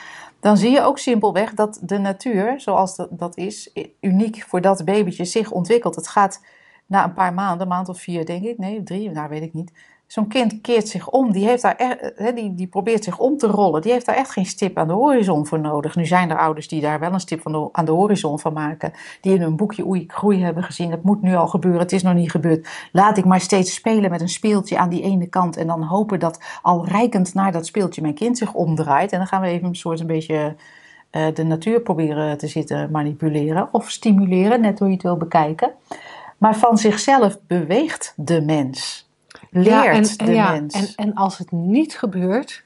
dan 0.41 0.57
zie 0.57 0.70
je 0.70 0.82
ook 0.82 0.99
simpelweg 0.99 1.55
dat 1.55 1.80
de 1.82 1.99
natuur, 1.99 2.61
zoals 2.61 2.97
dat, 3.11 3.36
is, 3.36 3.72
uniek 4.01 4.45
voor 4.49 4.61
dat 4.61 4.84
babytje 4.84 5.24
zich 5.24 5.51
ontwikkelt. 5.51 5.97
Het 5.97 6.09
gaat 6.09 6.45
na 6.86 7.05
een 7.05 7.12
paar 7.12 7.34
maanden, 7.34 7.61
een 7.61 7.68
maand 7.68 7.88
of 7.88 8.01
vier 8.01 8.26
denk 8.26 8.45
ik, 8.45 8.59
nee, 8.59 8.82
drie, 8.82 9.11
nou 9.11 9.28
weet 9.28 9.43
ik 9.43 9.53
niet. 9.53 9.72
Zo'n 10.11 10.29
kind 10.29 10.61
keert 10.61 10.89
zich 10.89 11.09
om, 11.09 11.33
die, 11.33 11.47
heeft 11.47 11.63
daar 11.63 11.77
echt, 11.77 12.13
hè, 12.17 12.33
die, 12.33 12.55
die 12.55 12.67
probeert 12.67 13.05
zich 13.05 13.19
om 13.19 13.37
te 13.37 13.47
rollen. 13.47 13.83
Die 13.83 13.93
heeft 13.93 14.07
daar 14.07 14.15
echt 14.15 14.31
geen 14.31 14.47
stip 14.47 14.79
aan 14.79 14.87
de 14.87 14.93
horizon 14.93 15.47
voor 15.47 15.61
nodig. 15.61 15.97
Nu 15.97 16.07
zijn 16.07 16.31
er 16.31 16.39
ouders 16.39 16.69
die 16.69 16.81
daar 16.81 17.01
wel 17.01 17.13
een 17.13 17.21
stip 17.21 17.41
van 17.41 17.69
aan 17.73 17.85
de 17.85 17.91
horizon 17.93 18.39
van 18.39 18.53
maken. 18.53 18.93
Die 19.21 19.35
in 19.35 19.41
hun 19.41 19.57
boekje 19.57 19.87
Oei, 19.87 20.05
groei 20.07 20.43
hebben 20.43 20.63
gezien. 20.63 20.91
Het 20.91 21.03
moet 21.03 21.23
nu 21.23 21.35
al 21.35 21.47
gebeuren, 21.47 21.81
het 21.81 21.93
is 21.93 22.03
nog 22.03 22.15
niet 22.15 22.31
gebeurd. 22.31 22.69
Laat 22.93 23.17
ik 23.17 23.25
maar 23.25 23.41
steeds 23.41 23.75
spelen 23.75 24.11
met 24.11 24.21
een 24.21 24.29
speeltje 24.29 24.79
aan 24.79 24.89
die 24.89 25.03
ene 25.03 25.27
kant. 25.27 25.57
En 25.57 25.67
dan 25.67 25.83
hopen 25.83 26.19
dat 26.19 26.41
al 26.63 26.87
rijkend 26.87 27.35
naar 27.35 27.53
dat 27.53 27.67
speeltje 27.67 28.03
mijn 28.03 28.15
kind 28.15 28.39
zich 28.39 28.55
omdraait. 28.55 29.13
En 29.13 29.19
dan 29.19 29.27
gaan 29.27 29.41
we 29.43 29.49
even 29.49 29.69
een 29.69 29.75
soort 29.75 30.01
een 30.01 30.07
beetje 30.07 30.57
eh, 31.11 31.27
de 31.35 31.45
natuur 31.45 31.81
proberen 31.81 32.39
te 32.39 32.47
zitten 32.47 32.91
manipuleren. 32.91 33.69
Of 33.73 33.91
stimuleren, 33.91 34.61
net 34.61 34.79
hoe 34.79 34.89
je 34.89 34.95
het 34.95 35.03
wil 35.03 35.17
bekijken. 35.17 35.71
Maar 36.39 36.57
van 36.57 36.79
zichzelf 36.79 37.39
beweegt 37.47 38.13
de 38.17 38.41
mens. 38.41 39.09
Leert 39.51 40.19
de 40.19 40.33
ja, 40.33 40.53
mens. 40.53 40.75
En, 40.97 41.07
en 41.07 41.15
als 41.15 41.39
het 41.39 41.51
niet 41.53 41.99
gebeurt, 41.99 42.63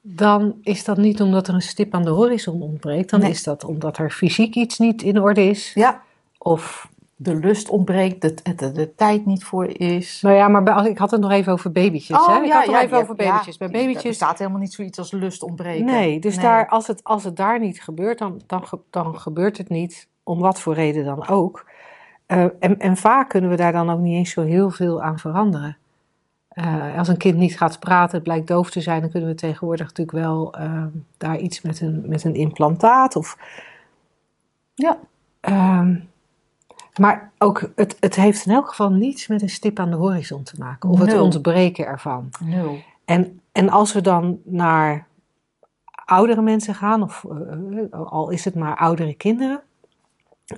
dan 0.00 0.54
is 0.62 0.84
dat 0.84 0.96
niet 0.96 1.20
omdat 1.20 1.48
er 1.48 1.54
een 1.54 1.62
stip 1.62 1.94
aan 1.94 2.02
de 2.02 2.10
horizon 2.10 2.62
ontbreekt. 2.62 3.10
Dan 3.10 3.20
Nee. 3.20 3.30
is 3.30 3.42
dat 3.42 3.64
omdat 3.64 3.98
er 3.98 4.10
fysiek 4.10 4.54
iets 4.54 4.78
niet 4.78 5.02
in 5.02 5.20
orde 5.20 5.42
is. 5.44 5.72
Ja, 5.74 6.00
Of, 6.38 6.90
de 7.16 7.34
lust 7.34 7.68
ontbreekt, 7.68 8.20
de, 8.22 8.34
de, 8.56 8.72
de 8.72 8.94
tijd 8.94 9.26
niet 9.26 9.44
voor 9.44 9.66
is. 9.66 10.20
nou 10.22 10.36
ja, 10.36 10.48
maar 10.48 10.62
bij- 10.62 10.88
ik 10.90 10.98
had 10.98 11.10
het 11.10 11.20
nog 11.20 11.30
even 11.30 11.52
over 11.52 11.72
babytjes. 11.72 12.08
hè? 12.26 12.42
Ik 12.42 12.50
had 12.52 12.62
het 12.62 12.70
nog 12.72 12.80
even 12.82 12.98
over 12.98 13.14
babytjes. 13.14 13.56
bij 13.56 13.68
die- 13.68 13.76
Er 13.76 13.82
babytjes 13.82 14.08
bestaat 14.18 14.38
helemaal 14.38 14.60
niet 14.60 14.72
zoiets 14.72 14.98
als 14.98 15.10
lust 15.10 15.42
ontbreken. 15.42 15.84
Nee, 15.84 16.20
dus 16.20 16.38
Daar, 16.38 16.68
als, 16.68 16.86
het, 16.86 17.04
als 17.04 17.24
het 17.24 17.36
daar 17.36 17.60
niet 17.60 17.82
gebeurt, 17.82 18.18
dan, 18.18 18.40
dan, 18.46 18.64
dan 18.90 19.18
gebeurt 19.20 19.58
het 19.58 19.68
niet, 19.68 20.06
om 20.22 20.38
wat 20.38 20.60
voor 20.60 20.74
reden 20.74 21.04
dan 21.04 21.28
ook. 21.28 21.66
Eh, 22.32 22.44
en, 22.58 22.78
en 22.78 22.96
vaak 22.96 23.28
kunnen 23.28 23.50
we 23.50 23.56
daar 23.56 23.72
dan 23.72 23.90
ook 23.90 24.00
niet 24.00 24.16
eens 24.16 24.30
zo 24.30 24.42
heel 24.42 24.70
veel 24.70 25.02
aan 25.02 25.18
veranderen. 25.18 25.76
Eh, 26.48 26.98
als 26.98 27.08
een 27.08 27.16
kind 27.16 27.36
niet 27.36 27.56
gaat 27.56 27.78
praten, 27.78 28.14
het 28.14 28.22
blijkt 28.22 28.46
doof 28.46 28.70
te 28.70 28.80
zijn, 28.80 29.00
dan 29.00 29.10
kunnen 29.10 29.28
we 29.28 29.34
tegenwoordig 29.34 29.86
natuurlijk 29.86 30.18
wel 30.18 30.54
eh, 30.54 30.84
daar 31.16 31.38
iets 31.38 31.60
met 31.62 31.80
een, 31.80 32.02
met 32.06 32.24
een 32.24 32.34
implantaat 32.34 33.16
of. 33.16 33.38
Ja. 34.74 34.98
Ehm, 35.40 35.96
maar 36.96 37.30
ook, 37.38 37.70
het, 37.74 37.96
het 38.00 38.14
heeft 38.14 38.46
in 38.46 38.52
elk 38.52 38.68
geval 38.68 38.90
niets 38.90 39.26
met 39.26 39.42
een 39.42 39.48
stip 39.48 39.78
aan 39.78 39.90
de 39.90 39.96
horizon 39.96 40.42
te 40.42 40.54
maken, 40.58 40.88
of 40.88 40.98
het 40.98 41.20
ontbreken 41.20 41.86
ervan. 41.86 42.28
Nul. 42.40 42.78
En, 43.04 43.40
en 43.52 43.68
als 43.68 43.92
we 43.92 44.00
dan 44.00 44.40
naar 44.44 45.06
oudere 46.04 46.42
mensen 46.42 46.74
gaan, 46.74 47.02
of 47.02 47.24
eh, 47.24 48.00
al 48.04 48.30
is 48.30 48.44
het 48.44 48.54
maar 48.54 48.76
oudere 48.76 49.14
kinderen, 49.14 49.62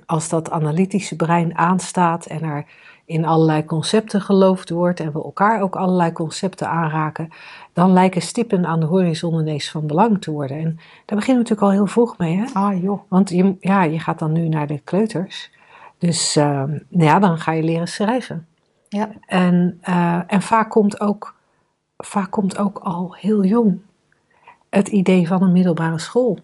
als 0.05 0.29
dat 0.29 0.51
analytische 0.51 1.15
brein 1.15 1.57
aanstaat 1.57 2.25
en 2.25 2.41
er 2.41 2.65
in 3.05 3.25
allerlei 3.25 3.65
concepten 3.65 4.21
geloofd 4.21 4.69
wordt 4.69 4.99
en 4.99 5.11
we 5.11 5.23
elkaar 5.23 5.61
ook 5.61 5.75
allerlei 5.75 6.11
concepten 6.11 6.69
aanraken, 6.69 7.29
dan 7.73 7.93
lijken 7.93 8.21
stippen 8.21 8.65
aan 8.65 8.79
de 8.79 8.85
horizon 8.85 9.39
ineens 9.39 9.69
van 9.69 9.87
belang 9.87 10.21
te 10.21 10.31
worden. 10.31 10.57
En 10.57 10.75
daar 11.05 11.17
beginnen 11.17 11.43
we 11.43 11.49
natuurlijk 11.49 11.61
al 11.61 11.71
heel 11.71 11.87
vroeg 11.87 12.17
mee, 12.17 12.37
hè? 12.37 12.45
Ah 12.53 12.81
joh. 12.81 13.01
Want 13.07 13.29
je, 13.29 13.55
ja, 13.59 13.83
je 13.83 13.99
gaat 13.99 14.19
dan 14.19 14.31
nu 14.31 14.47
naar 14.47 14.67
de 14.67 14.79
kleuters. 14.79 15.51
Dus 15.97 16.37
uh, 16.37 16.63
ja, 16.89 17.19
dan 17.19 17.37
ga 17.37 17.51
je 17.51 17.63
leren 17.63 17.87
schrijven. 17.87 18.47
Ja. 18.89 19.09
En, 19.25 19.81
uh, 19.89 20.21
en 20.27 20.41
vaak, 20.41 20.69
komt 20.69 20.99
ook, 20.99 21.35
vaak 21.97 22.31
komt 22.31 22.57
ook 22.57 22.77
al 22.77 23.15
heel 23.19 23.43
jong 23.43 23.79
het 24.69 24.87
idee 24.87 25.27
van 25.27 25.41
een 25.41 25.51
middelbare 25.51 25.99
school. 25.99 26.39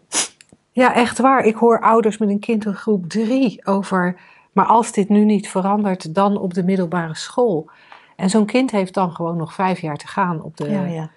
Ja, 0.71 0.93
echt 0.93 1.19
waar. 1.19 1.45
Ik 1.45 1.55
hoor 1.55 1.81
ouders 1.81 2.17
met 2.17 2.29
een 2.29 2.39
kind 2.39 2.65
in 2.65 2.73
groep 2.73 3.09
drie 3.09 3.65
over. 3.65 4.19
Maar 4.51 4.65
als 4.65 4.91
dit 4.91 5.09
nu 5.09 5.25
niet 5.25 5.49
verandert, 5.49 6.15
dan 6.15 6.37
op 6.37 6.53
de 6.53 6.63
middelbare 6.63 7.15
school. 7.15 7.69
En 8.15 8.29
zo'n 8.29 8.45
kind 8.45 8.71
heeft 8.71 8.93
dan 8.93 9.11
gewoon 9.11 9.37
nog 9.37 9.53
vijf 9.53 9.79
jaar 9.79 9.97
te 9.97 10.07
gaan 10.07 10.41
op 10.41 10.57
de. 10.57 10.69
Ja, 10.69 10.85
ja. 10.85 11.09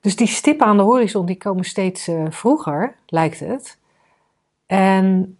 Dus 0.00 0.16
die 0.16 0.26
stippen 0.26 0.66
aan 0.66 0.76
de 0.76 0.82
horizon 0.82 1.26
die 1.26 1.36
komen 1.36 1.64
steeds 1.64 2.08
uh, 2.08 2.24
vroeger, 2.28 2.94
lijkt 3.06 3.40
het. 3.40 3.78
En 4.66 5.37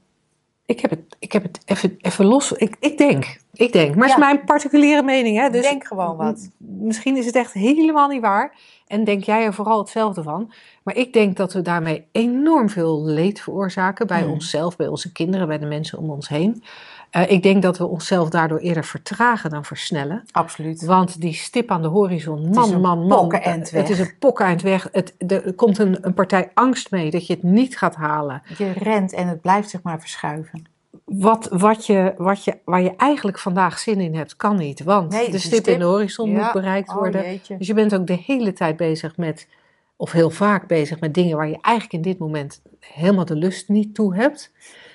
ik 0.69 0.81
heb 0.81 0.91
het, 0.91 1.17
ik 1.19 1.33
heb 1.33 1.43
het 1.43 1.61
even, 1.65 1.97
even 1.99 2.25
los. 2.25 2.53
Ik, 2.53 2.77
ik 2.81 2.99
denk, 2.99 3.41
ik 3.53 3.73
denk. 3.73 3.95
Maar 3.95 4.09
het 4.09 4.17
Ja. 4.19 4.25
is 4.29 4.33
mijn 4.33 4.45
particuliere 4.45 5.03
mening. 5.03 5.39
Hè? 5.39 5.51
Dus 5.51 5.63
Denk 5.63 5.85
gewoon 5.87 6.17
wat. 6.17 6.51
Misschien 6.59 7.17
is 7.17 7.27
het 7.27 7.35
echt 7.35 7.53
helemaal 7.53 8.09
niet 8.09 8.21
waar. 8.21 8.55
En 8.87 9.05
denk 9.05 9.25
jij 9.25 9.45
er 9.45 9.55
vooral 9.55 9.79
hetzelfde 9.79 10.23
van. 10.23 10.53
Maar 10.83 10.97
ik 10.97 11.13
denk 11.13 11.37
dat 11.37 11.53
we 11.53 11.63
daarmee 11.63 12.05
enorm 12.13 12.69
veel 12.69 13.05
leed 13.05 13.41
veroorzaken. 13.41 14.07
Bij 14.07 14.23
Hmm. 14.23 14.31
onszelf, 14.33 14.77
bij 14.77 14.87
onze 14.89 15.13
kinderen, 15.13 15.47
bij 15.47 15.59
de 15.59 15.67
mensen 15.67 15.99
om 15.99 16.11
ons 16.11 16.29
heen. 16.29 16.63
Eh, 17.11 17.31
ik 17.31 17.43
denk 17.43 17.63
dat 17.63 17.79
we 17.79 17.87
onszelf 17.87 18.29
daardoor 18.29 18.59
eerder 18.59 18.85
vertragen 18.85 19.51
dan 19.51 19.65
versnellen. 19.65 20.25
Absoluut. 20.31 20.85
Want 20.85 21.21
die 21.21 21.33
stip 21.35 21.71
aan 21.71 21.83
de 21.83 21.89
horizon, 21.89 22.49
man, 22.49 22.81
man, 22.81 23.07
man. 23.07 23.35
Het 23.35 23.91
is 23.91 23.99
een 23.99 24.19
pokkenend 24.19 24.63
weg. 24.63 24.89
Het, 24.93 25.15
de- 25.19 25.41
er 25.41 25.55
komt 25.55 25.79
een, 25.79 25.99
een 26.01 26.15
partij 26.15 26.51
angst 26.55 26.91
mee 26.91 27.11
dat 27.11 27.27
je 27.27 27.33
het 27.33 27.43
niet 27.43 27.79
gaat 27.79 27.95
halen. 27.95 28.43
Je 28.59 28.73
rent 28.73 29.13
en 29.13 29.29
het 29.29 29.41
blijft 29.41 29.71
zich 29.71 29.83
maar 29.83 30.01
verschuiven. 30.01 30.63
Wat, 31.05 31.49
wat 31.53 31.87
je, 31.87 32.15
wat 32.17 32.45
je, 32.45 32.59
waar 32.65 32.83
je 32.83 32.97
eigenlijk 32.97 33.39
vandaag 33.39 33.79
zin 33.79 34.01
in 34.01 34.15
hebt, 34.15 34.37
kan 34.37 34.57
niet. 34.57 34.83
Want 34.83 35.11
Nee, 35.13 35.31
de 35.31 35.39
stip, 35.39 35.53
stip- 35.53 35.67
in 35.75 35.79
de 35.79 35.85
horizon 35.85 36.31
Ja. 36.31 36.43
moet 36.43 36.53
bereikt 36.53 36.89
Oh, 36.89 36.97
worden. 36.97 37.41
Dus 37.59 37.67
je 37.67 37.75
bent 37.75 37.95
ook 37.95 38.07
de 38.07 38.19
hele 38.27 38.53
tijd 38.53 38.77
bezig 38.77 39.17
met, 39.17 39.49
of 39.97 40.13
heel 40.13 40.31
vaak 40.31 40.67
bezig 40.67 41.01
met 41.01 41.15
dingen 41.15 41.37
waar 41.37 41.49
je 41.49 41.59
eigenlijk 41.61 41.95
in 42.05 42.11
dit 42.11 42.19
moment 42.19 42.63
helemaal 42.81 43.25
de 43.25 43.37
lust 43.37 43.69
niet 43.69 43.95
toe 43.95 44.15
hebt. 44.15 44.53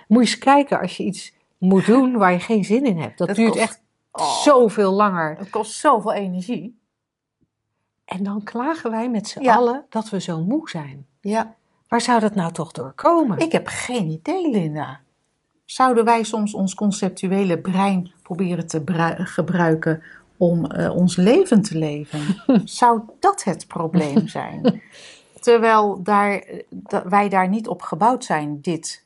Moet 0.08 0.24
je 0.24 0.30
eens 0.30 0.38
kijken 0.38 0.80
als 0.80 0.98
je 0.98 1.04
iets 1.04 1.34
moet 1.64 1.86
doen 1.86 2.18
waar 2.18 2.32
je 2.32 2.40
geen 2.40 2.64
zin 2.64 2.86
in 2.86 2.98
hebt. 2.98 3.18
Dat, 3.18 3.28
Dat 3.28 3.36
duurt 3.36 3.50
kost- 3.52 3.62
echt 3.64 3.82
Oh. 4.12 4.42
zoveel 4.42 4.92
langer. 4.92 5.36
Het 5.38 5.50
kost 5.50 5.72
zoveel 5.80 6.14
energie. 6.14 6.80
En 8.06 8.24
dan 8.24 8.44
klagen 8.44 8.92
wij 8.92 9.10
met 9.10 9.28
z'n 9.28 9.42
Ja. 9.42 9.56
allen 9.56 9.86
dat 9.90 10.10
we 10.10 10.22
zo 10.22 10.42
moe 10.44 10.70
zijn. 10.70 11.06
Ja. 11.22 11.56
Waar 11.88 12.02
zou 12.02 12.20
dat 12.20 12.36
nou 12.36 12.52
toch 12.52 12.72
door 12.72 12.92
komen? 12.92 13.38
Ik 13.38 13.52
heb 13.52 13.68
geen 13.68 14.10
idee, 14.10 14.50
Linda. 14.50 15.00
Zouden 15.66 16.06
wij 16.06 16.24
soms 16.24 16.54
ons 16.54 16.74
conceptuele 16.76 17.60
brein 17.60 18.12
proberen 18.22 18.68
te 18.68 18.82
brui- 18.84 19.26
gebruiken 19.26 20.04
om 20.38 20.66
eh, 20.66 20.96
ons 20.96 21.16
leven 21.16 21.62
te 21.62 21.78
leven? 21.78 22.22
Zou 22.66 23.02
dat 23.20 23.44
het 23.44 23.68
probleem 23.68 24.28
zijn? 24.28 24.82
Terwijl 25.42 26.04
daar, 26.04 26.34
eh, 26.40 27.00
wij 27.06 27.30
daar 27.30 27.50
niet 27.50 27.68
op 27.68 27.82
gebouwd 27.82 28.24
zijn, 28.24 28.62
dit 28.62 29.03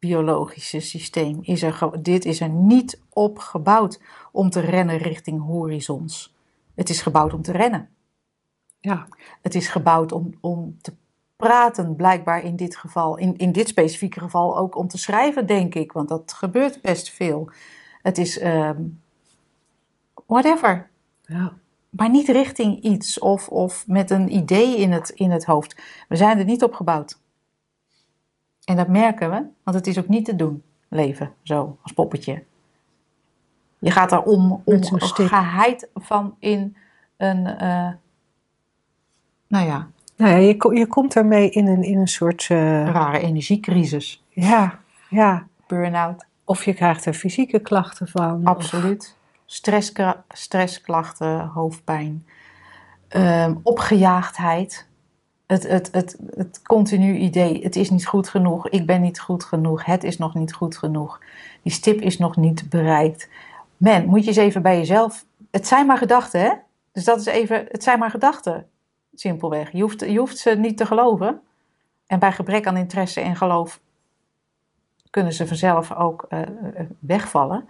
biologische 0.00 0.80
systeem. 0.80 1.38
Is 1.42 1.62
er, 1.62 2.02
dit 2.02 2.24
is 2.24 2.40
er 2.40 2.48
niet 2.48 3.00
op 3.08 3.38
gebouwd 3.38 4.00
om 4.32 4.50
te 4.50 4.60
rennen 4.60 4.96
richting 4.96 5.42
horizons. 5.42 6.34
Het 6.74 6.88
is 6.88 7.02
gebouwd 7.02 7.34
om 7.34 7.42
te 7.42 7.52
rennen. 7.52 7.88
Ja, 8.80 9.08
Het 9.42 9.54
is 9.54 9.68
gebouwd 9.68 10.12
om, 10.12 10.34
om 10.40 10.76
te 10.80 10.92
praten, 11.36 11.96
blijkbaar 11.96 12.44
in 12.44 12.56
dit 12.56 12.76
geval. 12.76 13.18
In, 13.18 13.36
in 13.36 13.52
dit 13.52 13.68
specifieke 13.68 14.20
geval 14.20 14.58
ook 14.58 14.76
om 14.76 14.88
te 14.88 14.98
schrijven, 14.98 15.46
denk 15.46 15.74
ik, 15.74 15.92
want 15.92 16.08
dat 16.08 16.32
gebeurt 16.32 16.80
best 16.80 17.10
veel. 17.10 17.50
Het 18.02 18.18
is 18.18 18.38
ehm, 18.38 18.82
whatever, 20.26 20.90
ja. 21.22 21.52
maar 21.90 22.10
niet 22.10 22.28
richting 22.28 22.82
iets 22.82 23.18
of, 23.18 23.48
of 23.48 23.86
met 23.86 24.10
een 24.10 24.34
idee 24.34 24.76
in 24.76 24.92
het, 24.92 25.08
in 25.08 25.30
het 25.30 25.44
hoofd. 25.44 25.82
We 26.08 26.16
zijn 26.16 26.38
er 26.38 26.44
niet 26.44 26.62
op 26.62 26.74
gebouwd. 26.74 27.19
En 28.70 28.76
dat 28.76 28.88
merken 28.88 29.30
we, 29.30 29.42
want 29.62 29.76
het 29.76 29.86
is 29.86 29.98
ook 29.98 30.08
niet 30.08 30.24
te 30.24 30.36
doen, 30.36 30.62
leven 30.88 31.32
zo, 31.42 31.78
als 31.82 31.92
poppetje. 31.92 32.42
Je 33.78 33.90
gaat 33.90 34.12
er 34.12 34.22
om, 34.22 34.62
om 34.64 34.82
geheid 34.82 35.88
van 35.94 36.34
in 36.38 36.76
een, 37.16 37.46
eh, 37.46 37.88
nou 39.46 39.66
ja, 39.66 39.88
Nou 40.16 40.30
ja, 40.30 40.36
je, 40.36 40.76
je 40.78 40.86
komt 40.86 41.12
daarmee 41.12 41.50
in 41.50 41.66
een, 41.66 41.82
in 41.82 41.98
een 41.98 42.08
soort. 42.08 42.46
eh, 42.50 42.86
rare 42.86 43.18
energiecrisis. 43.18 44.22
ja, 44.28 44.78
ja. 45.08 45.46
Burn-out, 45.66 46.26
Of 46.44 46.64
je 46.64 46.74
krijgt 46.74 47.04
er 47.06 47.14
fysieke 47.14 47.58
klachten 47.60 48.08
van. 48.08 48.44
absoluut. 48.44 49.16
Stresskra- 49.46 50.24
stressklachten, 50.28 51.46
hoofdpijn, 51.46 52.26
ehm, 53.08 53.54
opgejaagdheid. 53.62 54.88
Het, 55.50 55.68
het, 55.68 55.88
het, 55.92 56.16
het 56.34 56.62
continu 56.62 57.16
idee, 57.16 57.62
het 57.62 57.76
is 57.76 57.90
niet 57.90 58.06
goed 58.06 58.28
genoeg, 58.28 58.68
ik 58.68 58.86
ben 58.86 59.00
niet 59.00 59.20
goed 59.20 59.44
genoeg, 59.44 59.84
het 59.84 60.04
is 60.04 60.18
nog 60.18 60.34
niet 60.34 60.52
goed 60.52 60.76
genoeg. 60.76 61.20
Die 61.62 61.72
stip 61.72 62.00
is 62.00 62.18
nog 62.18 62.36
niet 62.36 62.68
bereikt. 62.68 63.28
Man, 63.76 64.06
moet 64.06 64.20
je 64.20 64.26
eens 64.26 64.36
even 64.36 64.62
bij 64.62 64.76
jezelf... 64.76 65.24
Het 65.50 65.66
zijn 65.66 65.86
maar 65.86 65.98
gedachten, 65.98 66.40
hè? 66.40 66.52
Dus 66.92 67.04
dat 67.04 67.20
is 67.20 67.26
even... 67.26 67.66
Het 67.68 67.82
zijn 67.82 67.98
maar 67.98 68.10
gedachten, 68.10 68.66
simpelweg. 69.14 69.72
Je 69.72 69.82
hoeft, 69.82 70.00
je 70.00 70.18
hoeft 70.18 70.38
ze 70.38 70.50
niet 70.50 70.76
te 70.76 70.86
geloven. 70.86 71.40
En 72.06 72.18
bij 72.18 72.32
gebrek 72.32 72.66
aan 72.66 72.76
interesse 72.76 73.20
en 73.20 73.36
geloof 73.36 73.80
kunnen 75.10 75.32
ze 75.32 75.46
vanzelf 75.46 75.92
ook 75.92 76.26
eh, 76.28 76.42
eh, 76.42 76.48
wegvallen. 76.98 77.68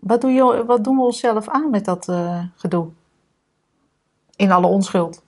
Wat, 0.00 0.20
doe 0.20 0.30
je, 0.30 0.64
wat 0.64 0.84
doen 0.84 0.96
we 0.96 1.02
onszelf 1.02 1.48
aan 1.48 1.70
met 1.70 1.84
dat 1.84 2.08
eh, 2.08 2.44
gedoe? 2.56 2.88
In 4.36 4.50
alle 4.50 4.66
onschuld. 4.66 5.22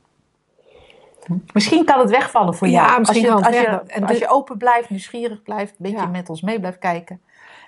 Misschien 1.53 1.85
kan 1.85 1.99
het 2.01 2.11
wegvallen 2.11 2.55
voor 2.55 2.69
Ja, 2.69 2.87
jou. 2.87 2.99
misschien 2.99 3.31
als 3.31 3.41
je, 3.41 3.47
als, 3.47 3.57
je, 3.57 3.93
en 3.93 4.07
als 4.07 4.19
je 4.19 4.29
open 4.29 4.59
blijft, 4.59 4.91
nieuwsgierig 4.91 5.43
blijft, 5.43 5.71
een 5.71 5.93
beetje 5.93 6.07
met 6.07 6.29
ons 6.29 6.43
mee 6.43 6.61
blijft 6.61 6.79
kijken. 6.79 7.21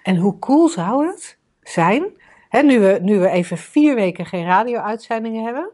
En 0.03 0.17
hoe 0.17 0.39
cool 0.39 0.69
zou 0.69 1.07
het 1.07 1.39
zijn, 1.63 2.05
hè, 2.49 2.63
nu, 2.63 2.81
we, 2.81 2.99
nu 3.03 3.19
we 3.19 3.29
even 3.29 3.59
vier 3.59 3.95
weken 3.95 4.27
geen 4.27 4.45
radio-uitzendingen 4.45 5.45
hebben, 5.45 5.71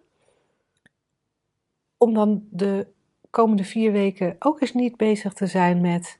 om 1.97 2.15
dan 2.15 2.43
de 2.51 2.87
komende 3.31 3.65
vier 3.65 3.93
weken 3.93 4.37
ook 4.39 4.61
eens 4.61 4.73
niet 4.75 4.97
bezig 4.97 5.33
te 5.33 5.47
zijn 5.47 5.81
met 5.81 6.19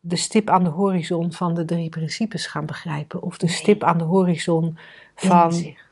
de 0.00 0.16
stip 0.16 0.50
aan 0.50 0.64
de 0.64 0.70
horizon 0.70 1.32
van 1.32 1.54
de 1.54 1.64
drie 1.64 1.88
principes 1.88 2.46
gaan 2.46 2.66
begrijpen. 2.66 3.22
Of 3.22 3.38
de 3.38 3.48
stip 3.48 3.82
aan 3.82 3.98
de 3.98 4.04
horizon 4.04 4.78
van 5.14 5.50
Inzicht. 5.50 5.84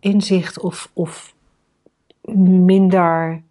inzicht 0.00 0.60
of, 0.60 0.90
of 0.92 1.34
minder 2.44 3.42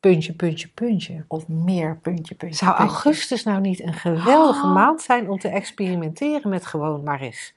puntje, 0.00 0.32
puntje, 0.32 0.68
puntje. 0.68 1.24
Of 1.28 1.48
meer 1.48 1.96
puntje, 2.02 2.34
puntje, 2.34 2.56
Zou 2.64 2.76
puntje. 2.76 2.94
augustus 2.94 3.44
nou 3.44 3.60
niet 3.60 3.82
een 3.82 3.92
geweldige 3.94 4.66
Oh. 4.66 4.74
maand 4.74 5.02
zijn 5.02 5.30
om 5.30 5.38
te 5.38 5.48
experimenteren 5.48 6.50
met 6.50 6.66
gewoon 6.66 7.02
maar 7.02 7.20
eens 7.20 7.54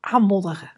aanmodderen? 0.00 0.70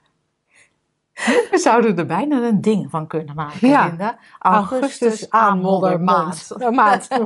We 1.50 1.59
zouden 1.59 1.98
er 1.98 2.06
bijna 2.06 2.36
een 2.42 2.61
ding 2.61 2.90
van 2.90 3.06
kunnen 3.06 3.34
maken, 3.34 3.68
Ja. 3.68 3.86
Linda. 3.86 4.18
Augustus 4.38 5.30
aanmoddermaand. 5.30 6.50
Een 6.59 6.74
maand. 6.74 7.09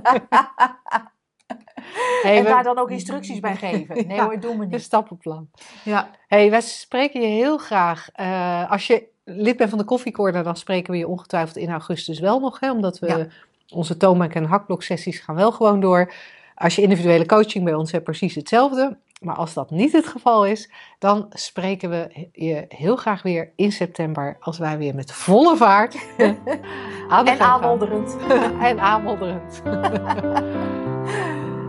hey, 2.22 2.36
En 2.38 2.42
we- 2.44 2.48
daar 2.50 2.62
dan 2.62 2.78
ook 2.78 2.90
instructies 2.90 3.40
bij 3.40 3.56
geven. 3.56 4.06
Nee 4.06 4.16
Ja. 4.16 4.24
hoor, 4.24 4.40
doen 4.40 4.56
we 4.58 4.64
Een 4.64 4.70
niet. 4.70 4.82
stappenplan. 4.82 5.50
Ja. 5.84 6.10
hey, 6.26 6.50
wij 6.50 6.60
spreken 6.60 7.20
je 7.20 7.26
heel 7.26 7.58
graag. 7.58 8.08
eh, 8.12 8.70
als 8.70 8.86
je 8.86 9.10
lid 9.24 9.56
bent 9.56 9.70
van 9.70 9.78
de 9.78 9.84
koffiecorner, 9.84 10.42
dan 10.44 10.56
spreken 10.56 10.92
we 10.92 10.98
je 10.98 11.08
ongetwijfeld 11.08 11.56
in 11.56 11.70
augustus 11.70 12.20
wel 12.20 12.40
nog. 12.40 12.60
Hè, 12.60 12.70
omdat 12.70 12.98
we 12.98 13.06
Ja. 13.06 13.26
Onze 13.72 13.96
toonbank 13.96 14.34
en 14.34 14.44
hakblok 14.44 14.82
sessies 14.82 15.18
gaan 15.18 15.34
wel 15.34 15.52
gewoon 15.52 15.80
door. 15.80 16.12
Als 16.54 16.76
je 16.76 16.82
individuele 16.82 17.26
coaching 17.26 17.64
bij 17.64 17.74
ons 17.74 17.92
hebt, 17.92 18.04
precies 18.04 18.34
hetzelfde. 18.34 18.98
Maar 19.20 19.36
als 19.36 19.54
dat 19.54 19.70
niet 19.70 19.92
het 19.92 20.06
geval 20.06 20.46
is, 20.46 20.70
dan 20.98 21.26
spreken 21.30 21.90
we 21.90 22.28
je 22.32 22.64
heel 22.68 22.96
graag 22.96 23.22
weer 23.22 23.52
in 23.56 23.72
september. 23.72 24.36
Als 24.40 24.58
wij 24.58 24.78
weer 24.78 24.94
met 24.94 25.12
volle 25.12 25.56
vaart 25.56 25.96
aan 27.08 27.24
de 27.24 27.30
En 27.30 27.40
aanmodderend. 27.40 28.16
en 28.60 28.80
aanmodderend 28.80 29.54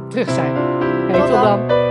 terug 0.09 0.29
zijn. 0.29 0.55
Hey, 1.09 1.19
Tot 1.19 1.29
dan. 1.29 1.82